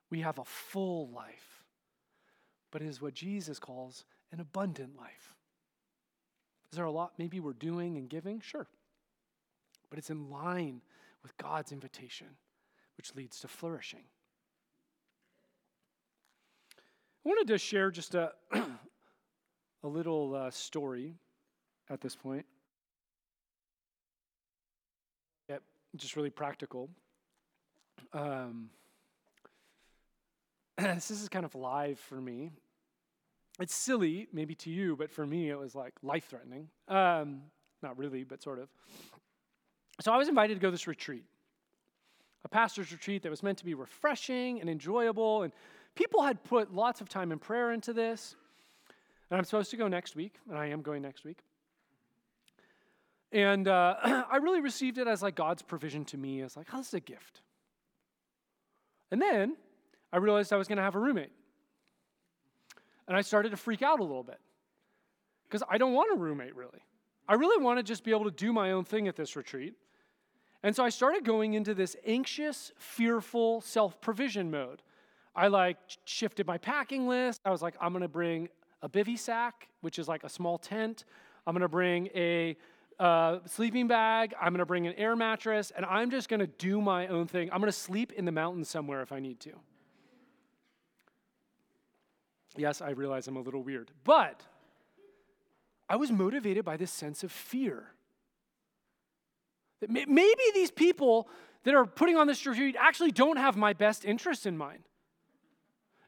We 0.09 0.21
have 0.21 0.39
a 0.39 0.45
full 0.45 1.11
life, 1.11 1.63
but 2.71 2.81
it 2.81 2.87
is 2.87 2.99
what 2.99 3.13
Jesus 3.13 3.59
calls 3.59 4.05
an 4.31 4.39
abundant 4.39 4.97
life. 4.97 5.35
Is 6.71 6.77
there 6.77 6.85
a 6.85 6.91
lot 6.91 7.13
maybe 7.19 7.39
we're 7.39 7.53
doing 7.53 7.95
and 7.97 8.09
giving? 8.09 8.41
Sure. 8.41 8.67
But 9.89 9.99
it's 9.99 10.09
in 10.09 10.29
line 10.29 10.81
with 11.23 11.37
God's 11.37 11.71
invitation, 11.71 12.27
which 12.97 13.15
leads 13.15 13.39
to 13.41 13.47
flourishing. 13.47 14.03
I 17.25 17.29
wanted 17.29 17.47
to 17.47 17.57
share 17.57 17.91
just 17.91 18.15
a, 18.15 18.31
a 19.83 19.87
little 19.87 20.35
uh, 20.35 20.51
story 20.51 21.15
at 21.89 22.01
this 22.01 22.15
point. 22.15 22.45
Yep, 25.49 25.61
just 25.95 26.15
really 26.15 26.29
practical. 26.29 26.89
Um, 28.13 28.69
this 30.77 31.11
is 31.11 31.27
kind 31.29 31.45
of 31.45 31.55
live 31.55 31.99
for 31.99 32.21
me. 32.21 32.51
It's 33.59 33.73
silly, 33.73 34.27
maybe 34.31 34.53
to 34.55 34.69
you, 34.69 34.95
but 34.95 35.11
for 35.11 35.25
me, 35.25 35.49
it 35.49 35.57
was 35.57 35.73
like 35.73 35.93
life 36.03 36.27
threatening. 36.29 36.69
Um, 36.87 37.41
not 37.81 37.97
really, 37.97 38.23
but 38.23 38.41
sort 38.43 38.59
of. 38.59 38.69
So 39.99 40.11
I 40.11 40.17
was 40.17 40.27
invited 40.27 40.55
to 40.55 40.59
go 40.59 40.67
to 40.67 40.71
this 40.71 40.87
retreat, 40.87 41.23
a 42.45 42.47
pastor's 42.47 42.91
retreat 42.91 43.23
that 43.23 43.29
was 43.29 43.41
meant 43.41 43.57
to 43.59 43.65
be 43.65 43.73
refreshing 43.73 44.61
and 44.61 44.69
enjoyable. 44.69 45.43
And 45.43 45.51
people 45.95 46.21
had 46.21 46.43
put 46.43 46.73
lots 46.73 47.01
of 47.01 47.09
time 47.09 47.31
and 47.31 47.41
prayer 47.41 47.71
into 47.71 47.93
this. 47.93 48.35
And 49.29 49.37
I'm 49.37 49.43
supposed 49.43 49.71
to 49.71 49.77
go 49.77 49.87
next 49.87 50.15
week, 50.15 50.35
and 50.47 50.57
I 50.57 50.67
am 50.67 50.81
going 50.81 51.01
next 51.01 51.25
week. 51.25 51.39
And 53.31 53.67
uh, 53.67 53.95
I 54.31 54.37
really 54.37 54.61
received 54.61 54.97
it 54.97 55.07
as 55.07 55.21
like 55.21 55.35
God's 55.35 55.61
provision 55.61 56.05
to 56.05 56.17
me 56.17 56.41
as 56.41 56.55
like, 56.55 56.67
oh, 56.73 56.77
this 56.77 56.87
is 56.87 56.93
a 56.93 56.99
gift. 56.99 57.41
And 59.11 59.21
then 59.21 59.57
I 60.13 60.17
realized 60.17 60.53
I 60.53 60.57
was 60.57 60.67
going 60.67 60.77
to 60.77 60.83
have 60.83 60.95
a 60.95 60.99
roommate. 60.99 61.31
And 63.07 63.15
I 63.17 63.21
started 63.21 63.49
to 63.49 63.57
freak 63.57 63.81
out 63.81 63.99
a 63.99 64.03
little 64.03 64.23
bit 64.23 64.39
because 65.47 65.63
I 65.69 65.77
don't 65.77 65.93
want 65.93 66.11
a 66.13 66.19
roommate 66.19 66.55
really. 66.55 66.79
I 67.27 67.33
really 67.33 67.61
want 67.63 67.79
to 67.79 67.83
just 67.83 68.03
be 68.03 68.11
able 68.11 68.25
to 68.25 68.31
do 68.31 68.53
my 68.53 68.71
own 68.71 68.85
thing 68.85 69.07
at 69.07 69.15
this 69.15 69.35
retreat. 69.35 69.73
And 70.63 70.75
so 70.75 70.83
I 70.83 70.89
started 70.89 71.23
going 71.23 71.53
into 71.53 71.73
this 71.73 71.95
anxious, 72.05 72.71
fearful 72.77 73.61
self 73.61 73.99
provision 74.01 74.49
mode. 74.49 74.81
I 75.35 75.47
like 75.47 75.77
shifted 76.05 76.47
my 76.47 76.57
packing 76.57 77.07
list. 77.07 77.41
I 77.45 77.51
was 77.51 77.61
like, 77.61 77.75
I'm 77.79 77.91
going 77.91 78.01
to 78.01 78.07
bring 78.07 78.49
a 78.81 78.89
bivy 78.89 79.17
sack, 79.17 79.67
which 79.81 79.99
is 79.99 80.07
like 80.07 80.23
a 80.23 80.29
small 80.29 80.57
tent. 80.57 81.05
I'm 81.45 81.53
going 81.53 81.61
to 81.61 81.67
bring 81.67 82.07
a 82.15 82.57
uh, 82.99 83.39
sleeping 83.45 83.87
bag. 83.87 84.33
I'm 84.41 84.49
going 84.49 84.59
to 84.59 84.65
bring 84.65 84.87
an 84.87 84.93
air 84.93 85.15
mattress, 85.15 85.71
and 85.75 85.85
I'm 85.85 86.09
just 86.09 86.29
going 86.29 86.39
to 86.39 86.47
do 86.47 86.81
my 86.81 87.07
own 87.07 87.27
thing. 87.27 87.49
I'm 87.51 87.59
going 87.59 87.71
to 87.71 87.77
sleep 87.77 88.11
in 88.13 88.25
the 88.25 88.31
mountains 88.31 88.69
somewhere 88.69 89.01
if 89.01 89.11
I 89.11 89.19
need 89.19 89.39
to. 89.41 89.51
Yes, 92.55 92.81
I 92.81 92.89
realize 92.89 93.27
I'm 93.27 93.37
a 93.37 93.41
little 93.41 93.61
weird, 93.61 93.91
but 94.03 94.41
I 95.89 95.95
was 95.95 96.11
motivated 96.11 96.65
by 96.65 96.77
this 96.77 96.91
sense 96.91 97.23
of 97.23 97.31
fear. 97.31 97.91
That 99.79 99.89
maybe 99.89 100.41
these 100.53 100.71
people 100.71 101.29
that 101.63 101.75
are 101.75 101.85
putting 101.85 102.17
on 102.17 102.27
this 102.27 102.45
retreat 102.45 102.75
actually 102.79 103.11
don't 103.11 103.37
have 103.37 103.55
my 103.55 103.73
best 103.73 104.05
interest 104.05 104.45
in 104.45 104.57
mind. 104.57 104.83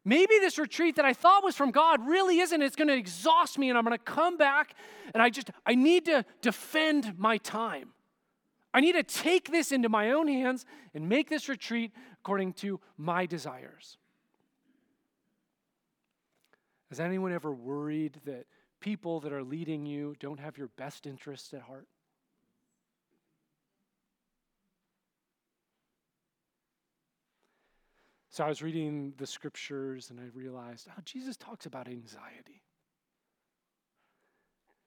Maybe 0.05 0.39
this 0.39 0.57
retreat 0.57 0.95
that 0.95 1.05
I 1.05 1.13
thought 1.13 1.43
was 1.43 1.55
from 1.55 1.71
God 1.71 2.07
really 2.07 2.39
isn't. 2.39 2.61
It's 2.61 2.75
going 2.75 2.88
to 2.88 2.95
exhaust 2.95 3.59
me, 3.59 3.69
and 3.69 3.77
I'm 3.77 3.84
going 3.84 3.97
to 3.97 4.03
come 4.03 4.38
back, 4.38 4.73
and 5.13 5.21
I 5.21 5.30
just, 5.30 5.51
I 5.65 5.75
need 5.75 6.05
to 6.05 6.25
defend 6.41 7.19
my 7.19 7.38
time. 7.38 7.89
I 8.73 8.82
need 8.82 8.93
to 8.93 9.03
take 9.03 9.51
this 9.51 9.71
into 9.71 9.89
my 9.89 10.11
own 10.11 10.27
hands 10.27 10.65
and 10.93 11.09
make 11.09 11.30
this 11.30 11.49
retreat 11.49 11.91
according 12.21 12.53
to 12.53 12.80
my 12.97 13.25
desires. 13.25 13.97
Has 16.89 16.99
anyone 16.99 17.32
ever 17.32 17.51
worried 17.51 18.19
that 18.25 18.45
people 18.80 19.19
that 19.21 19.34
are 19.34 19.43
leading 19.43 19.86
you 19.86 20.15
don't 20.19 20.39
have 20.39 20.57
your 20.57 20.69
best 20.77 21.05
interests 21.05 21.53
at 21.53 21.61
heart? 21.61 21.88
So 28.30 28.45
I 28.45 28.47
was 28.47 28.61
reading 28.61 29.13
the 29.17 29.27
scriptures 29.27 30.11
and 30.11 30.19
I 30.19 30.23
realized, 30.34 30.88
oh, 30.89 31.01
Jesus 31.03 31.36
talks 31.36 31.65
about 31.65 31.88
anxiety. 31.88 32.61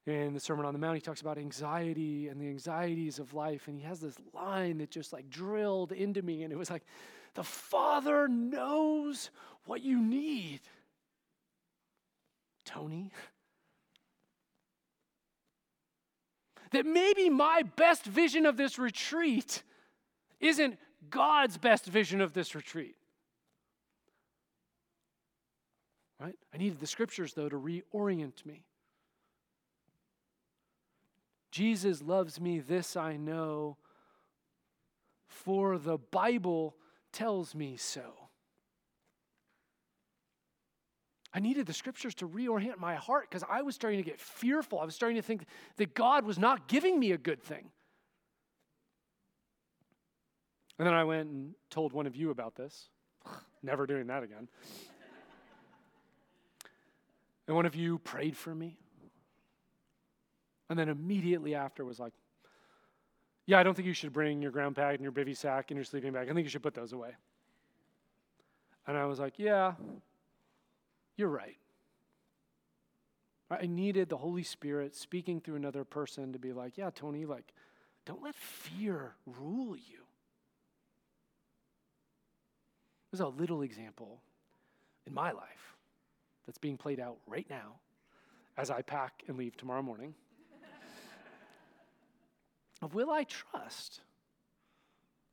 In 0.05 0.33
the 0.33 0.39
Sermon 0.39 0.65
on 0.65 0.73
the 0.73 0.79
Mount, 0.79 0.95
he 0.95 1.01
talks 1.01 1.21
about 1.21 1.37
anxiety 1.37 2.27
and 2.29 2.41
the 2.41 2.47
anxieties 2.47 3.19
of 3.19 3.33
life. 3.33 3.67
And 3.67 3.77
he 3.77 3.83
has 3.83 3.99
this 3.99 4.15
line 4.33 4.79
that 4.79 4.89
just 4.89 5.13
like 5.13 5.29
drilled 5.29 5.91
into 5.91 6.21
me. 6.21 6.43
And 6.43 6.51
it 6.51 6.57
was 6.57 6.71
like, 6.71 6.83
the 7.35 7.43
Father 7.43 8.27
knows 8.27 9.29
what 9.65 9.81
you 9.81 10.01
need. 10.01 10.61
Tony. 12.65 13.11
That 16.73 16.85
maybe 16.85 17.29
my 17.29 17.63
best 17.63 18.03
vision 18.03 18.45
of 18.45 18.57
this 18.57 18.77
retreat 18.77 19.63
isn't 20.39 20.77
God's 21.09 21.57
best 21.57 21.85
vision 21.85 22.19
of 22.19 22.33
this 22.33 22.53
retreat. 22.55 22.95
Right? 26.19 26.35
I 26.53 26.57
needed 26.57 26.79
the 26.79 26.87
scriptures, 26.87 27.33
though, 27.33 27.49
to 27.49 27.57
reorient 27.57 28.45
me. 28.45 28.65
Jesus 31.51 32.01
loves 32.01 32.41
me, 32.41 32.59
this 32.59 32.95
I 32.95 33.17
know, 33.17 33.77
for 35.27 35.77
the 35.77 35.97
Bible 35.97 36.75
tells 37.11 37.53
me 37.53 37.77
so. 37.77 38.22
I 41.33 41.39
needed 41.39 41.65
the 41.65 41.73
scriptures 41.73 42.13
to 42.15 42.27
reorient 42.27 42.77
my 42.77 42.95
heart 42.95 43.29
because 43.29 43.43
I 43.49 43.63
was 43.63 43.73
starting 43.73 43.97
to 43.97 44.07
get 44.07 44.19
fearful. 44.19 44.79
I 44.79 44.85
was 44.85 44.93
starting 44.93 45.15
to 45.15 45.21
think 45.21 45.45
that 45.77 45.95
God 45.95 46.25
was 46.25 46.37
not 46.37 46.67
giving 46.67 46.99
me 46.99 47.11
a 47.11 47.17
good 47.17 47.41
thing. 47.41 47.71
And 50.77 50.87
then 50.87 50.93
I 50.93 51.03
went 51.03 51.29
and 51.29 51.53
told 51.69 51.93
one 51.93 52.05
of 52.05 52.15
you 52.15 52.29
about 52.29 52.55
this. 52.55 52.89
Never 53.63 53.87
doing 53.87 54.07
that 54.07 54.21
again. 54.21 54.47
and 57.47 57.55
one 57.55 57.65
of 57.65 57.75
you 57.75 57.97
prayed 57.99 58.37
for 58.37 58.53
me. 58.53 58.77
And 60.69 60.77
then 60.77 60.89
immediately 60.89 61.55
after 61.55 61.83
was 61.83 61.99
like, 61.99 62.13
yeah, 63.45 63.59
I 63.59 63.63
don't 63.63 63.73
think 63.73 63.87
you 63.87 63.93
should 63.93 64.13
bring 64.13 64.41
your 64.41 64.51
ground 64.51 64.75
pad 64.75 64.95
and 64.95 65.01
your 65.01 65.11
bivy 65.11 65.35
sack 65.35 65.69
and 65.69 65.77
your 65.77 65.83
sleeping 65.83 66.13
bag. 66.13 66.29
I 66.29 66.33
think 66.33 66.45
you 66.45 66.49
should 66.49 66.63
put 66.63 66.73
those 66.73 66.93
away. 66.93 67.11
And 68.87 68.97
I 68.97 69.05
was 69.05 69.19
like, 69.19 69.37
yeah, 69.37 69.73
you're 71.15 71.29
right. 71.29 71.57
I 73.51 73.67
needed 73.67 74.09
the 74.09 74.17
Holy 74.17 74.43
Spirit 74.43 74.95
speaking 74.95 75.39
through 75.39 75.55
another 75.55 75.83
person 75.83 76.33
to 76.33 76.39
be 76.39 76.53
like, 76.53 76.77
yeah, 76.77 76.89
Tony, 76.93 77.25
like, 77.25 77.53
don't 78.05 78.23
let 78.23 78.35
fear 78.35 79.13
rule 79.25 79.75
you. 79.75 79.99
There's 83.11 83.21
a 83.21 83.27
little 83.27 83.61
example 83.61 84.21
in 85.05 85.13
my 85.13 85.31
life 85.31 85.75
that's 86.45 86.57
being 86.57 86.77
played 86.77 86.99
out 86.99 87.17
right 87.27 87.45
now 87.49 87.75
as 88.57 88.71
I 88.71 88.81
pack 88.81 89.23
and 89.27 89.37
leave 89.37 89.55
tomorrow 89.55 89.83
morning 89.83 90.15
of 92.81 92.93
will 92.93 93.11
I 93.11 93.23
trust 93.23 94.01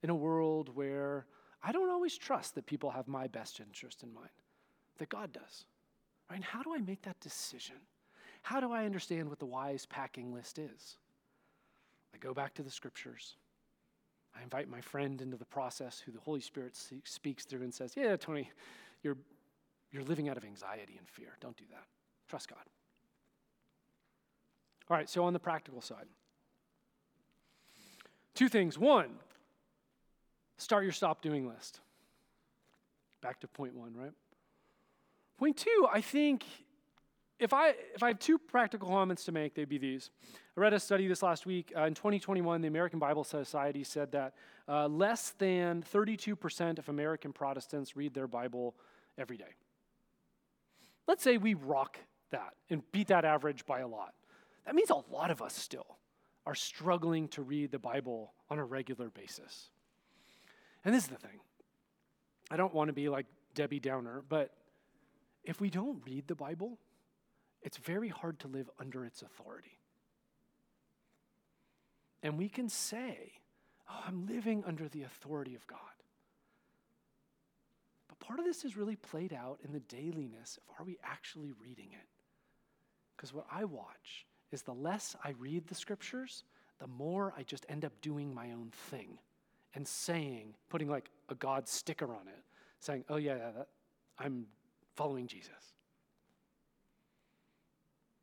in 0.02 0.10
a 0.10 0.14
world 0.14 0.70
where 0.74 1.26
I 1.62 1.72
don't 1.72 1.90
always 1.90 2.16
trust 2.16 2.54
that 2.54 2.66
people 2.66 2.90
have 2.90 3.08
my 3.08 3.26
best 3.26 3.60
interest 3.60 4.02
in 4.02 4.14
mind, 4.14 4.30
that 4.98 5.08
God 5.08 5.32
does. 5.32 5.64
Right? 6.30 6.42
How 6.42 6.62
do 6.62 6.72
I 6.72 6.78
make 6.78 7.02
that 7.02 7.18
decision? 7.20 7.76
How 8.42 8.60
do 8.60 8.72
I 8.72 8.84
understand 8.84 9.28
what 9.28 9.38
the 9.38 9.46
wise 9.46 9.86
packing 9.86 10.32
list 10.32 10.58
is? 10.58 10.96
I 12.14 12.18
go 12.18 12.32
back 12.32 12.54
to 12.54 12.62
the 12.62 12.70
scriptures. 12.70 13.36
I 14.38 14.42
invite 14.42 14.68
my 14.68 14.80
friend 14.80 15.20
into 15.20 15.36
the 15.36 15.44
process 15.44 15.98
who 15.98 16.12
the 16.12 16.20
Holy 16.20 16.40
Spirit 16.40 16.78
speaks 17.04 17.44
through 17.44 17.62
and 17.62 17.74
says, 17.74 17.94
Yeah, 17.96 18.16
Tony, 18.16 18.48
you're, 19.02 19.16
you're 19.90 20.04
living 20.04 20.28
out 20.28 20.36
of 20.36 20.44
anxiety 20.44 20.94
and 20.98 21.08
fear. 21.08 21.36
Don't 21.40 21.56
do 21.56 21.64
that. 21.70 21.84
Trust 22.28 22.48
God. 22.48 22.58
All 24.88 24.96
right, 24.96 25.08
so 25.08 25.24
on 25.24 25.32
the 25.32 25.38
practical 25.38 25.80
side, 25.80 26.06
two 28.34 28.48
things. 28.48 28.78
One, 28.78 29.10
start 30.58 30.84
your 30.84 30.92
stop 30.92 31.22
doing 31.22 31.48
list. 31.48 31.80
Back 33.20 33.40
to 33.40 33.48
point 33.48 33.74
one, 33.74 33.94
right? 33.94 34.12
Point 35.40 35.56
two, 35.56 35.86
I 35.90 36.02
think 36.02 36.44
if 37.38 37.54
I, 37.54 37.70
if 37.94 38.02
I 38.02 38.08
have 38.08 38.18
two 38.18 38.36
practical 38.36 38.90
comments 38.90 39.24
to 39.24 39.32
make, 39.32 39.54
they'd 39.54 39.66
be 39.66 39.78
these. 39.78 40.10
I 40.54 40.60
read 40.60 40.74
a 40.74 40.78
study 40.78 41.08
this 41.08 41.22
last 41.22 41.46
week. 41.46 41.72
Uh, 41.74 41.84
in 41.84 41.94
2021, 41.94 42.60
the 42.60 42.68
American 42.68 42.98
Bible 42.98 43.24
Society 43.24 43.82
said 43.82 44.12
that 44.12 44.34
uh, 44.68 44.86
less 44.86 45.30
than 45.38 45.82
32% 45.82 46.78
of 46.78 46.90
American 46.90 47.32
Protestants 47.32 47.96
read 47.96 48.12
their 48.12 48.26
Bible 48.26 48.74
every 49.16 49.38
day. 49.38 49.54
Let's 51.08 51.22
say 51.22 51.38
we 51.38 51.54
rock 51.54 51.96
that 52.32 52.52
and 52.68 52.82
beat 52.92 53.08
that 53.08 53.24
average 53.24 53.64
by 53.64 53.80
a 53.80 53.88
lot. 53.88 54.12
That 54.66 54.74
means 54.74 54.90
a 54.90 55.02
lot 55.10 55.30
of 55.30 55.40
us 55.40 55.54
still 55.54 55.96
are 56.44 56.54
struggling 56.54 57.28
to 57.28 57.40
read 57.40 57.70
the 57.70 57.78
Bible 57.78 58.34
on 58.50 58.58
a 58.58 58.64
regular 58.66 59.08
basis. 59.08 59.70
And 60.84 60.94
this 60.94 61.04
is 61.04 61.08
the 61.08 61.16
thing 61.16 61.40
I 62.50 62.58
don't 62.58 62.74
want 62.74 62.88
to 62.88 62.92
be 62.92 63.08
like 63.08 63.24
Debbie 63.54 63.80
Downer, 63.80 64.22
but 64.28 64.52
if 65.44 65.60
we 65.60 65.70
don't 65.70 66.02
read 66.04 66.26
the 66.26 66.34
Bible, 66.34 66.78
it's 67.62 67.76
very 67.76 68.08
hard 68.08 68.38
to 68.40 68.48
live 68.48 68.70
under 68.78 69.04
its 69.04 69.22
authority. 69.22 69.78
And 72.22 72.36
we 72.36 72.48
can 72.48 72.68
say, 72.68 73.32
Oh, 73.90 74.02
I'm 74.06 74.26
living 74.26 74.62
under 74.66 74.88
the 74.88 75.02
authority 75.02 75.54
of 75.54 75.66
God. 75.66 75.78
But 78.08 78.20
part 78.20 78.38
of 78.38 78.44
this 78.44 78.64
is 78.64 78.76
really 78.76 78.96
played 78.96 79.32
out 79.32 79.58
in 79.64 79.72
the 79.72 79.80
dailiness 79.80 80.58
of 80.58 80.74
are 80.78 80.84
we 80.84 80.98
actually 81.02 81.52
reading 81.60 81.88
it? 81.92 82.06
Because 83.16 83.34
what 83.34 83.46
I 83.50 83.64
watch 83.64 84.26
is 84.52 84.62
the 84.62 84.74
less 84.74 85.16
I 85.24 85.30
read 85.38 85.66
the 85.66 85.74
scriptures, 85.74 86.44
the 86.78 86.86
more 86.86 87.34
I 87.36 87.42
just 87.42 87.66
end 87.68 87.84
up 87.84 87.92
doing 88.00 88.34
my 88.34 88.52
own 88.52 88.70
thing 88.90 89.18
and 89.74 89.86
saying, 89.86 90.54
putting 90.68 90.88
like 90.88 91.10
a 91.28 91.34
God 91.34 91.68
sticker 91.68 92.06
on 92.06 92.28
it, 92.28 92.42
saying, 92.80 93.04
oh, 93.08 93.16
yeah, 93.16 93.34
that, 93.34 93.68
I'm 94.18 94.46
following 95.00 95.26
Jesus. 95.26 95.72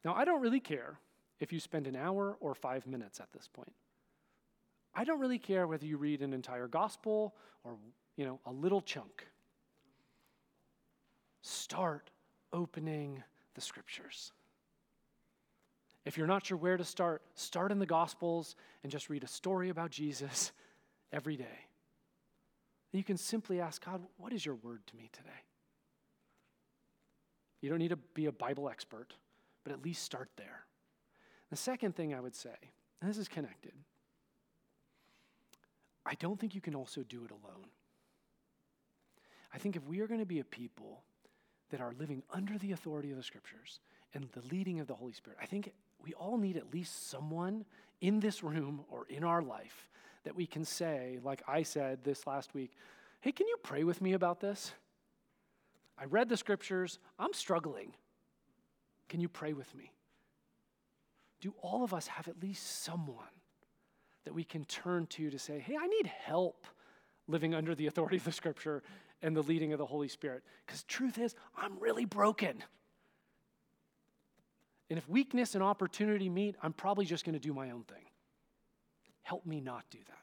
Now, 0.06 0.14
I 0.14 0.26
don't 0.26 0.42
really 0.42 0.60
care 0.60 1.00
if 1.40 1.52
you 1.52 1.60
spend 1.60 1.88
an 1.88 1.96
hour 1.96 2.38
or 2.40 2.54
five 2.54 2.86
minutes 2.86 3.20
at 3.20 3.34
this 3.34 3.50
point. 3.52 3.74
I 4.94 5.04
don't 5.04 5.20
really 5.20 5.40
care 5.40 5.66
whether 5.66 5.88
you 5.88 5.98
read 5.98 6.22
an 6.22 6.34
entire 6.34 6.68
gospel 6.68 7.34
or, 7.64 7.78
you 8.16 8.26
know, 8.26 8.40
a 8.46 8.52
little 8.52 8.80
chunk. 8.80 9.26
Start 11.42 12.12
opening 12.54 13.24
the 13.56 13.62
scriptures. 13.62 14.32
If 16.06 16.16
you're 16.16 16.28
not 16.28 16.46
sure 16.46 16.58
where 16.58 16.78
to 16.78 16.86
start, 16.86 17.24
start 17.34 17.72
in 17.72 17.80
the 17.80 17.88
gospels 17.88 18.56
and 18.84 18.92
just 18.92 19.10
read 19.10 19.24
a 19.24 19.28
story 19.28 19.70
about 19.70 19.90
Jesus 19.90 20.52
every 21.12 21.38
day. 21.38 21.66
You 22.92 23.04
can 23.04 23.18
simply 23.18 23.60
ask 23.60 23.84
God, 23.84 24.04
what 24.18 24.32
is 24.32 24.46
your 24.46 24.56
word 24.56 24.86
to 24.86 24.96
me 24.96 25.10
today? 25.12 25.42
You 27.62 27.70
don't 27.70 27.80
need 27.80 27.90
to 27.90 27.98
be 28.14 28.28
a 28.28 28.32
Bible 28.32 28.70
expert, 28.70 29.14
but 29.64 29.74
at 29.74 29.84
least 29.84 30.04
start 30.04 30.30
there. 30.38 30.66
The 31.50 31.56
second 31.56 31.96
thing 31.96 32.14
I 32.14 32.20
would 32.20 32.36
say, 32.36 32.56
and 33.02 33.10
this 33.10 33.18
is 33.18 33.28
connected, 33.28 33.74
I 36.06 36.14
don't 36.16 36.40
think 36.40 36.56
you 36.56 36.62
can 36.62 36.76
also 36.76 37.04
do 37.04 37.24
it 37.26 37.32
alone. 37.32 37.68
I 39.54 39.58
think 39.58 39.76
if 39.76 39.84
we 39.86 40.02
are 40.02 40.08
going 40.08 40.20
to 40.20 40.26
be 40.26 40.40
a 40.40 40.46
people 40.46 41.02
that 41.70 41.82
are 41.82 41.94
living 42.00 42.24
under 42.32 42.58
the 42.58 42.72
authority 42.72 43.12
of 43.12 43.18
the 43.18 43.24
scriptures 43.24 43.80
and 44.14 44.28
the 44.34 44.42
leading 44.54 44.80
of 44.80 44.88
the 44.88 44.94
Holy 44.94 45.14
Spirit, 45.14 45.40
I 45.42 45.46
think 45.46 45.74
we 46.04 46.14
all 46.14 46.38
need 46.38 46.58
at 46.58 46.74
least 46.74 47.10
someone 47.10 47.66
in 48.02 48.20
this 48.20 48.44
room 48.44 48.86
or 48.90 49.06
in 49.10 49.24
our 49.24 49.42
life 49.42 49.90
that 50.24 50.36
we 50.36 50.46
can 50.46 50.64
say, 50.64 51.20
like 51.24 51.42
I 51.48 51.64
said 51.64 52.04
this 52.04 52.28
last 52.28 52.54
week, 52.54 52.72
hey, 53.22 53.32
can 53.32 53.48
you 53.48 53.58
pray 53.64 53.84
with 53.84 54.02
me 54.02 54.14
about 54.14 54.40
this? 54.40 54.74
I 56.00 56.06
read 56.06 56.30
the 56.30 56.38
scriptures. 56.38 57.00
I'm 57.18 57.34
struggling. 57.34 57.94
Can 59.10 59.20
you 59.20 59.30
pray 59.30 59.54
with 59.54 59.74
me? 59.76 59.92
Do 61.42 61.54
all 61.62 61.84
of 61.84 61.94
us 61.94 62.08
have 62.08 62.28
at 62.28 62.42
least 62.42 62.84
someone 62.84 63.26
that 64.26 64.34
we 64.34 64.44
can 64.44 64.66
turn 64.66 65.08
to 65.08 65.30
to 65.30 65.40
say, 65.40 65.60
hey, 65.60 65.78
I 65.80 65.88
need 65.88 66.08
help 66.08 66.66
living 67.28 67.54
under 67.54 67.76
the 67.76 67.88
authority 67.88 68.18
of 68.18 68.24
the 68.24 68.32
scripture 68.32 68.84
and 69.22 69.36
the 69.36 69.44
leading 69.44 69.72
of 69.74 69.80
the 69.80 69.86
Holy 69.86 70.08
Spirit? 70.08 70.44
Because 70.66 70.84
truth 70.84 71.18
is, 71.18 71.36
I'm 71.56 71.80
really 71.80 72.06
broken. 72.06 72.64
And 74.90 74.98
if 74.98 75.08
weakness 75.08 75.56
and 75.56 75.64
opportunity 75.64 76.30
meet, 76.30 76.56
I'm 76.62 76.74
probably 76.74 77.06
just 77.06 77.26
going 77.26 77.34
to 77.34 77.40
do 77.40 77.54
my 77.54 77.72
own 77.72 77.84
thing. 77.84 78.06
Help 79.22 79.46
me 79.46 79.60
not 79.60 79.84
do 79.92 80.00
that. 80.08 80.18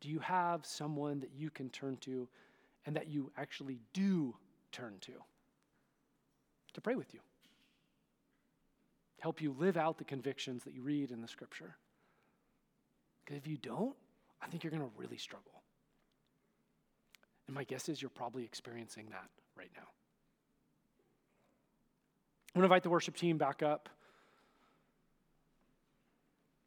Do 0.00 0.08
you 0.08 0.20
have 0.20 0.64
someone 0.64 1.20
that 1.20 1.30
you 1.34 1.50
can 1.50 1.70
turn 1.70 1.96
to 2.02 2.28
and 2.86 2.96
that 2.96 3.08
you 3.08 3.30
actually 3.36 3.80
do 3.92 4.34
turn 4.72 4.94
to 5.02 5.12
to 6.74 6.80
pray 6.80 6.96
with 6.96 7.14
you. 7.14 7.20
Help 9.20 9.40
you 9.40 9.54
live 9.58 9.76
out 9.76 9.96
the 9.96 10.04
convictions 10.04 10.64
that 10.64 10.74
you 10.74 10.82
read 10.82 11.10
in 11.10 11.22
the 11.22 11.28
scripture. 11.28 11.76
Because 13.24 13.38
if 13.38 13.46
you 13.46 13.56
don't, 13.56 13.96
I 14.42 14.48
think 14.48 14.62
you're 14.62 14.70
going 14.70 14.82
to 14.82 14.90
really 14.98 15.16
struggle. 15.16 15.62
And 17.46 17.54
my 17.54 17.64
guess 17.64 17.88
is 17.88 18.02
you're 18.02 18.10
probably 18.10 18.44
experiencing 18.44 19.06
that 19.10 19.30
right 19.56 19.70
now. 19.74 19.86
I'm 22.54 22.60
going 22.60 22.68
to 22.68 22.74
invite 22.74 22.82
the 22.82 22.90
worship 22.90 23.16
team 23.16 23.38
back 23.38 23.62
up. 23.62 23.88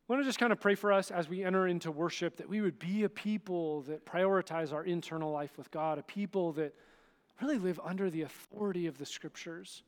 I 0.07 0.13
want 0.13 0.23
to 0.23 0.29
just 0.29 0.39
kind 0.39 0.53
of 0.53 0.61
pray 0.61 0.75
for 0.75 0.93
us 0.93 1.11
as 1.11 1.27
we 1.27 1.43
enter 1.43 1.67
into 1.67 1.91
worship 1.91 2.37
that 2.37 2.47
we 2.47 2.61
would 2.61 2.79
be 2.79 3.03
a 3.03 3.09
people 3.09 3.81
that 3.83 4.05
prioritize 4.05 4.71
our 4.71 4.85
internal 4.85 5.31
life 5.31 5.57
with 5.57 5.69
God, 5.69 5.99
a 5.99 6.03
people 6.03 6.53
that 6.53 6.73
really 7.41 7.57
live 7.57 7.77
under 7.83 8.09
the 8.09 8.21
authority 8.21 8.87
of 8.87 8.97
the 8.97 9.05
scriptures. 9.05 9.83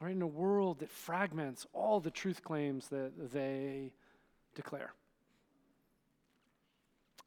Right 0.00 0.10
in 0.10 0.22
a 0.22 0.26
world 0.26 0.80
that 0.80 0.90
fragments 0.90 1.66
all 1.72 2.00
the 2.00 2.10
truth 2.10 2.42
claims 2.42 2.88
that 2.88 3.12
they 3.32 3.92
declare. 4.56 4.92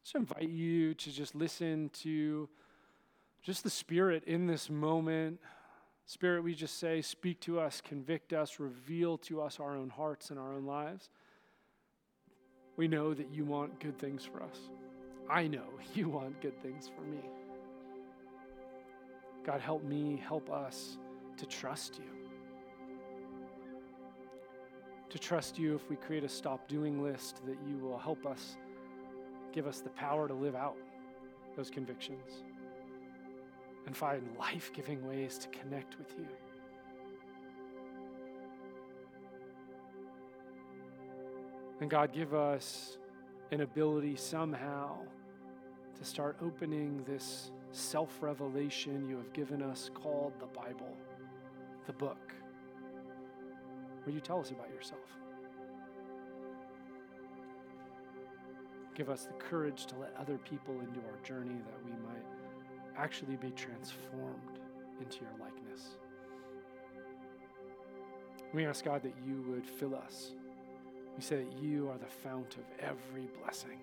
just 0.04 0.16
invite 0.16 0.50
you 0.50 0.94
to 0.96 1.12
just 1.12 1.34
listen 1.34 1.90
to 2.02 2.50
just 3.42 3.64
the 3.64 3.70
Spirit 3.70 4.26
in 4.26 4.48
this 4.48 4.70
moment. 4.70 5.40
Spirit, 6.10 6.44
we 6.44 6.56
just 6.56 6.80
say, 6.80 7.04
speak 7.04 7.40
to 7.40 7.60
us, 7.60 7.82
convict 7.82 8.34
us, 8.34 8.60
reveal 8.60 9.16
to 9.16 9.44
us 9.44 9.60
our 9.60 9.76
own 9.76 9.92
hearts 9.92 10.32
and 10.32 10.40
our 10.40 10.52
own 10.54 10.66
lives. 10.66 11.08
We 12.78 12.88
know 12.88 13.14
that 13.14 13.30
you 13.32 13.46
want 13.46 13.80
good 13.80 13.96
things 14.00 14.26
for 14.26 14.42
us. 14.42 14.58
I 15.30 15.46
know 15.46 15.68
you 15.94 16.10
want 16.10 16.42
good 16.42 16.60
things 16.64 16.90
for 16.90 17.04
me. 17.04 17.20
God, 19.46 19.62
help 19.62 19.84
me, 19.84 20.20
help 20.26 20.50
us 20.50 20.98
to 21.38 21.46
trust 21.46 22.00
you. 22.00 22.10
To 25.12 25.20
trust 25.20 25.60
you 25.60 25.76
if 25.76 25.88
we 25.92 25.96
create 25.96 26.24
a 26.24 26.30
stop 26.30 26.68
doing 26.68 27.04
list, 27.04 27.42
that 27.46 27.58
you 27.68 27.78
will 27.78 28.00
help 28.00 28.26
us, 28.26 28.58
give 29.54 29.68
us 29.68 29.80
the 29.82 29.92
power 29.92 30.28
to 30.28 30.34
live 30.34 30.56
out 30.56 30.76
those 31.56 31.70
convictions 31.70 32.42
and 33.90 33.98
find 33.98 34.22
life 34.38 34.72
giving 34.72 35.04
ways 35.08 35.40
to 35.40 35.48
connect 35.48 35.98
with 35.98 36.14
you. 36.16 36.28
And 41.82 41.90
God, 41.90 42.14
give 42.14 42.36
us 42.36 43.00
an 43.50 43.62
ability 43.62 44.16
somehow 44.16 45.00
to 45.98 46.06
start 46.06 46.38
opening 46.40 47.04
this 47.08 47.50
self 47.72 48.22
revelation 48.22 49.10
you 49.10 49.18
have 49.18 49.34
given 49.34 49.64
us 49.64 49.90
called 49.96 50.34
the 50.40 50.46
Bible, 50.46 50.96
the 51.88 51.94
book, 51.94 52.32
where 54.04 54.14
you 54.14 54.22
tell 54.22 54.40
us 54.40 54.52
about 54.52 54.70
yourself. 54.70 55.02
Give 58.94 59.10
us 59.10 59.26
the 59.26 59.34
courage 59.34 59.88
to 59.88 59.96
let 59.96 60.14
other 60.16 60.38
people 60.38 60.80
into 60.80 61.00
our 61.00 61.18
journey 61.24 61.56
that 61.66 61.84
we 61.84 61.92
might 62.04 62.39
actually 63.00 63.38
be 63.38 63.52
transformed 63.52 64.60
into 65.00 65.20
your 65.22 65.32
likeness. 65.40 65.96
We 68.54 68.66
ask 68.66 68.84
God 68.84 69.04
that 69.04 69.14
you 69.26 69.44
would 69.48 69.66
fill 69.66 69.96
us. 69.96 70.34
We 71.16 71.22
say 71.22 71.38
that 71.38 71.62
you 71.62 71.90
are 71.90 71.98
the 71.98 72.08
fount 72.08 72.58
of 72.58 72.64
every 72.80 73.30
blessing. 73.42 73.80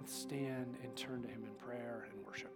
Let's 0.00 0.14
stand 0.14 0.76
and 0.82 0.96
turn 0.96 1.22
to 1.22 1.28
Him 1.28 1.44
in 1.44 1.66
prayer 1.66 2.06
and 2.10 2.24
worship. 2.24 2.52